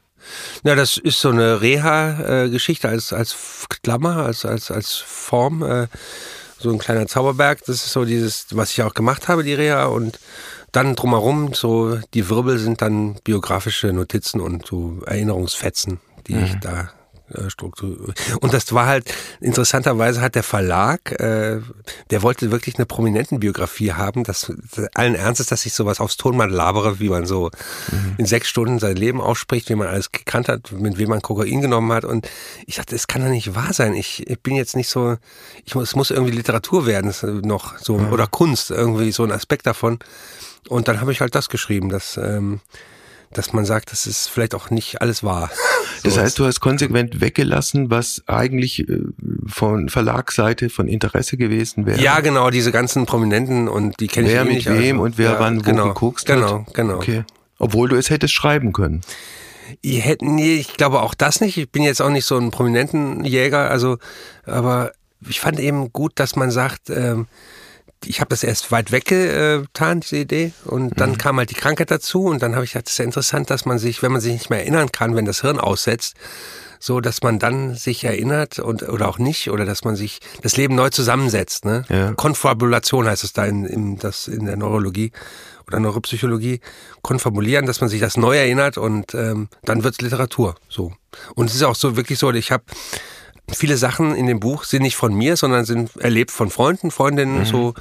Ja, 0.63 0.75
das 0.75 0.97
ist 0.97 1.19
so 1.19 1.29
eine 1.29 1.61
Reha-Geschichte 1.61 2.87
als, 2.87 3.11
als 3.11 3.35
Klammer, 3.81 4.17
als, 4.17 4.45
als, 4.45 4.69
als 4.69 4.95
Form. 4.97 5.63
Äh, 5.63 5.87
so 6.61 6.71
ein 6.71 6.79
kleiner 6.79 7.07
Zauberberg. 7.07 7.59
Das 7.65 7.77
ist 7.77 7.91
so 7.91 8.05
dieses, 8.05 8.47
was 8.51 8.71
ich 8.71 8.83
auch 8.83 8.93
gemacht 8.93 9.27
habe, 9.27 9.43
die 9.43 9.53
Reha. 9.53 9.85
Und 9.85 10.19
dann 10.71 10.95
drumherum, 10.95 11.53
so 11.53 11.97
die 12.13 12.29
Wirbel 12.29 12.57
sind 12.57 12.81
dann 12.81 13.15
biografische 13.23 13.91
Notizen 13.91 14.39
und 14.39 14.65
so 14.65 15.01
Erinnerungsfetzen, 15.05 15.99
die 16.27 16.37
ich 16.37 16.55
da 16.59 16.91
äh, 17.33 17.49
Struktur. 17.49 18.13
Und 18.41 18.53
das 18.53 18.73
war 18.73 18.85
halt, 18.85 19.13
interessanterweise 19.39 20.21
hat 20.21 20.35
der 20.35 20.43
Verlag, 20.43 21.11
äh, 21.19 21.59
der 22.09 22.21
wollte 22.21 22.51
wirklich 22.51 22.75
eine 22.77 22.85
prominenten 22.85 23.39
Biografie 23.39 23.93
haben, 23.93 24.23
das 24.23 24.51
allen 24.93 25.15
Ernstes, 25.15 25.47
dass 25.47 25.65
ich 25.65 25.73
sowas 25.73 25.99
aufs 25.99 26.17
Tonband 26.17 26.51
labere, 26.51 26.99
wie 26.99 27.09
man 27.09 27.25
so 27.25 27.51
in 28.17 28.25
sechs 28.25 28.49
Stunden 28.49 28.79
sein 28.79 28.95
Leben 28.95 29.21
ausspricht, 29.21 29.69
wie 29.69 29.75
man 29.75 29.87
alles 29.87 30.11
gekannt 30.11 30.47
hat, 30.47 30.71
mit 30.71 30.97
wem 30.97 31.09
man 31.09 31.21
Kokain 31.21 31.61
genommen 31.61 31.91
hat. 31.91 32.05
Und 32.05 32.29
ich 32.65 32.75
dachte, 32.75 32.95
es 32.95 33.07
kann 33.07 33.21
doch 33.21 33.29
nicht 33.29 33.55
wahr 33.55 33.73
sein. 33.73 33.93
Ich, 33.93 34.27
ich 34.27 34.39
bin 34.39 34.55
jetzt 34.55 34.75
nicht 34.75 34.89
so, 34.89 35.17
ich 35.65 35.75
muss, 35.75 35.89
es 35.89 35.95
muss 35.95 36.11
irgendwie 36.11 36.35
Literatur 36.35 36.85
werden, 36.85 37.13
äh, 37.23 37.47
noch 37.47 37.77
so, 37.77 37.95
oder 37.95 38.27
Kunst, 38.27 38.71
irgendwie 38.71 39.11
so 39.11 39.23
ein 39.23 39.31
Aspekt 39.31 39.65
davon. 39.65 39.99
Und 40.69 40.87
dann 40.87 41.01
habe 41.01 41.11
ich 41.11 41.21
halt 41.21 41.35
das 41.35 41.49
geschrieben, 41.49 41.89
dass, 41.89 42.17
ähm, 42.17 42.59
dass 43.33 43.53
man 43.53 43.65
sagt, 43.65 43.91
das 43.91 44.07
ist 44.07 44.27
vielleicht 44.27 44.55
auch 44.55 44.69
nicht 44.69 45.01
alles 45.01 45.23
wahr. 45.23 45.49
Das 46.03 46.17
heißt, 46.17 46.39
du 46.39 46.45
hast 46.45 46.61
konsequent 46.61 47.21
weggelassen, 47.21 47.91
was 47.91 48.23
eigentlich 48.25 48.89
äh, 48.89 49.01
von 49.45 49.87
Verlagsseite 49.87 50.71
von 50.71 50.87
Interesse 50.87 51.37
gewesen 51.37 51.85
wäre. 51.85 52.01
Ja, 52.01 52.21
genau, 52.21 52.49
diese 52.49 52.71
ganzen 52.71 53.05
Prominenten 53.05 53.67
und 53.67 53.99
die 53.99 54.07
kenne 54.07 54.27
ich 54.27 54.33
Wer 54.33 54.41
eh 54.41 54.45
mit 54.45 54.53
nicht. 54.55 54.65
wem 54.67 54.95
also, 54.95 55.05
und 55.05 55.17
wer 55.19 55.33
ja, 55.33 55.39
wann 55.39 55.59
wo 55.59 55.69
genau, 55.69 55.87
geguckt 55.89 56.25
Genau, 56.25 56.65
genau. 56.73 56.95
Okay. 56.95 57.23
Obwohl 57.59 57.89
du 57.89 57.97
es 57.97 58.09
hättest 58.09 58.33
schreiben 58.33 58.73
können. 58.73 59.01
Ich 59.81 60.03
hätte, 60.03 60.25
nee, 60.25 60.55
ich 60.55 60.75
glaube 60.75 61.01
auch 61.01 61.13
das 61.13 61.39
nicht. 61.39 61.57
Ich 61.57 61.69
bin 61.71 61.83
jetzt 61.83 62.01
auch 62.01 62.09
nicht 62.09 62.25
so 62.25 62.35
ein 62.35 62.49
prominenten 62.49 63.23
Jäger, 63.23 63.69
also, 63.69 63.99
aber 64.43 64.93
ich 65.29 65.39
fand 65.39 65.59
eben 65.59 65.93
gut, 65.93 66.13
dass 66.15 66.35
man 66.35 66.49
sagt, 66.49 66.89
ähm, 66.89 67.27
ich 68.05 68.19
habe 68.19 68.29
das 68.29 68.43
erst 68.43 68.71
weit 68.71 68.91
weggetan, 68.91 69.99
diese 70.01 70.17
Idee, 70.17 70.53
und 70.65 70.99
dann 70.99 71.17
kam 71.17 71.37
halt 71.37 71.49
die 71.49 71.55
Krankheit 71.55 71.91
dazu 71.91 72.25
und 72.25 72.41
dann 72.41 72.55
habe 72.55 72.65
ich 72.65 72.71
gedacht, 72.71 72.87
das 72.87 72.93
ist 72.93 72.97
ja 72.99 73.05
interessant, 73.05 73.49
dass 73.49 73.65
man 73.65 73.79
sich, 73.79 74.01
wenn 74.01 74.11
man 74.11 74.21
sich 74.21 74.33
nicht 74.33 74.49
mehr 74.49 74.59
erinnern 74.59 74.91
kann, 74.91 75.15
wenn 75.15 75.25
das 75.25 75.41
Hirn 75.41 75.59
aussetzt, 75.59 76.15
so 76.79 76.99
dass 76.99 77.21
man 77.21 77.37
dann 77.37 77.75
sich 77.75 78.03
erinnert 78.03 78.57
und 78.57 78.81
oder 78.89 79.07
auch 79.07 79.19
nicht 79.19 79.51
oder 79.51 79.65
dass 79.65 79.83
man 79.83 79.95
sich 79.95 80.19
das 80.41 80.57
Leben 80.57 80.73
neu 80.73 80.89
zusammensetzt. 80.89 81.63
Ne? 81.63 81.85
Ja. 81.89 82.13
Konfabulation 82.13 83.07
heißt 83.07 83.23
es 83.23 83.33
da 83.33 83.45
in, 83.45 83.65
in, 83.65 83.97
das, 83.99 84.27
in 84.27 84.45
der 84.45 84.57
Neurologie 84.57 85.11
oder 85.67 85.79
Neuropsychologie. 85.79 86.59
Konfabulieren, 87.03 87.67
dass 87.67 87.81
man 87.81 87.89
sich 87.89 88.01
das 88.01 88.17
neu 88.17 88.35
erinnert 88.35 88.79
und 88.79 89.13
ähm, 89.13 89.47
dann 89.63 89.83
wird's 89.83 90.01
Literatur. 90.01 90.55
So 90.69 90.91
und 91.35 91.49
es 91.49 91.55
ist 91.55 91.63
auch 91.63 91.75
so 91.75 91.95
wirklich 91.95 92.17
so. 92.17 92.31
Ich 92.33 92.51
habe 92.51 92.63
viele 93.53 93.77
Sachen 93.77 94.15
in 94.15 94.27
dem 94.27 94.39
Buch 94.39 94.63
sind 94.63 94.83
nicht 94.83 94.95
von 94.95 95.13
mir, 95.13 95.35
sondern 95.37 95.65
sind 95.65 95.95
erlebt 95.97 96.31
von 96.31 96.49
Freunden, 96.49 96.91
Freundinnen 96.91 97.45
so 97.45 97.73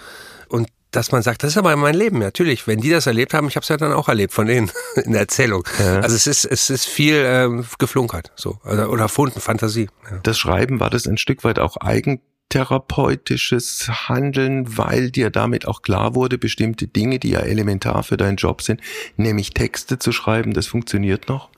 und 0.48 0.68
dass 0.90 1.12
man 1.12 1.22
sagt, 1.22 1.44
das 1.44 1.50
ist 1.50 1.56
aber 1.56 1.74
mein 1.76 1.94
Leben, 1.94 2.18
natürlich. 2.18 2.66
Wenn 2.66 2.80
die 2.80 2.90
das 2.90 3.06
erlebt 3.06 3.32
haben, 3.32 3.46
ich 3.48 3.56
habe 3.56 3.62
es 3.62 3.68
ja 3.68 3.76
dann 3.76 3.92
auch 3.92 4.08
erlebt 4.08 4.32
von 4.32 4.46
denen 4.46 4.72
in 5.04 5.12
der 5.12 5.20
Erzählung. 5.22 5.64
Also 5.78 6.16
es 6.16 6.26
ist 6.26 6.44
es 6.44 6.68
ist 6.70 6.86
viel 6.86 7.22
ähm, 7.24 7.64
geflunkert, 7.78 8.32
so 8.34 8.58
also, 8.64 8.86
oder 8.86 9.02
erfunden, 9.02 9.40
Fantasie. 9.40 9.88
Ja. 10.10 10.18
Das 10.22 10.36
Schreiben 10.38 10.80
war 10.80 10.90
das 10.90 11.06
ein 11.06 11.18
Stück 11.18 11.44
weit 11.44 11.60
auch 11.60 11.76
eigentherapeutisches 11.76 14.08
Handeln, 14.08 14.76
weil 14.76 15.12
dir 15.12 15.30
damit 15.30 15.66
auch 15.66 15.82
klar 15.82 16.16
wurde, 16.16 16.38
bestimmte 16.38 16.88
Dinge, 16.88 17.20
die 17.20 17.30
ja 17.30 17.40
elementar 17.40 18.02
für 18.02 18.16
deinen 18.16 18.36
Job 18.36 18.62
sind, 18.62 18.80
nämlich 19.16 19.52
Texte 19.54 19.98
zu 19.98 20.12
schreiben, 20.12 20.54
das 20.54 20.66
funktioniert 20.66 21.28
noch. 21.28 21.50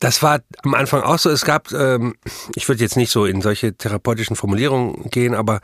Das 0.00 0.22
war 0.22 0.40
am 0.62 0.74
Anfang 0.74 1.02
auch 1.02 1.18
so. 1.18 1.30
Es 1.30 1.44
gab, 1.44 1.72
ähm, 1.72 2.16
ich 2.54 2.68
würde 2.68 2.82
jetzt 2.82 2.96
nicht 2.96 3.10
so 3.10 3.24
in 3.26 3.42
solche 3.42 3.76
therapeutischen 3.76 4.36
Formulierungen 4.36 5.10
gehen, 5.10 5.34
aber 5.34 5.60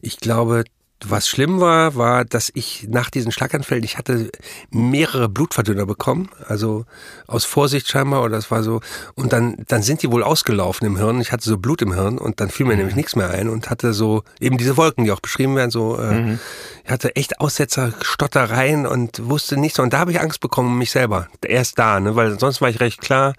ich 0.00 0.18
glaube, 0.18 0.64
was 1.06 1.28
schlimm 1.28 1.60
war, 1.60 1.96
war, 1.96 2.24
dass 2.24 2.50
ich 2.54 2.86
nach 2.88 3.10
diesen 3.10 3.32
Schlaganfällen, 3.32 3.84
ich 3.84 3.98
hatte 3.98 4.30
mehrere 4.70 5.28
Blutverdünner 5.28 5.86
bekommen, 5.86 6.30
also 6.46 6.86
aus 7.26 7.44
Vorsicht 7.44 7.88
scheinbar, 7.88 8.22
oder 8.22 8.36
das 8.36 8.50
war 8.50 8.62
so, 8.62 8.80
und 9.14 9.32
dann, 9.32 9.56
dann 9.68 9.82
sind 9.82 10.02
die 10.02 10.10
wohl 10.10 10.22
ausgelaufen 10.22 10.86
im 10.86 10.96
Hirn. 10.96 11.20
Ich 11.20 11.32
hatte 11.32 11.48
so 11.48 11.58
Blut 11.58 11.82
im 11.82 11.92
Hirn 11.92 12.18
und 12.18 12.40
dann 12.40 12.48
fiel 12.48 12.66
mir 12.66 12.76
nämlich 12.76 12.96
nichts 12.96 13.16
mehr 13.16 13.30
ein 13.30 13.48
und 13.48 13.70
hatte 13.70 13.92
so 13.92 14.22
eben 14.40 14.56
diese 14.56 14.76
Wolken, 14.76 15.04
die 15.04 15.12
auch 15.12 15.20
beschrieben 15.20 15.56
werden, 15.56 15.70
so, 15.70 15.98
äh, 15.98 16.38
ich 16.84 16.90
hatte 16.90 17.16
echt 17.16 17.40
Aussetzer, 17.40 17.92
Stottereien 18.02 18.86
und 18.86 19.28
wusste 19.28 19.56
nichts. 19.56 19.78
Und 19.78 19.94
da 19.94 20.00
habe 20.00 20.12
ich 20.12 20.20
Angst 20.20 20.40
bekommen 20.40 20.68
um 20.68 20.78
mich 20.78 20.90
selber. 20.90 21.28
Erst 21.42 21.78
da, 21.78 21.98
ne? 21.98 22.14
weil 22.14 22.38
sonst 22.38 22.60
war 22.60 22.68
ich 22.68 22.78
recht 22.80 23.00
klar. 23.00 23.32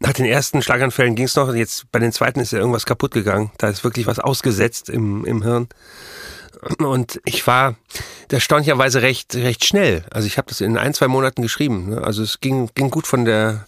Nach 0.00 0.14
den 0.14 0.24
ersten 0.24 0.62
Schlaganfällen 0.62 1.14
ging 1.14 1.26
es 1.26 1.36
noch. 1.36 1.54
Jetzt 1.54 1.92
bei 1.92 1.98
den 1.98 2.12
zweiten 2.12 2.40
ist 2.40 2.52
ja 2.52 2.58
irgendwas 2.58 2.86
kaputt 2.86 3.12
gegangen. 3.12 3.50
Da 3.58 3.68
ist 3.68 3.84
wirklich 3.84 4.06
was 4.06 4.18
ausgesetzt 4.18 4.88
im, 4.88 5.26
im 5.26 5.42
Hirn. 5.42 5.68
Und 6.78 7.20
ich 7.24 7.46
war 7.46 7.74
erstaunlicherweise 8.30 9.02
recht, 9.02 9.34
recht 9.34 9.64
schnell. 9.64 10.04
Also 10.10 10.26
ich 10.26 10.38
habe 10.38 10.48
das 10.48 10.60
in 10.60 10.78
ein, 10.78 10.94
zwei 10.94 11.08
Monaten 11.08 11.42
geschrieben. 11.42 11.90
Ne? 11.90 12.02
Also 12.02 12.22
es 12.22 12.40
ging, 12.40 12.70
ging 12.74 12.90
gut 12.90 13.06
von 13.06 13.24
der 13.24 13.66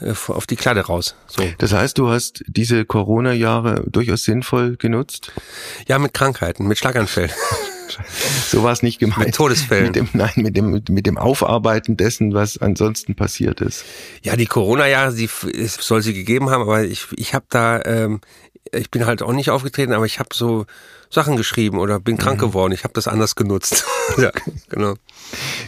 äh, 0.00 0.12
auf 0.28 0.46
die 0.46 0.56
Kladde 0.56 0.86
raus. 0.86 1.14
So. 1.26 1.42
Das 1.58 1.72
heißt, 1.72 1.96
du 1.98 2.08
hast 2.08 2.44
diese 2.46 2.84
Corona-Jahre 2.84 3.84
durchaus 3.86 4.24
sinnvoll 4.24 4.76
genutzt. 4.76 5.32
Ja, 5.86 5.98
mit 5.98 6.14
Krankheiten, 6.14 6.66
mit 6.66 6.78
Schlaganfällen. 6.78 7.32
So 8.46 8.62
war 8.62 8.72
es 8.72 8.82
nicht 8.82 8.98
gemeint. 8.98 9.26
Mit 9.26 9.34
Todesfällen. 9.34 9.86
Mit 9.86 9.96
dem, 9.96 10.08
nein, 10.12 10.32
mit 10.36 10.56
dem, 10.56 10.82
mit 10.88 11.06
dem 11.06 11.18
Aufarbeiten 11.18 11.96
dessen, 11.96 12.34
was 12.34 12.58
ansonsten 12.58 13.14
passiert 13.14 13.60
ist. 13.60 13.84
Ja, 14.22 14.36
die 14.36 14.46
Corona-Jahre, 14.46 15.14
die 15.14 15.28
es 15.58 15.74
soll 15.74 16.02
sie 16.02 16.14
gegeben 16.14 16.50
haben, 16.50 16.62
aber 16.62 16.84
ich, 16.84 17.06
ich 17.16 17.34
habe 17.34 17.46
da, 17.48 17.82
ähm, 17.84 18.20
ich 18.72 18.90
bin 18.90 19.06
halt 19.06 19.22
auch 19.22 19.32
nicht 19.32 19.50
aufgetreten, 19.50 19.92
aber 19.92 20.04
ich 20.06 20.18
habe 20.18 20.30
so 20.32 20.66
Sachen 21.10 21.36
geschrieben 21.36 21.78
oder 21.78 22.00
bin 22.00 22.14
Mhm. 22.14 22.18
krank 22.18 22.40
geworden. 22.40 22.72
Ich 22.72 22.84
habe 22.84 22.94
das 22.94 23.08
anders 23.08 23.34
genutzt. 23.36 23.84
ja, 24.18 24.30
genau. 24.68 24.94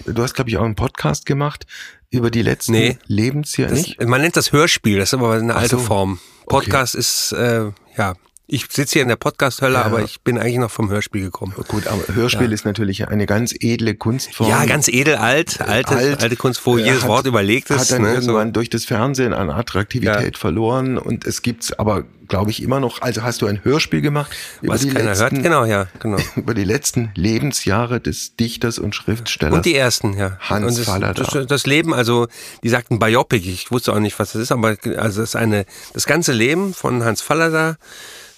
Du 0.07 0.23
hast, 0.23 0.35
glaube 0.35 0.51
ich, 0.51 0.57
auch 0.59 0.65
einen 0.65 0.75
Podcast 0.77 1.27
gemacht 1.27 1.67
über 2.11 2.31
die 2.31 2.43
letzten 2.43 2.73
Nee. 2.73 2.99
Lebensjahre. 3.07 3.73
Nicht? 3.75 4.03
man 4.07 4.21
nennt 4.21 4.37
das 4.37 4.53
Hörspiel, 4.53 4.99
das 4.99 5.11
ist 5.11 5.15
aber 5.15 5.33
eine 5.35 5.55
alte 5.55 5.77
so. 5.77 5.83
Form. 5.83 6.19
Podcast 6.47 6.95
ist, 6.95 7.33
äh, 7.33 7.71
ja, 7.97 8.15
ich 8.53 8.67
sitze 8.69 8.95
hier 8.95 9.03
in 9.03 9.09
der 9.09 9.15
Podcast-Hölle, 9.15 9.75
Ja. 9.75 9.83
aber 9.85 10.03
ich 10.03 10.23
bin 10.23 10.37
eigentlich 10.37 10.59
noch 10.59 10.73
vom 10.73 10.91
Hörspiel 10.91 11.23
gekommen. 11.23 11.55
Gut, 11.69 11.87
aber 11.87 12.03
Hörspiel 12.13 12.51
ist 12.53 12.65
natürlich 12.65 13.07
eine 13.07 13.27
ganz 13.27 13.55
edle 13.57 13.95
Kunstform. 13.95 14.51
Ja, 14.51 14.65
ganz 14.65 14.89
edel, 14.89 15.15
alt, 15.15 15.61
alte, 15.61 15.95
alt. 15.95 16.21
alte 16.21 16.35
Kunst, 16.35 16.67
wo 16.67 16.77
Äh, 16.77 16.83
jedes 16.87 17.03
hat- 17.03 17.09
Wort 17.09 17.27
überlegt 17.27 17.71
ist. 17.71 17.79
Hat 17.79 17.93
dann 17.93 18.03
ne, 18.03 18.15
irgendwann 18.15 18.53
durch 18.53 18.69
das 18.69 18.85
Fernsehen 18.85 19.33
an 19.33 19.51
Attraktivität 19.51 20.37
verloren 20.37 20.99
und 20.99 21.25
es 21.27 21.43
gibt's 21.43 21.73
aber, 21.73 22.03
glaube 22.31 22.51
ich, 22.51 22.63
immer 22.63 22.81
noch. 22.81 23.03
Also 23.03 23.23
hast 23.23 23.43
du 23.43 23.47
ein 23.47 23.63
Hörspiel 23.63 24.01
gemacht 24.01 24.33
was 24.63 24.87
keiner 24.87 25.11
letzten, 25.11 25.37
hört. 25.37 25.43
Genau, 25.43 25.65
ja, 25.67 25.89
genau. 25.99 26.17
über 26.37 26.55
die 26.55 26.65
letzten 26.65 27.11
Lebensjahre 27.15 28.01
des 28.01 28.37
Dichters 28.37 28.79
und 28.79 28.95
Schriftstellers. 28.95 29.55
Und 29.55 29.67
die 29.67 29.75
ersten, 29.75 30.15
ja. 30.17 30.39
Hans 30.41 30.67
und 30.67 30.79
das, 30.79 30.87
Fallada. 30.87 31.23
das, 31.23 31.47
das 31.47 31.67
Leben, 31.67 31.93
also 31.93 32.29
die 32.63 32.71
sagten 32.71 32.99
Biopic, 32.99 33.47
ich 33.47 33.71
wusste 33.71 33.93
auch 33.93 33.99
nicht, 33.99 34.19
was 34.19 34.33
das 34.33 34.43
ist, 34.43 34.53
aber 34.53 34.77
also 34.97 35.21
das 35.21 35.31
ist 35.31 35.37
eine, 35.37 35.67
das 35.93 36.07
ganze 36.07 36.33
Leben 36.33 36.73
von 36.73 37.05
Hans 37.05 37.21
Fallada, 37.21 37.77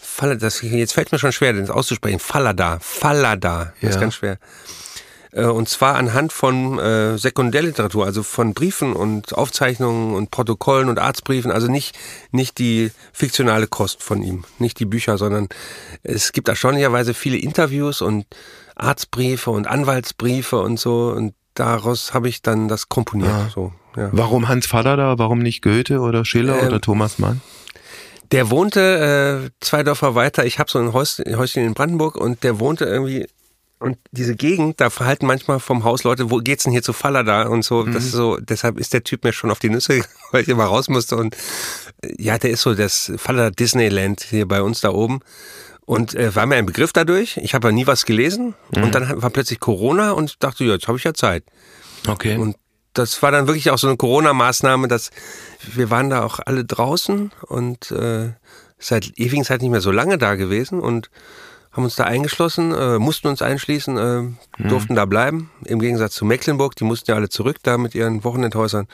Fallada 0.01 0.41
das, 0.41 0.61
jetzt 0.63 0.95
fällt 0.95 1.13
mir 1.13 1.19
schon 1.19 1.33
schwer, 1.33 1.53
das 1.53 1.71
auszusprechen, 1.71 2.19
Fallada, 2.19 2.79
Fallada, 2.81 3.73
das 3.81 3.91
ist 3.91 3.95
Ja. 3.97 4.01
ganz 4.01 4.15
schwer. 4.17 4.39
Äh, 5.33 5.47
Und 5.47 5.69
zwar 5.69 5.97
anhand 5.97 6.33
von 6.33 6.79
äh, 6.79 7.19
Sekundärliteratur, 7.19 8.05
also 8.05 8.23
von 8.23 8.55
Briefen 8.55 8.93
und 8.93 9.33
Aufzeichnungen 9.33 10.15
und 10.15 10.31
Protokollen 10.31 10.89
und 10.89 10.99
Arztbriefen, 10.99 11.51
also 11.51 11.69
nicht, 11.69 11.99
nicht 12.31 12.59
die 12.59 12.91
fiktionale 13.13 13.67
Kost 13.67 14.03
von 14.03 14.23
ihm, 14.23 14.45
nicht 14.59 14.79
die 14.79 14.85
Bücher, 14.85 15.19
sondern 15.19 15.49
es 16.03 16.33
gibt 16.33 16.49
erstaunlicherweise 16.49 17.15
viele 17.15 17.39
Interviews 17.39 18.03
und 18.03 18.27
Arztbriefe 18.77 19.51
und 19.51 19.67
Anwaltsbriefe 19.67 20.61
und 20.61 20.79
so 20.79 21.13
und 21.17 21.35
daraus 21.55 22.15
habe 22.15 22.29
ich 22.29 22.43
dann 22.43 22.69
das 22.69 22.89
komponiert. 22.89 23.31
Ah. 23.31 23.51
So, 23.55 23.73
ja. 23.97 24.09
Warum 24.13 24.49
Hans 24.49 24.67
Fallada, 24.67 25.19
warum 25.19 25.41
nicht 25.41 25.63
Goethe 25.63 26.01
oder 26.01 26.25
Schiller 26.25 26.61
Ähm, 26.61 26.69
oder 26.69 26.81
Thomas 26.81 27.19
Mann? 27.19 27.41
Der 28.33 28.51
wohnte 28.51 29.45
äh, 29.45 29.51
zwei 29.61 29.83
Dörfer 29.83 30.15
weiter. 30.15 30.47
Ich 30.47 30.59
habe 30.59 30.71
so 30.71 30.79
ein 30.79 30.95
Häuschen 30.95 31.65
in 31.65 31.75
Brandenburg 31.75 32.17
und 32.17 32.43
der 32.43 32.59
wohnte 32.59 32.87
irgendwie 32.87 33.27
und 33.83 33.99
diese 34.13 34.37
Gegend, 34.37 34.81
da 34.81 34.91
verhalten 34.91 35.27
manchmal 35.27 35.59
vom 35.59 35.83
Haus 35.83 36.05
Leute, 36.05 36.31
wo 36.31 36.39
geht's 36.39 36.63
denn 36.63 36.73
hier 36.73 36.83
zu 36.83 36.93
Fallada 36.93 37.49
und 37.49 37.65
so. 37.65 37.85
Mhm. 37.85 37.93
Das 37.93 38.05
ist 38.05 38.13
so, 38.13 38.37
deshalb 38.37 38.79
ist 38.79 38.93
der 38.93 39.03
Typ 39.03 39.25
mir 39.25 39.33
schon 39.33 39.51
auf 39.51 39.59
die 39.59 39.71
Nüsse, 39.71 40.03
weil 40.31 40.43
ich 40.43 40.49
immer 40.49 40.65
raus 40.65 40.89
musste. 40.89 41.17
Und 41.17 41.37
äh, 42.03 42.15
ja, 42.19 42.39
der 42.39 42.51
ist 42.51 42.63
so 42.63 42.75
das 42.75 43.13
Fallada 43.17 43.51
Disneyland 43.51 44.23
hier 44.23 44.47
bei 44.47 44.63
uns 44.63 44.81
da 44.81 44.91
oben. 44.91 45.21
Und 45.85 46.15
äh, 46.15 46.35
war 46.35 46.47
mir 46.47 46.57
ein 46.57 46.67
Begriff 46.67 46.93
dadurch. 46.93 47.37
Ich 47.39 47.55
habe 47.55 47.69
ja 47.69 47.73
nie 47.73 47.87
was 47.87 48.07
gelesen. 48.07 48.55
Mhm. 48.75 48.85
Und 48.85 48.95
dann 48.95 49.21
war 49.21 49.31
plötzlich 49.31 49.59
Corona 49.59 50.13
und 50.13 50.43
dachte, 50.43 50.65
ja, 50.65 50.75
jetzt 50.75 50.87
habe 50.87 50.99
ich 50.99 51.05
ja 51.05 51.13
Zeit. 51.13 51.45
Okay. 52.07 52.37
Und 52.37 52.57
das 52.93 53.21
war 53.23 53.33
dann 53.33 53.49
wirklich 53.49 53.71
auch 53.71 53.79
so 53.79 53.89
eine 53.89 53.97
Corona-Maßnahme, 53.97 54.87
dass 54.87 55.11
wir 55.75 55.91
waren 55.91 56.11
da 56.11 56.23
auch 56.23 56.41
alle 56.45 56.65
draußen 56.65 57.33
und 57.49 57.91
äh, 57.91 58.33
seit 58.79 59.19
ewigen 59.19 59.45
Zeit 59.45 59.63
nicht 59.63 59.71
mehr 59.71 59.81
so 59.81 59.91
lange 59.91 60.19
da 60.19 60.35
gewesen 60.35 60.81
und 60.81 61.11
haben 61.73 61.85
uns 61.85 61.97
da 61.97 62.05
eingeschlossen, 62.05 62.73
äh, 62.73 62.99
mussten 62.99 63.29
uns 63.29 63.43
einschließen, 63.43 63.97
äh, 63.97 64.23
mhm. 64.23 64.37
durften 64.69 64.95
da 64.95 65.07
bleiben. 65.07 65.51
Im 65.65 65.81
Gegensatz 65.81 66.15
zu 66.15 66.25
Mecklenburg, 66.25 66.77
die 66.77 66.85
mussten 66.85 67.11
ja 67.11 67.17
alle 67.17 67.29
zurück 67.29 67.57
da 67.63 67.79
mit 67.79 67.95
ihren 67.95 68.25
Wochenendhäusern. 68.25 68.87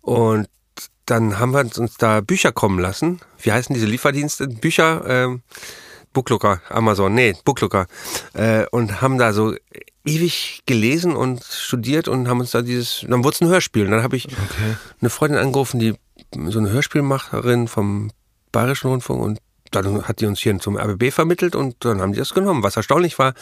Und 0.00 0.48
dann 1.06 1.38
haben 1.38 1.52
wir 1.52 1.60
uns 1.60 1.96
da 1.98 2.20
Bücher 2.20 2.52
kommen 2.52 2.78
lassen. 2.78 3.20
Wie 3.38 3.52
heißen 3.52 3.74
diese 3.74 3.86
Lieferdienste? 3.86 4.48
Bücher, 4.48 5.06
äh, 5.06 5.38
Booklooker, 6.12 6.60
Amazon, 6.68 7.14
nee, 7.14 7.34
Booklooker. 7.44 7.86
Äh, 8.32 8.66
und 8.70 9.00
haben 9.00 9.18
da 9.18 9.32
so 9.32 9.54
ewig 10.04 10.62
gelesen 10.66 11.14
und 11.14 11.44
studiert 11.44 12.08
und 12.08 12.28
haben 12.28 12.40
uns 12.40 12.50
da 12.50 12.62
dieses, 12.62 13.04
dann 13.08 13.22
wurde 13.22 13.34
es 13.34 13.40
ein 13.40 13.48
Hörspiel. 13.48 13.84
Und 13.84 13.92
dann 13.92 14.02
habe 14.02 14.16
ich 14.16 14.26
okay. 14.26 14.76
eine 15.00 15.10
Freundin 15.10 15.38
angerufen, 15.38 15.78
die 15.78 15.94
so 16.48 16.58
eine 16.58 16.70
Hörspielmacherin 16.70 17.68
vom 17.68 18.10
Bayerischen 18.52 18.88
Rundfunk 18.90 19.22
und 19.22 19.38
dann 19.70 20.02
hat 20.02 20.20
die 20.20 20.26
uns 20.26 20.40
hier 20.40 20.58
zum 20.58 20.76
RBB 20.76 21.12
vermittelt 21.12 21.54
und 21.54 21.76
dann 21.80 22.00
haben 22.00 22.12
die 22.12 22.18
das 22.18 22.34
genommen, 22.34 22.62
was 22.62 22.76
erstaunlich 22.76 23.18
war, 23.18 23.34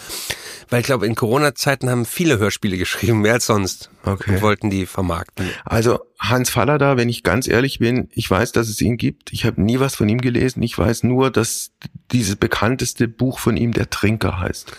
weil 0.68 0.80
ich 0.80 0.86
glaube, 0.86 1.06
in 1.06 1.14
Corona-Zeiten 1.14 1.88
haben 1.90 2.04
viele 2.04 2.38
Hörspiele 2.38 2.76
geschrieben, 2.76 3.20
mehr 3.20 3.34
als 3.34 3.46
sonst. 3.46 3.90
Okay. 4.04 4.34
Und 4.34 4.42
wollten 4.42 4.70
die 4.70 4.86
vermarkten. 4.86 5.50
Also 5.64 6.00
Hans 6.18 6.50
Fallada, 6.50 6.96
wenn 6.96 7.08
ich 7.08 7.22
ganz 7.22 7.46
ehrlich 7.46 7.78
bin, 7.78 8.08
ich 8.12 8.30
weiß, 8.30 8.52
dass 8.52 8.68
es 8.68 8.80
ihn 8.80 8.96
gibt. 8.96 9.32
Ich 9.32 9.44
habe 9.44 9.60
nie 9.60 9.80
was 9.80 9.94
von 9.94 10.08
ihm 10.08 10.20
gelesen. 10.20 10.62
Ich 10.62 10.76
weiß 10.76 11.04
nur, 11.04 11.30
dass 11.30 11.70
dieses 12.10 12.36
bekannteste 12.36 13.08
Buch 13.08 13.38
von 13.38 13.56
ihm 13.56 13.72
der 13.72 13.90
Trinker 13.90 14.40
heißt. 14.40 14.72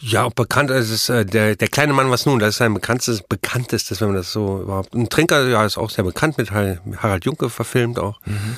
Ja, 0.00 0.24
auch 0.24 0.32
bekannt 0.32 0.70
ist 0.70 0.90
es, 0.90 1.08
äh, 1.08 1.24
der, 1.24 1.56
der 1.56 1.68
kleine 1.68 1.92
Mann 1.92 2.10
was 2.10 2.24
nun, 2.26 2.38
das 2.38 2.50
ist 2.50 2.58
sein 2.58 2.74
bekanntestes, 2.74 3.22
bekanntestes, 3.22 4.00
wenn 4.00 4.08
man 4.08 4.16
das 4.16 4.32
so 4.32 4.62
überhaupt. 4.62 4.94
Ein 4.94 5.08
Trinker, 5.08 5.48
ja, 5.48 5.64
ist 5.64 5.76
auch 5.76 5.90
sehr 5.90 6.04
bekannt 6.04 6.38
mit 6.38 6.52
Harald 6.52 7.24
Junke 7.24 7.50
verfilmt 7.50 7.98
auch. 7.98 8.20
Mhm. 8.24 8.56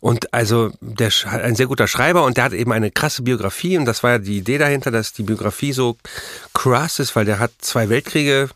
Und 0.00 0.32
also 0.32 0.72
der 0.80 1.10
hat 1.10 1.42
ein 1.42 1.54
sehr 1.54 1.66
guter 1.66 1.86
Schreiber 1.86 2.24
und 2.24 2.38
der 2.38 2.44
hat 2.44 2.52
eben 2.54 2.72
eine 2.72 2.90
krasse 2.90 3.22
Biografie 3.22 3.76
und 3.76 3.84
das 3.84 4.02
war 4.02 4.12
ja 4.12 4.18
die 4.18 4.38
Idee 4.38 4.56
dahinter, 4.56 4.90
dass 4.90 5.12
die 5.12 5.22
Biografie 5.22 5.72
so 5.72 5.96
krass 6.54 6.98
ist, 6.98 7.14
weil 7.16 7.26
der 7.26 7.38
hat 7.38 7.52
zwei 7.58 7.88
Weltkriege 7.90 8.48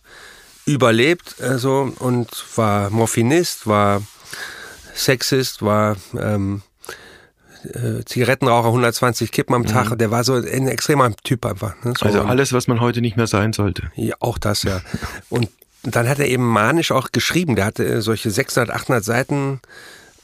überlebt 0.64 1.36
also, 1.42 1.92
und 1.98 2.28
war 2.56 2.88
Morphinist, 2.88 3.66
war 3.66 4.02
Sexist, 4.94 5.60
war 5.60 5.96
ähm, 6.18 6.62
äh, 7.64 8.04
Zigarettenraucher, 8.04 8.68
120 8.68 9.30
Kippen 9.30 9.54
am 9.54 9.66
Tag. 9.66 9.90
Mhm. 9.90 9.98
Der 9.98 10.10
war 10.10 10.24
so 10.24 10.34
ein 10.34 10.68
extremer 10.68 11.14
Typ 11.24 11.44
einfach. 11.44 11.74
Ne? 11.84 11.92
So, 11.98 12.06
also 12.06 12.22
alles, 12.22 12.52
was 12.52 12.68
man 12.68 12.80
heute 12.80 13.00
nicht 13.00 13.16
mehr 13.16 13.26
sein 13.26 13.52
sollte. 13.52 13.90
Ja, 13.96 14.14
auch 14.20 14.38
das, 14.38 14.62
ja. 14.62 14.80
und 15.28 15.50
dann 15.82 16.08
hat 16.08 16.18
er 16.18 16.28
eben 16.28 16.46
manisch 16.46 16.92
auch 16.92 17.12
geschrieben. 17.12 17.56
Der 17.56 17.66
hatte 17.66 18.00
solche 18.00 18.30
600, 18.30 18.70
800 18.70 19.04
Seiten 19.04 19.60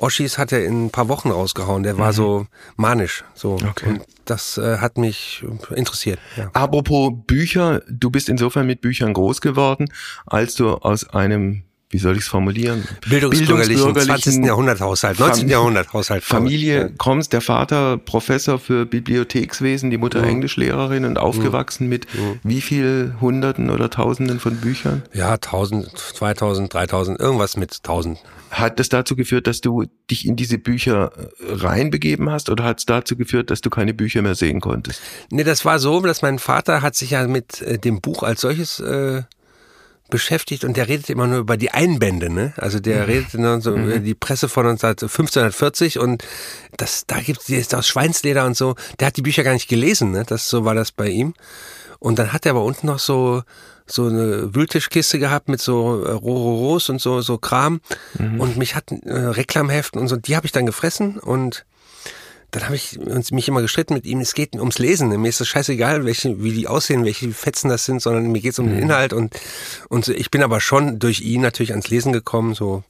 Oschis 0.00 0.38
hat 0.38 0.52
er 0.52 0.64
in 0.64 0.86
ein 0.86 0.90
paar 0.90 1.08
Wochen 1.08 1.30
rausgehauen. 1.30 1.82
Der 1.82 1.98
war 1.98 2.08
mhm. 2.08 2.16
so 2.16 2.46
manisch. 2.76 3.24
So. 3.34 3.54
Okay. 3.54 3.88
Und 3.88 4.02
das 4.24 4.56
äh, 4.58 4.78
hat 4.78 4.96
mich 4.96 5.44
interessiert. 5.74 6.18
Ja. 6.36 6.50
Apropos 6.52 7.12
Bücher, 7.26 7.82
du 7.88 8.10
bist 8.10 8.28
insofern 8.28 8.66
mit 8.66 8.80
Büchern 8.80 9.12
groß 9.12 9.40
geworden, 9.40 9.86
als 10.26 10.54
du 10.54 10.70
aus 10.74 11.08
einem 11.10 11.64
wie 11.90 11.98
soll 11.98 12.14
ich 12.14 12.22
es 12.22 12.28
formulieren? 12.28 12.86
Bildungsbürgerlichen, 13.08 13.74
Bildungsbürgerlichen 13.74 14.32
20. 14.32 14.46
Jahrhunderthaushalt, 14.46 15.18
19. 15.18 15.48
Jahrhunderthaushalt. 15.48 16.22
Familie 16.22 16.80
ja. 16.82 16.88
kommst, 16.96 17.32
der 17.32 17.40
Vater 17.40 17.98
Professor 17.98 18.60
für 18.60 18.86
Bibliothekswesen, 18.86 19.90
die 19.90 19.98
Mutter 19.98 20.22
ja. 20.22 20.28
Englischlehrerin 20.28 21.04
und 21.04 21.18
aufgewachsen 21.18 21.88
mit 21.88 22.06
wie 22.44 22.60
viel 22.60 23.16
Hunderten 23.20 23.70
oder 23.70 23.90
Tausenden 23.90 24.38
von 24.38 24.56
Büchern? 24.56 25.02
Ja, 25.12 25.32
1000, 25.32 25.90
2000, 25.90 26.72
3000, 26.72 27.18
irgendwas 27.18 27.56
mit 27.56 27.74
1000. 27.82 28.18
Hat 28.50 28.80
das 28.80 28.88
dazu 28.88 29.14
geführt, 29.14 29.46
dass 29.46 29.60
du 29.60 29.84
dich 30.10 30.26
in 30.26 30.34
diese 30.34 30.58
Bücher 30.58 31.12
äh, 31.16 31.52
reinbegeben 31.52 32.30
hast 32.30 32.50
oder 32.50 32.64
hat 32.64 32.80
es 32.80 32.86
dazu 32.86 33.16
geführt, 33.16 33.50
dass 33.50 33.60
du 33.60 33.70
keine 33.70 33.94
Bücher 33.94 34.22
mehr 34.22 34.34
sehen 34.34 34.60
konntest? 34.60 35.00
Nee, 35.30 35.44
das 35.44 35.64
war 35.64 35.78
so, 35.78 36.00
dass 36.00 36.22
mein 36.22 36.40
Vater 36.40 36.82
hat 36.82 36.96
sich 36.96 37.10
ja 37.10 37.26
mit 37.28 37.62
äh, 37.62 37.78
dem 37.78 38.00
Buch 38.00 38.24
als 38.24 38.40
solches 38.40 38.80
äh, 38.80 39.22
beschäftigt 40.10 40.64
und 40.64 40.76
der 40.76 40.88
redet 40.88 41.10
immer 41.10 41.26
nur 41.26 41.38
über 41.38 41.56
die 41.56 41.70
Einbände, 41.70 42.30
ne? 42.30 42.52
Also 42.56 42.80
der 42.80 43.02
mhm. 43.02 43.04
redet 43.04 43.34
nur 43.34 43.60
so 43.60 43.70
über 43.70 43.98
mhm. 43.98 44.04
die 44.04 44.14
Presse 44.14 44.48
von 44.48 44.66
uns 44.66 44.80
seit 44.80 45.02
1540 45.02 45.98
und 45.98 46.24
das, 46.76 47.04
da 47.06 47.20
gibt's, 47.20 47.46
die 47.46 47.56
ist 47.56 47.74
aus 47.74 47.88
Schweinsleder 47.88 48.44
und 48.46 48.56
so. 48.56 48.74
Der 48.98 49.08
hat 49.08 49.16
die 49.16 49.22
Bücher 49.22 49.44
gar 49.44 49.52
nicht 49.52 49.68
gelesen, 49.68 50.10
ne? 50.10 50.24
Das, 50.26 50.48
so 50.48 50.64
war 50.64 50.74
das 50.74 50.92
bei 50.92 51.08
ihm. 51.08 51.34
Und 51.98 52.18
dann 52.18 52.32
hat 52.32 52.46
er 52.46 52.52
aber 52.52 52.64
unten 52.64 52.86
noch 52.86 52.98
so, 52.98 53.42
so 53.86 54.06
eine 54.06 54.54
Wühltischkiste 54.54 55.18
gehabt 55.18 55.48
mit 55.48 55.60
so 55.60 56.02
äh, 56.02 56.10
Rororos 56.10 56.88
und 56.88 57.00
so, 57.00 57.20
so 57.20 57.38
Kram. 57.38 57.80
Mhm. 58.18 58.40
Und 58.40 58.56
mich 58.56 58.74
hatten 58.74 59.02
äh, 59.02 59.18
Reklamheften 59.18 60.00
und 60.00 60.08
so, 60.08 60.16
die 60.16 60.36
habe 60.36 60.46
ich 60.46 60.52
dann 60.52 60.66
gefressen 60.66 61.18
und 61.18 61.64
dann 62.50 62.64
habe 62.64 62.76
ich 62.76 62.98
uns 62.98 63.30
mich 63.30 63.48
immer 63.48 63.62
gestritten 63.62 63.94
mit 63.94 64.06
ihm, 64.06 64.20
es 64.20 64.34
geht 64.34 64.54
ums 64.56 64.78
Lesen. 64.78 65.08
Mir 65.20 65.28
ist 65.28 65.40
es 65.40 65.48
scheißegal, 65.48 66.04
welche, 66.04 66.42
wie 66.42 66.52
die 66.52 66.68
aussehen, 66.68 67.04
welche 67.04 67.30
Fetzen 67.32 67.68
das 67.68 67.84
sind, 67.84 68.02
sondern 68.02 68.30
mir 68.30 68.40
geht 68.40 68.52
es 68.52 68.58
um 68.58 68.66
den 68.66 68.76
mhm. 68.76 68.82
Inhalt 68.82 69.12
und, 69.12 69.34
und 69.88 70.08
ich 70.08 70.30
bin 70.30 70.42
aber 70.42 70.60
schon 70.60 70.98
durch 70.98 71.20
ihn 71.20 71.40
natürlich 71.42 71.70
ans 71.70 71.88
Lesen 71.88 72.12
gekommen, 72.12 72.54
so 72.54 72.82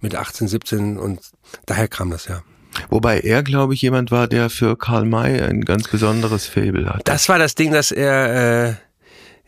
mit 0.00 0.14
18, 0.14 0.48
17 0.48 0.98
und 0.98 1.20
daher 1.66 1.88
kam 1.88 2.10
das 2.10 2.26
ja. 2.26 2.42
Wobei 2.88 3.20
er, 3.20 3.42
glaube 3.42 3.74
ich, 3.74 3.82
jemand 3.82 4.10
war, 4.10 4.28
der 4.28 4.48
für 4.48 4.76
Karl 4.76 5.04
May 5.04 5.40
ein 5.40 5.64
ganz 5.64 5.88
besonderes 5.88 6.46
Faible 6.46 6.88
hat. 6.88 7.02
Das 7.04 7.28
war 7.28 7.38
das 7.38 7.54
Ding, 7.54 7.72
dass 7.72 7.90
er, 7.90 8.68
äh, 8.68 8.74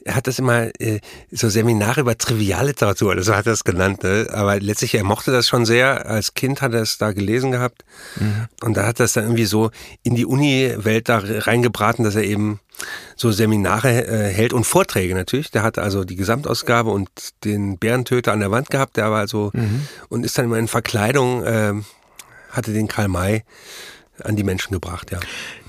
er 0.04 0.14
hat 0.16 0.26
das 0.26 0.38
immer 0.38 0.68
äh, 0.80 1.00
so 1.30 1.48
Seminare 1.48 2.00
über 2.00 2.16
Trivialliteratur, 2.16 3.22
so 3.22 3.34
hat 3.34 3.46
er 3.46 3.52
es 3.52 3.64
genannt. 3.64 4.02
Ne? 4.02 4.28
Aber 4.32 4.58
letztlich, 4.60 4.94
er 4.94 5.04
mochte 5.04 5.32
das 5.32 5.48
schon 5.48 5.64
sehr. 5.64 6.06
Als 6.06 6.34
Kind 6.34 6.62
hat 6.62 6.74
er 6.74 6.82
es 6.82 6.98
da 6.98 7.12
gelesen 7.12 7.52
gehabt. 7.52 7.84
Mhm. 8.16 8.48
Und 8.62 8.76
da 8.76 8.86
hat 8.86 9.00
er 9.00 9.04
es 9.04 9.12
dann 9.12 9.24
irgendwie 9.24 9.44
so 9.44 9.70
in 10.02 10.14
die 10.14 10.26
Uni-Welt 10.26 11.08
da 11.08 11.22
reingebraten, 11.22 12.04
dass 12.04 12.16
er 12.16 12.24
eben 12.24 12.60
so 13.16 13.30
Seminare 13.30 14.06
äh, 14.06 14.32
hält 14.32 14.52
und 14.52 14.64
Vorträge 14.64 15.14
natürlich. 15.14 15.50
Der 15.50 15.62
hat 15.62 15.78
also 15.78 16.04
die 16.04 16.16
Gesamtausgabe 16.16 16.90
und 16.90 17.10
den 17.44 17.78
Bärentöter 17.78 18.32
an 18.32 18.40
der 18.40 18.50
Wand 18.50 18.70
gehabt. 18.70 18.96
Der 18.96 19.10
war 19.10 19.20
also 19.20 19.50
mhm. 19.54 19.86
und 20.08 20.24
ist 20.24 20.38
dann 20.38 20.46
immer 20.46 20.58
in 20.58 20.68
Verkleidung, 20.68 21.44
äh, 21.44 21.74
hatte 22.50 22.72
den 22.72 22.88
Karl 22.88 23.08
May 23.08 23.44
an 24.22 24.36
die 24.36 24.44
Menschen 24.44 24.72
gebracht, 24.72 25.10
ja. 25.10 25.20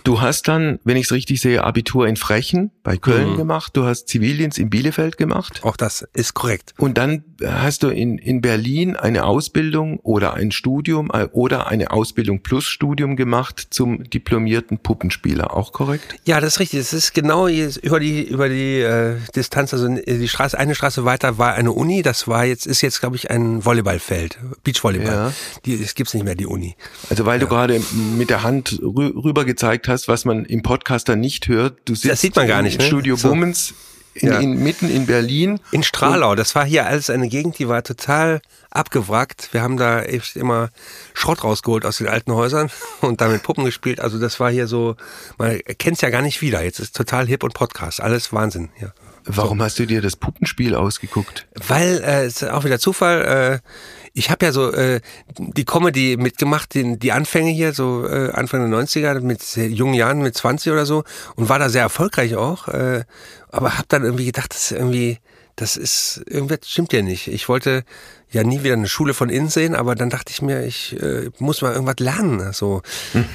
Du 0.04 0.20
hast 0.20 0.48
dann, 0.50 0.80
wenn 0.84 0.98
ich 0.98 1.06
es 1.06 1.12
richtig 1.14 1.40
sehe, 1.40 1.64
Abitur 1.64 2.08
in 2.08 2.18
Frechen 2.18 2.72
bei 2.84 2.98
Köln 2.98 3.32
mhm. 3.32 3.38
gemacht. 3.38 3.72
Du 3.78 3.86
hast 3.86 4.10
Zivildienst 4.10 4.60
in 4.60 4.70
Bielefeld 4.70 5.18
gemacht. 5.18 5.62
Auch 5.64 5.78
das 5.78 6.06
ist 6.14 6.34
korrekt. 6.34 6.74
Und 6.78 6.98
dann 6.98 7.24
hast 7.42 7.84
du 7.84 7.88
in, 7.88 8.18
in 8.18 8.42
Berlin 8.42 8.98
eine 8.98 9.24
Ausbildung 9.24 10.00
oder 10.00 10.34
ein 10.34 10.52
Studium 10.52 11.10
äh, 11.14 11.28
oder 11.32 11.68
eine 11.68 11.92
Ausbildung 11.92 12.42
plus 12.42 12.66
Studium 12.66 13.16
gemacht 13.16 13.68
zum 13.70 14.04
diplomierten 14.10 14.78
Puppenspieler. 14.78 15.56
Auch 15.56 15.72
korrekt? 15.72 16.16
Ja, 16.26 16.42
das 16.42 16.56
ist 16.56 16.60
richtig. 16.60 16.80
Das 16.80 16.94
ist 16.94 17.14
genau 17.14 17.48
über 17.48 18.00
die, 18.00 18.24
über 18.24 18.50
die 18.50 18.82
äh, 18.82 19.16
Distanz, 19.36 19.74
also 19.74 19.88
die 19.88 20.28
Straße, 20.28 20.60
eine 20.60 20.76
Straße 20.76 21.06
weiter 21.06 21.38
war 21.38 21.54
eine 21.54 21.72
Uni. 21.72 22.02
Das 22.02 22.28
war 22.28 22.44
jetzt, 22.44 22.68
ist 22.68 22.82
jetzt, 22.82 23.00
glaube 23.00 23.16
ich, 23.16 23.32
ein 23.32 23.64
Volleyballfeld. 23.64 24.38
Beachvolleyball. 24.64 25.14
Ja. 25.14 25.34
Die, 25.66 25.82
es 25.82 25.96
gibt's 25.96 26.14
nicht 26.14 26.24
mehr, 26.24 26.36
die 26.36 26.46
Uni. 26.46 26.76
Also 27.10 27.26
weil 27.26 27.40
ja. 27.40 27.46
du 27.46 27.48
gerade 27.48 27.82
mit 28.18 28.30
der 28.30 28.44
Hand 28.44 28.80
rüber 28.84 29.46
gezeigt 29.46 29.88
hast, 29.88 29.93
hast, 29.94 30.08
was 30.08 30.26
man 30.26 30.46
im 30.46 30.62
Podcast 30.62 31.08
dann 31.08 31.20
nicht 31.20 31.48
hört. 31.48 31.78
Du 31.86 31.96
sitzt 31.96 32.12
das 32.12 32.22
sieht 32.22 32.36
man 32.36 32.48
gar 32.48 32.62
nicht, 32.62 32.80
ne? 32.80 32.86
Studio 32.86 33.16
so. 33.16 33.30
Bummens 33.30 33.74
in, 34.14 34.28
ja. 34.28 34.40
in, 34.40 34.62
mitten 34.62 34.90
in 34.90 35.06
Berlin. 35.06 35.60
In 35.72 35.84
Stralau. 35.84 36.36
Das 36.36 36.56
war 36.56 36.66
hier 36.66 36.86
alles 36.86 37.10
eine 37.10 37.28
Gegend, 37.28 37.58
die 37.60 37.68
war 37.68 37.84
total 37.84 38.42
abgewrackt. 38.70 39.54
Wir 39.54 39.62
haben 39.62 39.78
da 39.78 40.02
echt 40.02 40.36
immer 40.36 40.70
Schrott 41.14 41.44
rausgeholt 41.44 41.86
aus 41.86 41.98
den 41.98 42.08
alten 42.08 42.34
Häusern 42.34 42.70
und 43.02 43.22
damit 43.22 43.44
Puppen 43.44 43.66
gespielt. 43.66 44.00
Also 44.00 44.20
das 44.20 44.40
war 44.40 44.52
hier 44.52 44.68
so, 44.68 44.96
man 45.38 45.60
kennt 45.78 45.96
es 45.96 46.02
ja 46.02 46.10
gar 46.10 46.22
nicht 46.22 46.42
wieder. 46.42 46.64
Jetzt 46.64 46.80
ist 46.80 46.96
total 46.96 47.28
hip 47.28 47.44
und 47.44 47.54
Podcast. 47.54 48.02
Alles 48.02 48.32
Wahnsinn. 48.34 48.70
Ja. 48.80 48.94
Warum 49.26 49.60
so. 49.60 49.66
hast 49.66 49.80
du 49.80 49.86
dir 49.86 50.02
das 50.02 50.16
Puppenspiel 50.16 50.76
ausgeguckt? 50.76 51.48
Weil, 51.68 52.04
äh, 52.04 52.28
ist 52.28 52.44
auch 52.44 52.64
wieder 52.64 52.80
Zufall, 52.80 53.62
äh, 53.62 53.70
ich 54.14 54.30
habe 54.30 54.46
ja 54.46 54.52
so 54.52 54.72
äh, 54.72 55.02
die 55.38 55.66
Comedy 55.66 56.18
mitgemacht, 56.18 56.74
die, 56.74 57.00
die 57.00 57.12
Anfänge 57.12 57.50
hier, 57.50 57.74
so 57.74 58.08
äh, 58.08 58.32
Anfang 58.32 58.70
der 58.70 58.80
90er, 58.80 59.20
mit 59.22 59.56
jungen 59.56 59.96
Jahren, 59.96 60.22
mit 60.22 60.36
20 60.36 60.72
oder 60.72 60.86
so 60.86 61.04
und 61.36 61.50
war 61.50 61.60
da 61.60 61.70
sehr 61.70 61.82
erfolgreich 61.82 62.36
auch. 62.36 62.68
Äh, 62.68 63.06
aber 63.50 63.78
habe 63.78 63.88
dann 63.88 64.04
irgendwie 64.04 64.26
gedacht, 64.26 64.54
das 64.54 64.72
ist 64.72 64.72
irgendwie 64.72 65.20
das 65.56 65.78
ist, 65.78 66.24
irgendwas 66.26 66.60
stimmt 66.66 66.94
ja 66.94 67.02
nicht. 67.02 67.28
Ich 67.28 67.48
wollte 67.48 67.84
ja 68.32 68.44
nie 68.44 68.64
wieder 68.64 68.74
eine 68.74 68.88
Schule 68.88 69.14
von 69.14 69.30
innen 69.30 69.50
sehen, 69.50 69.76
aber 69.76 69.94
dann 69.96 70.10
dachte 70.10 70.32
ich 70.32 70.42
mir, 70.42 70.66
ich 70.66 71.00
äh, 71.00 71.30
muss 71.38 71.62
mal 71.62 71.74
irgendwas 71.74 72.00
lernen. 72.00 72.54
So. 72.54 72.82
Hm. 73.12 73.26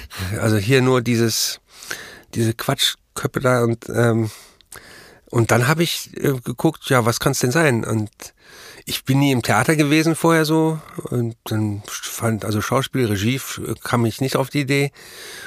Also 0.41 0.57
hier 0.57 0.83
nur 0.83 1.01
dieses, 1.01 1.61
diese 2.35 2.55
Quatschköppe 2.55 3.41
da 3.41 3.63
und 3.63 3.89
ähm, 3.89 4.31
und 5.31 5.51
dann 5.51 5.69
habe 5.69 5.83
ich 5.83 6.17
äh, 6.17 6.33
geguckt, 6.43 6.89
ja, 6.89 7.05
was 7.05 7.21
kann 7.21 7.33
es 7.33 7.41
denn 7.41 7.51
sein? 7.51 7.85
Und 7.85 8.11
ich 8.87 9.05
bin 9.05 9.19
nie 9.19 9.33
im 9.33 9.43
Theater 9.43 9.77
gewesen 9.77 10.17
vorher 10.17 10.45
so 10.45 10.81
und 11.11 11.37
dann 11.45 11.83
fand 11.87 12.45
also 12.45 12.63
Schauspiel, 12.63 13.07
Regie 13.07 13.41
kam 13.83 14.07
ich 14.07 14.21
nicht 14.21 14.37
auf 14.37 14.49
die 14.49 14.61
Idee. 14.61 14.91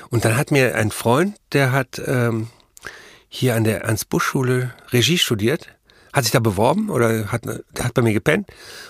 Und 0.09 0.25
dann 0.25 0.37
hat 0.37 0.51
mir 0.51 0.75
ein 0.75 0.91
Freund, 0.91 1.35
der 1.51 1.71
hat 1.71 1.99
ähm, 2.05 2.49
hier 3.27 3.55
an 3.55 3.63
der 3.63 3.81
Ernst-Busch-Schule 3.81 4.73
Regie 4.91 5.17
studiert, 5.17 5.69
hat 6.13 6.25
sich 6.25 6.31
da 6.31 6.39
beworben 6.39 6.89
oder 6.89 7.31
hat, 7.31 7.45
der 7.45 7.83
hat 7.83 7.95
bei 7.95 8.03
mir 8.03 8.13
gepennt 8.13 8.47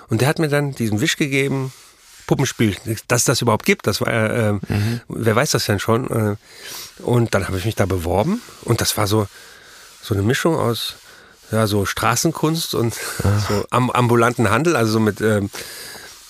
und 0.09 0.19
der 0.19 0.27
hat 0.27 0.39
mir 0.39 0.49
dann 0.49 0.73
diesen 0.73 0.99
Wisch 0.99 1.15
gegeben, 1.15 1.71
Puppenspiel, 2.27 2.75
dass 3.07 3.23
das 3.23 3.41
überhaupt 3.41 3.65
gibt, 3.65 3.87
das 3.87 4.01
war 4.01 4.07
äh, 4.09 4.53
mhm. 4.53 5.01
wer 5.07 5.35
weiß 5.35 5.51
das 5.51 5.65
denn 5.65 5.79
schon. 5.79 6.09
Äh, 6.09 6.35
und 7.03 7.33
dann 7.33 7.47
habe 7.47 7.57
ich 7.57 7.65
mich 7.65 7.75
da 7.75 7.85
beworben 7.85 8.41
und 8.63 8.81
das 8.81 8.97
war 8.97 9.07
so, 9.07 9.27
so 10.01 10.13
eine 10.13 10.23
Mischung 10.23 10.55
aus 10.55 10.95
ja, 11.51 11.67
so 11.67 11.85
Straßenkunst 11.85 12.75
und 12.75 12.95
Ach. 13.23 13.49
so 13.49 13.65
am, 13.69 13.89
ambulanten 13.89 14.49
Handel, 14.49 14.75
also 14.75 14.93
so 14.93 14.99
mit 14.99 15.21
ähm, 15.21 15.49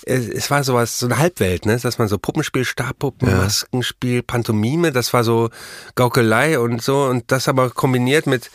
es 0.04 0.50
war 0.50 0.64
sowas, 0.64 0.98
so 0.98 1.06
eine 1.06 1.18
Halbwelt, 1.18 1.64
ne? 1.64 1.78
Dass 1.78 1.98
man 1.98 2.08
so 2.08 2.18
Puppenspiel, 2.18 2.64
Stabpuppen, 2.64 3.28
ja. 3.28 3.36
Maskenspiel, 3.36 4.24
Pantomime, 4.24 4.90
das 4.90 5.12
war 5.12 5.22
so 5.22 5.50
Gaukelei 5.94 6.58
und 6.58 6.82
so 6.82 7.04
und 7.04 7.30
das 7.30 7.46
aber 7.46 7.70
kombiniert 7.70 8.26
mit 8.26 8.50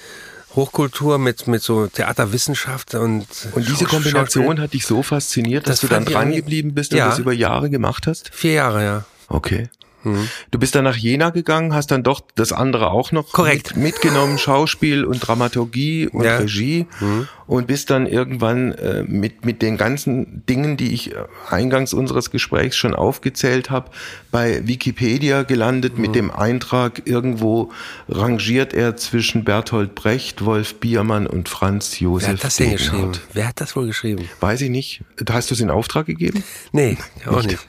Hochkultur 0.55 1.19
mit, 1.19 1.47
mit 1.47 1.61
so 1.61 1.87
Theaterwissenschaft 1.87 2.95
und. 2.95 3.27
Und 3.53 3.67
diese 3.67 3.85
Kombination 3.85 4.59
hat 4.59 4.73
dich 4.73 4.85
so 4.85 5.03
fasziniert, 5.03 5.67
dass 5.67 5.79
das 5.79 5.81
du 5.81 5.87
dann 5.87 6.03
dran 6.03 6.33
geblieben 6.33 6.73
bist 6.73 6.91
und 6.91 6.97
ja. 6.97 7.07
das 7.09 7.19
über 7.19 7.31
Jahre 7.31 7.69
gemacht 7.69 8.07
hast? 8.07 8.29
Vier 8.33 8.53
Jahre, 8.53 8.83
ja. 8.83 9.05
Okay. 9.29 9.69
Mhm. 10.07 10.29
Du 10.51 10.59
bist 10.59 10.75
dann 10.75 10.83
nach 10.83 10.95
Jena 10.95 11.29
gegangen, 11.29 11.73
hast 11.73 11.91
dann 11.91 12.03
doch 12.03 12.21
das 12.35 12.51
andere 12.51 12.91
auch 12.91 13.11
noch 13.11 13.31
Korrekt. 13.31 13.75
Mit, 13.75 13.95
mitgenommen, 13.95 14.37
Schauspiel 14.37 15.05
und 15.05 15.19
Dramaturgie 15.19 16.07
und 16.07 16.23
ja. 16.23 16.37
Regie 16.37 16.87
mhm. 16.99 17.27
und 17.47 17.67
bist 17.67 17.89
dann 17.89 18.07
irgendwann 18.07 18.71
äh, 18.73 19.03
mit, 19.03 19.45
mit 19.45 19.61
den 19.61 19.77
ganzen 19.77 20.45
Dingen, 20.47 20.77
die 20.77 20.93
ich 20.93 21.13
äh, 21.13 21.25
eingangs 21.49 21.93
unseres 21.93 22.31
Gesprächs 22.31 22.77
schon 22.77 22.95
aufgezählt 22.95 23.69
habe, 23.69 23.91
bei 24.31 24.65
Wikipedia 24.67 25.43
gelandet 25.43 25.95
mhm. 25.95 26.01
mit 26.01 26.15
dem 26.15 26.31
Eintrag, 26.31 27.03
irgendwo 27.05 27.71
rangiert 28.09 28.73
er 28.73 28.95
zwischen 28.97 29.43
Bertolt 29.43 29.95
Brecht, 29.95 30.45
Wolf 30.45 30.75
Biermann 30.75 31.27
und 31.27 31.49
Franz 31.49 31.99
Josef 31.99 32.27
Wer 32.27 32.33
hat 32.33 32.43
das 32.43 32.55
denn 32.57 32.71
geschrieben? 32.71 33.11
Wer 33.33 33.47
hat 33.47 33.61
das 33.61 33.75
wohl 33.75 33.87
geschrieben? 33.87 34.29
Weiß 34.39 34.61
ich 34.61 34.69
nicht. 34.69 35.01
Hast 35.29 35.49
du 35.49 35.55
es 35.55 35.61
in 35.61 35.69
Auftrag 35.69 36.05
gegeben? 36.05 36.43
Nee, 36.71 36.97
auch 37.25 37.43
nicht. 37.43 37.67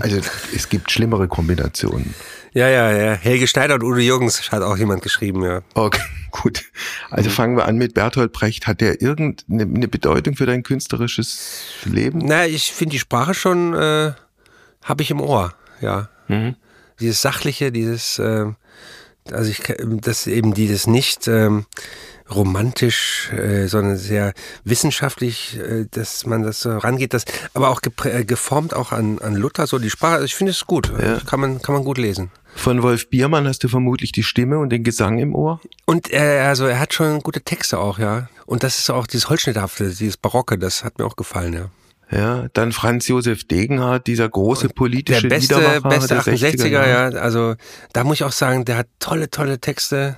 Also 0.00 0.20
es 0.54 0.68
gibt 0.68 0.90
schlimmere 0.90 1.28
Kombinationen. 1.28 2.14
Ja, 2.52 2.68
ja, 2.68 2.92
ja. 2.92 3.12
Helge 3.14 3.46
Schneider 3.46 3.74
und 3.74 3.82
Udo 3.82 3.98
Jürgens 3.98 4.52
hat 4.52 4.62
auch 4.62 4.76
jemand 4.76 5.02
geschrieben, 5.02 5.42
ja. 5.42 5.62
Okay, 5.74 6.02
gut. 6.30 6.62
Also 7.10 7.28
mhm. 7.28 7.34
fangen 7.34 7.56
wir 7.56 7.66
an 7.66 7.76
mit 7.76 7.94
Bertolt 7.94 8.32
Brecht. 8.32 8.66
Hat 8.66 8.80
der 8.80 9.02
irgendeine 9.02 9.88
Bedeutung 9.88 10.36
für 10.36 10.46
dein 10.46 10.62
künstlerisches 10.62 11.62
Leben? 11.84 12.20
Na, 12.24 12.46
ich 12.46 12.72
finde 12.72 12.92
die 12.92 13.00
Sprache 13.00 13.34
schon, 13.34 13.74
äh, 13.74 14.12
habe 14.82 15.02
ich 15.02 15.10
im 15.10 15.20
Ohr, 15.20 15.54
ja. 15.80 16.08
Mhm. 16.28 16.54
Dieses 17.00 17.20
Sachliche, 17.22 17.72
dieses, 17.72 18.20
äh, 18.20 18.46
also 19.32 19.50
ich, 19.50 19.62
das 20.00 20.26
eben 20.26 20.54
dieses 20.54 20.86
nicht, 20.86 21.28
ähm, 21.28 21.66
romantisch, 22.32 23.30
äh, 23.32 23.66
sondern 23.66 23.96
sehr 23.96 24.32
wissenschaftlich, 24.64 25.58
äh, 25.58 25.86
dass 25.90 26.24
man 26.26 26.42
das 26.42 26.60
so 26.60 26.76
rangeht, 26.78 27.12
das, 27.14 27.24
aber 27.52 27.68
auch 27.68 27.80
äh, 28.04 28.24
geformt 28.24 28.74
auch 28.74 28.92
an, 28.92 29.18
an 29.18 29.34
Luther, 29.34 29.66
so 29.66 29.78
die 29.78 29.90
Sprache. 29.90 30.14
Also 30.14 30.24
ich 30.24 30.34
finde 30.34 30.52
es 30.52 30.66
gut, 30.66 30.92
ja. 31.00 31.20
kann 31.20 31.40
man 31.40 31.60
kann 31.60 31.74
man 31.74 31.84
gut 31.84 31.98
lesen. 31.98 32.30
Von 32.54 32.82
Wolf 32.82 33.10
Biermann 33.10 33.46
hast 33.48 33.64
du 33.64 33.68
vermutlich 33.68 34.12
die 34.12 34.22
Stimme 34.22 34.58
und 34.58 34.70
den 34.70 34.84
Gesang 34.84 35.18
im 35.18 35.34
Ohr. 35.34 35.60
Und 35.86 36.12
äh, 36.12 36.40
also 36.40 36.66
er 36.66 36.78
hat 36.78 36.94
schon 36.94 37.20
gute 37.20 37.42
Texte 37.42 37.78
auch, 37.78 37.98
ja. 37.98 38.28
Und 38.46 38.62
das 38.62 38.78
ist 38.78 38.90
auch 38.90 39.06
dieses 39.06 39.28
Holzschnitthafte, 39.28 39.88
dieses 39.88 40.16
Barocke, 40.16 40.58
das 40.58 40.84
hat 40.84 40.98
mir 40.98 41.04
auch 41.04 41.16
gefallen, 41.16 41.52
ja. 41.52 41.70
Ja, 42.14 42.46
dann 42.52 42.70
Franz 42.70 43.08
Josef 43.08 43.42
Degenhardt, 43.42 44.06
dieser 44.06 44.28
große 44.28 44.68
politische 44.68 45.22
der 45.22 45.28
beste, 45.30 45.56
Liedermacher 45.56 45.88
beste 45.88 46.20
68er, 46.20 46.88
ja. 46.88 47.08
Also 47.20 47.56
da 47.92 48.04
muss 48.04 48.18
ich 48.18 48.24
auch 48.24 48.32
sagen, 48.32 48.64
der 48.64 48.76
hat 48.76 48.86
tolle, 49.00 49.30
tolle 49.30 49.58
Texte 49.58 50.16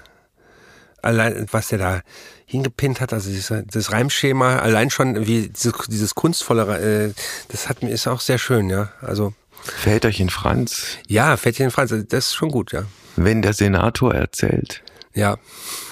allein, 1.00 1.46
was 1.52 1.68
der 1.68 1.78
da 1.78 2.00
hingepinnt 2.44 3.00
hat, 3.00 3.14
also 3.14 3.30
dieses, 3.30 3.64
das 3.66 3.92
Reimschema, 3.92 4.58
allein 4.58 4.90
schon 4.90 5.26
wie 5.26 5.48
dieses, 5.48 5.72
dieses 5.88 6.14
kunstvolle, 6.14 7.06
äh, 7.06 7.12
das 7.48 7.68
hat 7.70 7.82
mir 7.82 7.90
ist 7.90 8.06
auch 8.06 8.20
sehr 8.20 8.38
schön, 8.38 8.68
ja. 8.68 8.90
Also 9.00 9.32
Väterchen 9.62 10.28
Franz. 10.28 10.98
Ja, 11.08 11.38
Väterchen 11.38 11.70
Franz, 11.70 11.92
also 11.92 12.04
das 12.04 12.26
ist 12.26 12.34
schon 12.34 12.50
gut, 12.50 12.72
ja. 12.72 12.82
Wenn 13.16 13.40
der 13.40 13.54
Senator 13.54 14.14
erzählt. 14.14 14.82
Ja, 15.14 15.38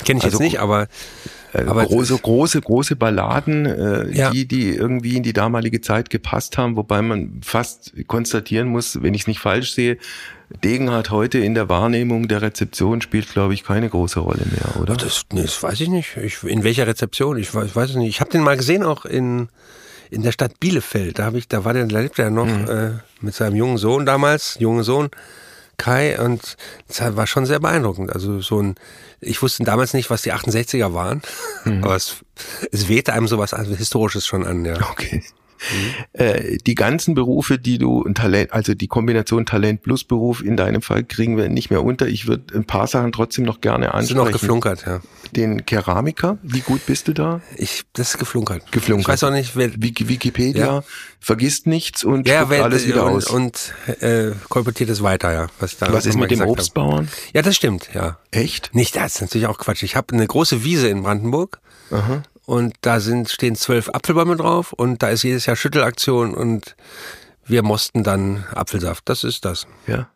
kenne 0.05 0.19
ich 0.19 0.25
also, 0.25 0.37
jetzt 0.37 0.45
nicht, 0.45 0.61
aber 0.61 0.87
äh, 1.55 1.65
aber 1.67 1.87
große, 1.87 2.19
große, 2.19 2.61
große 2.61 2.97
Balladen, 2.97 3.67
äh, 3.67 4.11
ja. 4.11 4.31
die, 4.31 4.47
die 4.47 4.71
irgendwie 4.71 5.17
in 5.17 5.23
die 5.23 5.33
damalige 5.33 5.81
Zeit 5.81 6.11
gepasst 6.11 6.59
haben, 6.59 6.77
wobei 6.77 7.01
man 7.01 7.41
fast 7.43 7.93
konstatieren 8.07 8.69
muss, 8.69 9.03
wenn 9.03 9.15
ich 9.15 9.23
es 9.23 9.27
nicht 9.27 9.39
falsch 9.39 9.73
sehe, 9.73 9.99
Degenhardt 10.63 11.11
heute 11.11 11.39
in 11.39 11.55
der 11.55 11.69
Wahrnehmung 11.69 12.29
der 12.29 12.43
Rezeption 12.43 13.01
spielt, 13.01 13.29
glaube 13.31 13.55
ich, 13.55 13.65
keine 13.65 13.89
große 13.89 14.21
Rolle 14.21 14.43
mehr, 14.51 14.81
oder? 14.81 14.97
Das, 14.97 15.25
das 15.31 15.63
weiß 15.63 15.81
ich 15.81 15.89
nicht. 15.89 16.17
Ich, 16.17 16.43
in 16.43 16.63
welcher 16.65 16.87
Rezeption? 16.87 17.39
Ich 17.39 17.55
weiß, 17.55 17.75
weiß 17.75 17.91
es 17.91 17.97
nicht. 17.97 18.11
Ich 18.11 18.21
habe 18.21 18.31
den 18.31 18.43
mal 18.43 18.57
gesehen 18.57 18.83
auch 18.83 19.05
in 19.05 19.49
in 20.11 20.23
der 20.23 20.33
Stadt 20.33 20.61
Bielefeld. 20.61 21.19
Da 21.19 21.25
habe 21.25 21.39
ich, 21.39 21.49
da 21.49 21.65
war 21.65 21.73
der, 21.73 21.87
da 21.87 22.01
lebte 22.01 22.23
er 22.23 22.31
noch 22.31 22.47
mhm. 22.47 22.69
äh, 22.69 22.91
mit 23.21 23.35
seinem 23.35 23.57
jungen 23.57 23.79
Sohn 23.79 24.07
damals, 24.07 24.57
jungen 24.61 24.85
Sohn 24.85 25.11
Kai, 25.77 26.19
und 26.19 26.57
das 26.89 27.17
war 27.17 27.27
schon 27.27 27.47
sehr 27.47 27.61
beeindruckend. 27.61 28.13
Also 28.13 28.41
so 28.41 28.61
ein, 28.61 28.75
ich 29.21 29.43
wusste 29.43 29.65
damals 29.65 29.95
nicht, 29.95 30.11
was 30.11 30.23
die 30.23 30.33
68er 30.33 30.93
waren, 30.93 31.23
mhm. 31.65 31.85
aber 31.85 31.97
es, 31.97 32.17
es 32.73 32.89
wehte 32.89 33.13
einem 33.13 33.29
sowas 33.29 33.55
also 33.55 33.75
Historisches 33.75 34.27
schon 34.27 34.47
an, 34.47 34.65
ja. 34.65 34.77
Okay. 34.91 35.23
Mhm. 35.59 35.95
Äh, 36.15 36.59
die 36.59 36.77
ganzen 36.77 37.15
Berufe, 37.15 37.59
die 37.59 37.77
du, 37.77 38.05
Talent, 38.15 38.53
also 38.53 38.75
die 38.75 38.87
Kombination 38.87 39.47
Talent 39.47 39.83
plus 39.83 40.05
Beruf 40.05 40.45
in 40.45 40.57
deinem 40.57 40.81
Fall 40.81 41.03
kriegen 41.03 41.37
wir 41.37 41.49
nicht 41.49 41.71
mehr 41.71 41.83
unter. 41.83 42.07
Ich 42.07 42.29
würde 42.29 42.55
ein 42.55 42.65
paar 42.65 42.87
Sachen 42.87 43.11
trotzdem 43.11 43.45
noch 43.45 43.61
gerne 43.61 43.95
ansprechen. 43.95 44.07
Sind 44.07 44.17
noch 44.19 44.33
geflunkert, 44.33 44.85
ja. 44.87 45.01
Den 45.35 45.67
Keramiker, 45.67 46.39
wie 46.43 46.61
gut 46.61 46.87
bist 46.87 47.09
du 47.09 47.15
da? 47.15 47.41
Ich, 47.57 47.83
das 47.95 48.11
ist 48.11 48.19
geflunkert. 48.19 48.71
Geflunkert. 48.71 49.03
Ich 49.03 49.09
weiß 49.09 49.25
auch 49.25 49.33
nicht, 49.33 49.57
wer. 49.57 49.75
Wikipedia 49.75 50.67
ja. 50.67 50.85
vergisst 51.19 51.67
nichts 51.67 52.05
und 52.05 52.29
ja, 52.29 52.49
wer, 52.49 52.63
alles 52.63 52.87
wieder 52.87 53.07
und, 53.07 53.13
aus. 53.13 53.27
Und 53.27 53.75
äh, 54.01 54.31
kolportiert 54.49 54.91
es 54.91 55.03
weiter, 55.03 55.33
ja. 55.33 55.49
Was, 55.59 55.81
was 55.81 56.07
ist 56.07 56.17
mit 56.17 56.31
dem 56.31 56.43
Obstbauern? 56.43 57.09
Hab. 57.09 57.35
Ja, 57.35 57.43
das 57.43 57.57
stimmt, 57.57 57.89
ja. 57.93 58.19
Echt? 58.31 58.73
Nicht, 58.75 58.95
das 58.95 59.17
ist 59.17 59.21
natürlich 59.23 59.49
auch 59.49 59.59
Quatsch. 59.59 59.83
Ich 59.83 59.97
habe 59.97 60.15
eine 60.15 60.27
große 60.27 60.63
Wiese 60.63 60.89
in 60.89 61.03
Brandenburg. 61.03 61.59
Aha 61.91 62.23
und 62.47 62.75
da 62.83 63.01
sind, 63.01 63.31
stehen 63.31 63.57
zwölf 63.57 63.89
Apfelbäume 63.89 64.37
drauf 64.37 64.73
und 64.73 65.03
da 65.03 65.09
ist 65.09 65.23
jedes 65.23 65.47
Jahr 65.47 65.57
Schüttelaktion 65.57 66.35
und 66.35 66.77
wir 67.47 67.63
mussten 67.63 68.03
dann 68.03 68.45
Apfelsaft. 68.55 69.09
Das 69.09 69.25
ist 69.25 69.45
das. 69.45 69.67
Ja. 69.87 70.09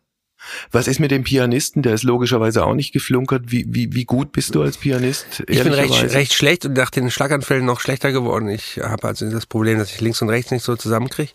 Was 0.71 0.87
ist 0.87 0.99
mit 0.99 1.11
dem 1.11 1.23
Pianisten? 1.23 1.81
Der 1.81 1.93
ist 1.93 2.03
logischerweise 2.03 2.65
auch 2.65 2.73
nicht 2.73 2.93
geflunkert. 2.93 3.51
Wie, 3.51 3.65
wie, 3.67 3.93
wie 3.93 4.05
gut 4.05 4.31
bist 4.31 4.55
du 4.55 4.61
als 4.61 4.77
Pianist? 4.77 5.43
Ich 5.47 5.61
bin 5.61 5.73
recht, 5.73 6.01
recht 6.13 6.33
schlecht 6.33 6.65
und 6.65 6.77
nach 6.77 6.89
den 6.89 7.11
Schlaganfällen 7.11 7.65
noch 7.65 7.81
schlechter 7.81 8.11
geworden. 8.11 8.47
Ich 8.47 8.79
habe 8.81 9.07
also 9.07 9.29
das 9.29 9.45
Problem, 9.45 9.79
dass 9.79 9.91
ich 9.91 9.99
links 9.99 10.21
und 10.21 10.29
rechts 10.29 10.51
nicht 10.51 10.63
so 10.63 10.75
zusammenkriege. 10.75 11.33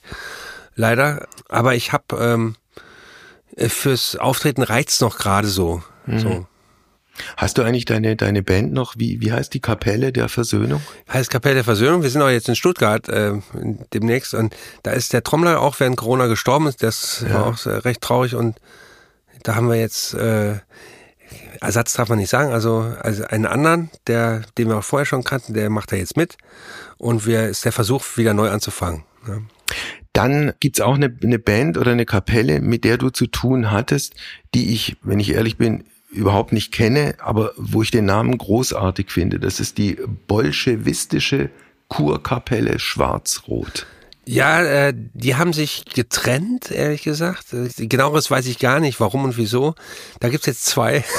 Leider. 0.74 1.28
Aber 1.48 1.74
ich 1.74 1.92
habe 1.92 2.04
ähm, 2.18 2.57
fürs 3.68 4.16
Auftreten 4.16 4.62
reizt 4.62 5.00
noch 5.02 5.18
gerade 5.18 5.48
so. 5.48 5.83
Mhm. 6.07 6.18
so. 6.18 6.46
Hast 7.37 7.59
du 7.59 7.62
eigentlich 7.62 7.85
deine, 7.85 8.16
deine 8.16 8.42
Band 8.42 8.72
noch? 8.72 8.94
Wie, 8.96 9.20
wie 9.20 9.33
heißt 9.33 9.55
die 9.55 9.61
Kapelle 9.61 10.12
der 10.12 10.29
Versöhnung? 10.29 10.83
Heißt 11.12 11.31
Kapelle 11.31 11.57
der 11.57 11.64
Versöhnung. 11.64 12.03
Wir 12.03 12.11
sind 12.11 12.22
auch 12.22 12.29
jetzt 12.29 12.48
in 12.48 12.57
Stuttgart 12.57 13.09
äh, 13.09 13.33
demnächst 13.92 14.35
und 14.35 14.55
da 14.83 14.92
ist 14.92 15.12
der 15.12 15.22
Trommler 15.22 15.61
auch 15.61 15.79
während 15.79 15.96
Corona 15.96 16.27
gestorben. 16.27 16.72
Das 16.79 17.24
ja. 17.27 17.35
war 17.35 17.46
auch 17.46 17.66
recht 17.66 18.00
traurig 18.00 18.35
und 18.35 18.57
da 19.42 19.55
haben 19.55 19.68
wir 19.68 19.77
jetzt 19.77 20.14
äh, 20.14 20.57
Ersatz 21.61 21.94
darf 21.94 22.09
man 22.09 22.18
nicht 22.18 22.31
sagen, 22.31 22.53
also, 22.53 22.94
also 23.00 23.24
einen 23.24 23.46
anderen, 23.46 23.90
der, 24.07 24.42
den 24.59 24.68
wir 24.68 24.79
auch 24.79 24.85
vorher 24.85 25.07
schon 25.07 25.24
kannten, 25.24 25.55
der 25.55 25.70
macht 25.70 25.92
da 25.92 25.96
jetzt 25.96 26.16
mit 26.16 26.37
und 26.98 27.27
wir 27.27 27.48
ist 27.48 27.64
der 27.64 27.72
Versuch, 27.72 28.05
wieder 28.16 28.35
neu 28.35 28.50
anzufangen. 28.50 29.05
Ja. 29.27 29.38
Dann 30.12 30.53
gibt's 30.61 30.81
auch 30.81 30.94
eine, 30.94 31.14
eine 31.22 31.38
Band 31.38 31.77
oder 31.77 31.92
eine 31.92 32.07
Kapelle, 32.07 32.61
mit 32.61 32.85
der 32.85 32.98
du 32.98 33.11
zu 33.11 33.27
tun 33.27 33.70
hattest, 33.70 34.14
die 34.55 34.72
ich, 34.72 34.96
wenn 35.03 35.18
ich 35.18 35.31
ehrlich 35.31 35.57
bin, 35.57 35.85
überhaupt 36.14 36.53
nicht 36.53 36.72
kenne, 36.72 37.14
aber 37.18 37.53
wo 37.57 37.83
ich 37.83 37.90
den 37.90 38.07
Namen 38.07 38.38
großartig 38.38 39.11
finde. 39.11 39.38
Das 39.38 39.61
ist 39.61 39.79
die 39.79 39.98
bolschewistische 40.27 41.50
Kurkapelle 41.88 42.79
Schwarz-Rot. 42.79 43.87
Ja, 44.27 44.62
äh, 44.62 44.94
die 44.94 45.37
haben 45.37 45.53
sich 45.53 45.85
getrennt, 45.85 46.70
ehrlich 46.70 47.03
gesagt. 47.03 47.46
Genaueres 47.77 48.31
weiß 48.31 48.46
ich 48.46 48.59
gar 48.59 48.81
nicht, 48.81 48.98
warum 49.00 49.24
und 49.24 49.37
wieso. 49.37 49.74
Da 50.20 50.31
gibt's 50.31 50.46
jetzt 50.46 50.64
zwei. 50.64 51.05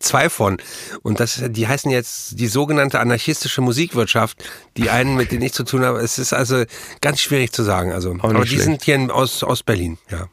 zwei 0.00 0.28
von. 0.28 0.58
Und 1.02 1.20
das, 1.20 1.42
die 1.48 1.68
heißen 1.68 1.90
jetzt 1.90 2.38
die 2.38 2.46
sogenannte 2.46 3.00
anarchistische 3.00 3.60
Musikwirtschaft, 3.60 4.42
die 4.76 4.90
einen, 4.90 5.16
mit 5.16 5.32
denen 5.32 5.42
ich 5.42 5.52
zu 5.52 5.64
tun 5.64 5.84
habe. 5.84 6.00
Es 6.00 6.18
ist 6.18 6.32
also 6.32 6.64
ganz 7.00 7.20
schwierig 7.20 7.52
zu 7.52 7.62
sagen. 7.62 7.92
Also, 7.92 8.16
aber 8.20 8.42
die 8.42 8.48
schlecht. 8.48 8.64
sind 8.64 8.82
hier 8.82 9.14
aus, 9.14 9.42
aus 9.42 9.62
Berlin, 9.62 9.98
ja. 10.10 10.28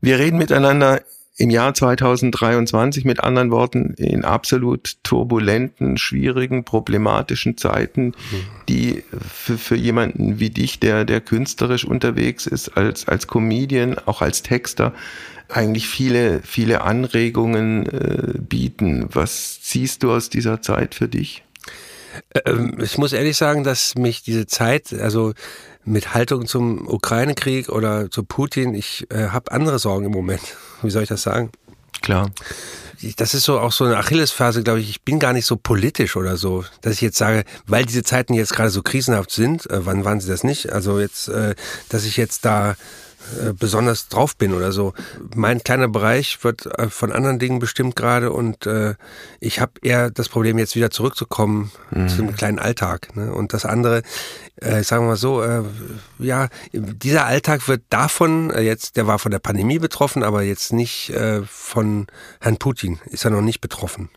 Wir 0.00 0.18
reden 0.18 0.38
miteinander 0.38 1.02
im 1.40 1.48
Jahr 1.48 1.72
2023 1.72 3.06
mit 3.06 3.20
anderen 3.20 3.50
Worten 3.50 3.94
in 3.94 4.26
absolut 4.26 4.98
turbulenten, 5.02 5.96
schwierigen, 5.96 6.64
problematischen 6.64 7.56
Zeiten, 7.56 8.08
mhm. 8.08 8.14
die 8.68 9.04
für, 9.10 9.56
für 9.56 9.74
jemanden 9.74 10.38
wie 10.38 10.50
dich, 10.50 10.80
der, 10.80 11.06
der 11.06 11.22
künstlerisch 11.22 11.86
unterwegs 11.86 12.46
ist, 12.46 12.76
als, 12.76 13.08
als 13.08 13.26
Comedian, 13.26 13.96
auch 14.04 14.20
als 14.20 14.42
Texter, 14.42 14.92
eigentlich 15.48 15.88
viele, 15.88 16.42
viele 16.42 16.82
Anregungen 16.82 17.86
äh, 17.86 18.38
bieten. 18.38 19.08
Was 19.10 19.62
ziehst 19.62 20.02
du 20.02 20.12
aus 20.12 20.28
dieser 20.28 20.60
Zeit 20.60 20.94
für 20.94 21.08
dich? 21.08 21.42
Ähm, 22.44 22.76
ich 22.82 22.98
muss 22.98 23.14
ehrlich 23.14 23.38
sagen, 23.38 23.64
dass 23.64 23.94
mich 23.94 24.22
diese 24.22 24.46
Zeit, 24.46 24.92
also 24.92 25.32
mit 25.84 26.14
Haltung 26.14 26.46
zum 26.46 26.86
Ukraine-Krieg 26.88 27.68
oder 27.68 28.10
zu 28.10 28.24
Putin, 28.24 28.74
ich 28.74 29.06
äh, 29.10 29.28
habe 29.28 29.52
andere 29.52 29.78
Sorgen 29.78 30.06
im 30.06 30.12
Moment. 30.12 30.42
Wie 30.82 30.90
soll 30.90 31.02
ich 31.02 31.08
das 31.08 31.22
sagen? 31.22 31.50
Klar. 32.02 32.30
Das 33.16 33.32
ist 33.32 33.44
so 33.44 33.58
auch 33.58 33.72
so 33.72 33.84
eine 33.84 33.96
Achillesphase, 33.96 34.62
glaube 34.62 34.80
ich. 34.80 34.90
Ich 34.90 35.02
bin 35.02 35.18
gar 35.18 35.32
nicht 35.32 35.46
so 35.46 35.56
politisch 35.56 36.16
oder 36.16 36.36
so, 36.36 36.64
dass 36.82 36.94
ich 36.94 37.00
jetzt 37.00 37.16
sage, 37.16 37.44
weil 37.66 37.86
diese 37.86 38.02
Zeiten 38.02 38.34
jetzt 38.34 38.52
gerade 38.52 38.68
so 38.68 38.82
krisenhaft 38.82 39.30
sind, 39.30 39.68
äh, 39.70 39.86
wann 39.86 40.04
waren 40.04 40.20
sie 40.20 40.28
das 40.28 40.44
nicht? 40.44 40.70
Also 40.70 41.00
jetzt, 41.00 41.28
äh, 41.28 41.54
dass 41.88 42.04
ich 42.04 42.18
jetzt 42.18 42.44
da 42.44 42.76
äh, 43.38 43.52
besonders 43.52 44.08
drauf 44.08 44.36
bin 44.36 44.54
oder 44.54 44.72
so. 44.72 44.94
Mein 45.34 45.62
kleiner 45.62 45.88
Bereich 45.88 46.42
wird 46.42 46.66
äh, 46.66 46.88
von 46.88 47.12
anderen 47.12 47.38
Dingen 47.38 47.58
bestimmt 47.58 47.96
gerade 47.96 48.32
und 48.32 48.66
äh, 48.66 48.94
ich 49.40 49.60
habe 49.60 49.72
eher 49.82 50.10
das 50.10 50.28
Problem, 50.28 50.58
jetzt 50.58 50.74
wieder 50.76 50.90
zurückzukommen 50.90 51.70
mhm. 51.90 52.08
zum 52.08 52.34
kleinen 52.34 52.58
Alltag. 52.58 53.14
Ne? 53.16 53.32
Und 53.32 53.52
das 53.52 53.64
andere, 53.64 54.02
äh, 54.56 54.82
sagen 54.82 55.04
wir 55.04 55.10
mal 55.10 55.16
so, 55.16 55.42
äh, 55.42 55.62
ja, 56.18 56.48
dieser 56.72 57.26
Alltag 57.26 57.68
wird 57.68 57.82
davon, 57.90 58.50
äh, 58.50 58.62
jetzt, 58.62 58.96
der 58.96 59.06
war 59.06 59.18
von 59.18 59.32
der 59.32 59.38
Pandemie 59.38 59.78
betroffen, 59.78 60.22
aber 60.22 60.42
jetzt 60.42 60.72
nicht 60.72 61.10
äh, 61.10 61.42
von 61.42 62.06
Herrn 62.40 62.56
Putin, 62.56 63.00
ist 63.06 63.24
er 63.24 63.30
noch 63.30 63.42
nicht 63.42 63.60
betroffen. 63.60 64.10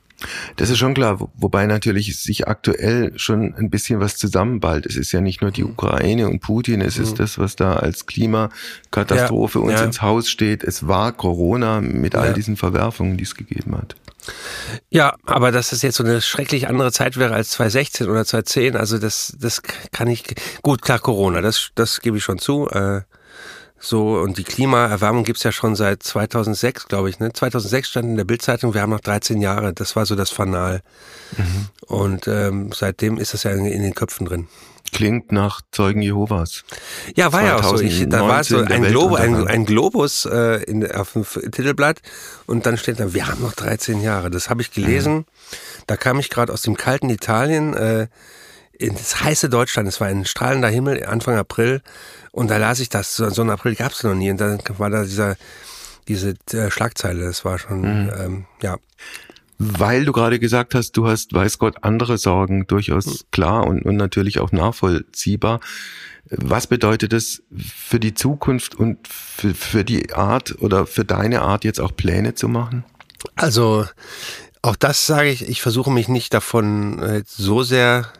Das 0.56 0.70
ist 0.70 0.78
schon 0.78 0.94
klar, 0.94 1.30
wobei 1.36 1.66
natürlich 1.66 2.20
sich 2.20 2.48
aktuell 2.48 3.12
schon 3.18 3.54
ein 3.56 3.70
bisschen 3.70 4.00
was 4.00 4.18
zusammenballt. 4.18 4.86
Es 4.86 4.96
ist 4.96 5.12
ja 5.12 5.22
nicht 5.22 5.42
nur 5.42 5.52
die 5.52 5.64
Ukraine 5.64 6.30
und 6.30 6.40
Putin, 6.40 6.82
es 6.82 6.98
ist 6.98 7.12
mhm. 7.12 7.18
das, 7.18 7.38
was 7.38 7.56
da 7.56 7.74
als 7.74 8.06
Klimakatastrophe 8.06 9.60
ja, 9.60 9.66
uns 9.66 9.80
ja. 9.80 9.86
ins 9.86 10.02
Haus 10.02 10.30
steht. 10.30 10.64
Es 10.64 10.88
war 10.88 11.12
Corona 11.12 11.82
mit 11.82 12.16
all 12.16 12.34
diesen 12.34 12.58
Verwerfungen, 12.58 13.18
die 13.18 13.24
es 13.24 13.36
gegeben 13.36 13.78
hat. 13.78 13.96
Ja, 14.90 15.16
aber 15.26 15.52
dass 15.52 15.72
es 15.72 15.82
jetzt 15.82 15.98
so 15.98 16.04
eine 16.04 16.22
schrecklich 16.22 16.68
andere 16.68 16.92
Zeit 16.92 17.18
wäre 17.18 17.34
als 17.34 17.50
2016 17.52 18.08
oder 18.08 18.26
2010, 18.26 18.76
also 18.78 18.98
das, 18.98 19.36
das 19.40 19.62
kann 19.92 20.08
ich, 20.08 20.24
gut, 20.62 20.82
klar, 20.82 21.00
Corona, 21.00 21.42
das, 21.42 21.72
das 21.76 22.00
gebe 22.02 22.18
ich 22.18 22.24
schon 22.24 22.40
zu. 22.40 22.70
Äh, 22.70 23.02
so, 23.86 24.13
und 24.13 24.38
die 24.38 24.46
Klimaerwärmung 24.46 25.26
gibt's 25.26 25.43
ja 25.43 25.52
schon 25.52 25.76
seit 25.76 26.04
2006, 26.04 26.88
glaube 26.88 27.10
ich. 27.10 27.19
Ne? 27.19 27.34
2006 27.34 27.89
stand 27.89 28.08
in 28.08 28.15
der 28.15 28.24
Bildzeitung, 28.24 28.74
wir 28.74 28.82
haben 28.82 28.91
noch 28.91 29.02
13 29.02 29.41
Jahre. 29.41 29.74
Das 29.74 29.98
war 29.98 30.06
so 30.06 30.15
das 30.15 30.30
Fanal. 30.30 30.82
Mhm. 31.38 31.67
Und 31.88 32.28
ähm, 32.30 32.69
seitdem 32.74 33.17
ist 33.17 33.34
das 33.34 33.43
ja 33.43 33.52
in, 33.52 33.65
in, 33.65 33.82
den 33.82 33.93
Köpfen 33.93 34.26
drin. 34.26 34.48
Klingt 34.93 35.34
nach 35.34 35.60
Zeugen 35.74 36.02
Jehovas. 36.02 36.63
Ja, 37.17 37.34
war 37.34 37.43
ja 37.43 37.58
auch 37.58 37.76
so. 37.76 37.82
Ich, 37.84 38.08
da 38.08 38.26
war 38.26 38.46
so 38.46 38.60
ein, 38.60 38.84
Globo, 38.84 39.15
ein, 39.15 39.50
ein, 39.50 39.65
Globus 39.65 40.24
äh, 40.32 40.63
in, 40.63 40.89
auf 40.89 41.12
dem 41.12 41.26
Titelblatt 41.26 42.02
und 42.46 42.65
dann 42.65 42.78
steht 42.78 43.02
da, 43.02 43.13
wir 43.13 43.28
haben 43.28 43.41
noch 43.41 43.52
13 43.52 44.02
Jahre. 44.02 44.30
Das 44.30 44.50
habe 44.50 44.62
ich 44.62 44.72
gelesen. 44.72 45.13
Mhm. 45.13 45.26
Da 45.88 45.98
kam 45.98 46.19
ich 46.19 46.30
gerade 46.30 46.54
aus 46.54 46.62
dem 46.62 46.78
kalten 46.78 47.10
Italien. 47.10 47.74
Äh, 47.74 48.08
ins 48.74 49.24
heiße 49.24 49.50
Deutschland. 49.50 49.88
Es 49.88 50.02
war 50.02 50.08
ein 50.08 50.26
strahlender 50.26 50.70
Himmel 50.70 51.06
Anfang 51.06 51.38
April 51.38 51.82
und 52.32 52.50
da 52.50 52.58
las 52.58 52.80
ich 52.80 52.90
das. 52.90 53.16
So, 53.16 53.30
so 53.30 53.42
einen 53.42 53.52
April 53.52 53.76
gab 53.76 53.92
es 53.92 54.04
noch 54.04 54.16
nie 54.16 54.32
und 54.32 54.42
dann 54.42 54.60
war 54.78 54.90
da 54.90 55.04
dieser 55.04 55.38
diese 56.08 56.36
äh, 56.52 56.70
Schlagzeile. 56.70 57.26
Das 57.26 57.46
war 57.46 57.60
schon 57.60 57.82
mhm. 57.82 58.12
ähm, 58.20 58.46
ja. 58.62 58.78
Weil 59.60 60.04
du 60.04 60.12
gerade 60.12 60.40
gesagt 60.40 60.76
hast, 60.76 60.98
du 60.98 61.08
hast, 61.08 61.34
weiß 61.34 61.58
Gott, 61.60 61.78
andere 61.84 62.18
Sorgen, 62.18 62.68
durchaus 62.68 63.06
mhm. 63.06 63.26
klar 63.32 63.68
und, 63.68 63.84
und 63.84 63.96
natürlich 63.96 64.40
auch 64.40 64.52
nachvollziehbar. 64.52 65.60
Was 66.30 66.68
bedeutet 66.68 67.14
das 67.14 67.44
für 67.58 68.00
die 68.00 68.14
Zukunft 68.14 68.76
und 68.76 69.08
für, 69.08 69.54
für 69.54 69.84
die 69.84 70.14
Art 70.14 70.62
oder 70.62 70.86
für 70.86 71.06
deine 71.06 71.42
Art 71.42 71.64
jetzt 71.64 71.80
auch 71.80 71.96
Pläne 71.96 72.34
zu 72.34 72.48
machen? 72.48 72.84
Also 73.36 73.86
auch 74.62 74.76
das 74.76 75.06
sage 75.06 75.30
ich, 75.30 75.48
ich 75.48 75.62
versuche 75.62 75.92
mich 75.92 76.08
nicht 76.08 76.34
davon 76.34 77.00
äh, 77.00 77.24
so 77.26 77.64
sehr 77.64 78.12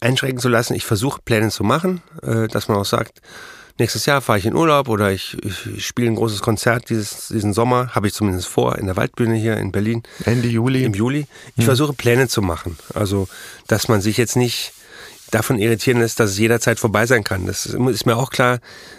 einschränken 0.00 0.40
zu 0.40 0.48
lassen. 0.48 0.74
Ich 0.74 0.84
versuche 0.84 1.20
Pläne 1.24 1.50
zu 1.50 1.64
machen, 1.64 2.02
äh, 2.22 2.48
dass 2.48 2.68
man 2.68 2.76
auch 2.76 2.84
sagt, 2.84 3.20
nächstes 3.78 4.06
Jahr 4.06 4.20
fahre 4.20 4.38
ich 4.38 4.46
in 4.46 4.54
Urlaub 4.54 4.88
oder 4.88 5.12
ich, 5.12 5.36
ich 5.44 5.86
spiele 5.86 6.08
ein 6.08 6.16
großes 6.16 6.42
Konzert 6.42 6.90
dieses, 6.90 7.28
diesen 7.28 7.52
Sommer, 7.52 7.94
habe 7.94 8.08
ich 8.08 8.14
zumindest 8.14 8.48
vor, 8.48 8.78
in 8.78 8.86
der 8.86 8.96
Waldbühne 8.96 9.36
hier 9.36 9.56
in 9.56 9.72
Berlin. 9.72 10.02
Ende 10.24 10.48
Juli. 10.48 10.84
Im 10.84 10.94
Juli. 10.94 11.26
Ich 11.52 11.58
hm. 11.58 11.64
versuche 11.64 11.92
Pläne 11.92 12.28
zu 12.28 12.42
machen. 12.42 12.78
Also, 12.94 13.28
dass 13.66 13.88
man 13.88 14.00
sich 14.00 14.16
jetzt 14.16 14.36
nicht 14.36 14.72
davon 15.30 15.58
irritieren 15.58 16.00
lässt, 16.00 16.20
dass 16.20 16.30
es 16.30 16.38
jederzeit 16.38 16.78
vorbei 16.78 17.06
sein 17.06 17.24
kann. 17.24 17.46
Das 17.46 17.66
ist 17.66 18.06
mir 18.06 18.16
auch 18.16 18.30
klar, 18.30 18.58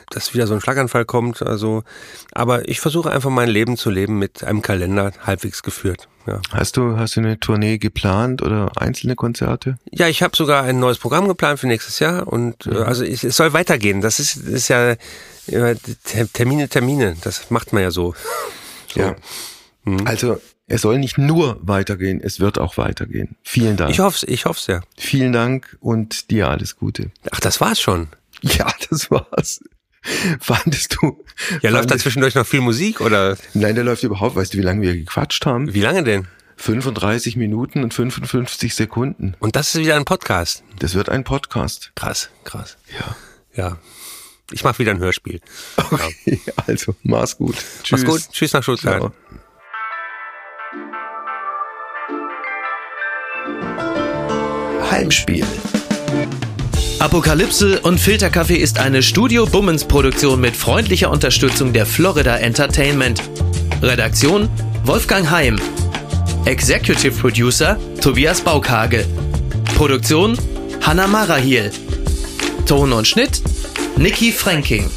dass 0.09 0.33
wieder 0.33 0.47
so 0.47 0.53
ein 0.53 0.61
Schlaganfall 0.61 1.05
kommt. 1.05 1.41
Also, 1.41 1.83
aber 2.31 2.67
ich 2.67 2.79
versuche 2.79 3.11
einfach 3.11 3.29
mein 3.29 3.49
Leben 3.49 3.77
zu 3.77 3.89
leben 3.89 4.19
mit 4.19 4.43
einem 4.43 4.61
Kalender 4.61 5.11
halbwegs 5.25 5.63
geführt. 5.63 6.07
Ja. 6.27 6.41
Hast 6.51 6.77
du 6.77 6.97
hast 6.97 7.15
du 7.15 7.21
eine 7.21 7.39
Tournee 7.39 7.77
geplant 7.77 8.41
oder 8.41 8.71
einzelne 8.75 9.15
Konzerte? 9.15 9.77
Ja, 9.91 10.07
ich 10.07 10.21
habe 10.21 10.35
sogar 10.35 10.63
ein 10.63 10.79
neues 10.79 10.99
Programm 10.99 11.27
geplant 11.27 11.59
für 11.59 11.67
nächstes 11.67 11.99
Jahr 11.99 12.27
und 12.27 12.65
äh, 12.65 12.69
mhm. 12.69 12.83
also 12.83 13.03
ich, 13.03 13.23
es 13.23 13.35
soll 13.35 13.53
weitergehen. 13.53 14.01
Das 14.01 14.19
ist, 14.19 14.35
ist 14.35 14.67
ja 14.67 14.95
Termine, 16.33 16.69
Termine. 16.69 17.15
Das 17.21 17.49
macht 17.49 17.73
man 17.73 17.81
ja 17.81 17.91
so. 17.91 18.13
so. 18.93 18.99
Ja. 18.99 19.15
Mhm. 19.85 20.05
Also 20.05 20.39
es 20.69 20.81
soll 20.81 20.99
nicht 20.99 21.17
nur 21.17 21.59
weitergehen, 21.61 22.21
es 22.23 22.39
wird 22.39 22.59
auch 22.59 22.77
weitergehen. 22.77 23.35
Vielen 23.43 23.75
Dank. 23.75 23.91
Ich 23.91 23.99
hoffe 23.99 24.25
ich 24.27 24.45
hoffe 24.45 24.71
ja. 24.71 24.81
Vielen 24.97 25.33
Dank 25.33 25.77
und 25.81 26.29
dir 26.31 26.49
alles 26.49 26.77
Gute. 26.77 27.11
Ach, 27.31 27.39
das 27.39 27.59
war's 27.59 27.81
schon. 27.81 28.07
Ja, 28.41 28.71
das 28.89 29.11
war's. 29.11 29.61
Fandest 30.39 30.97
du? 31.01 31.23
Ja, 31.61 31.71
läuft 31.71 31.91
da 31.91 31.97
zwischendurch 31.97 32.35
noch 32.35 32.45
viel 32.45 32.61
Musik 32.61 33.01
oder? 33.01 33.37
Nein, 33.53 33.75
der 33.75 33.83
läuft 33.83 34.03
überhaupt. 34.03 34.35
Weißt 34.35 34.53
du, 34.53 34.57
wie 34.57 34.63
lange 34.63 34.81
wir 34.81 34.93
gequatscht 34.93 35.45
haben? 35.45 35.73
Wie 35.73 35.81
lange 35.81 36.03
denn? 36.03 36.27
35 36.57 37.35
Minuten 37.35 37.83
und 37.83 37.93
55 37.93 38.75
Sekunden. 38.75 39.35
Und 39.39 39.55
das 39.55 39.73
ist 39.73 39.81
wieder 39.81 39.95
ein 39.95 40.05
Podcast. 40.05 40.63
Das 40.79 40.93
wird 40.93 41.09
ein 41.09 41.23
Podcast. 41.23 41.91
Krass, 41.95 42.29
krass. 42.43 42.77
Ja. 42.97 43.15
Ja. 43.55 43.77
Ich 44.51 44.63
mache 44.63 44.79
wieder 44.79 44.91
ein 44.91 44.99
Hörspiel. 44.99 45.41
Okay, 45.77 46.41
ja. 46.45 46.53
also 46.67 46.95
mach's 47.03 47.37
gut. 47.37 47.55
Tschüss. 47.83 48.03
Mach's 48.03 48.05
gut. 48.05 48.31
Tschüss 48.31 48.53
nach 48.53 48.63
Stuttgart. 48.63 49.11
Heimspiel. 54.99 55.45
Apokalypse 56.99 57.79
und 57.79 57.99
Filterkaffee 57.99 58.57
ist 58.57 58.79
eine 58.79 59.01
Studio 59.01 59.45
Bummens 59.45 59.85
Produktion 59.85 60.41
mit 60.41 60.57
freundlicher 60.57 61.09
Unterstützung 61.09 61.71
der 61.71 61.85
Florida 61.85 62.35
Entertainment. 62.35 63.21
Redaktion 63.81 64.49
Wolfgang 64.83 65.31
Heim. 65.31 65.57
Executive 66.43 67.11
Producer 67.11 67.77
Tobias 68.01 68.41
Baukage. 68.41 69.05
Produktion 69.77 70.37
Hanna 70.81 71.07
Marahiel. 71.07 71.71
Ton 72.65 72.91
und 72.91 73.07
Schnitt 73.07 73.41
Niki 73.95 74.33
Franking. 74.33 74.89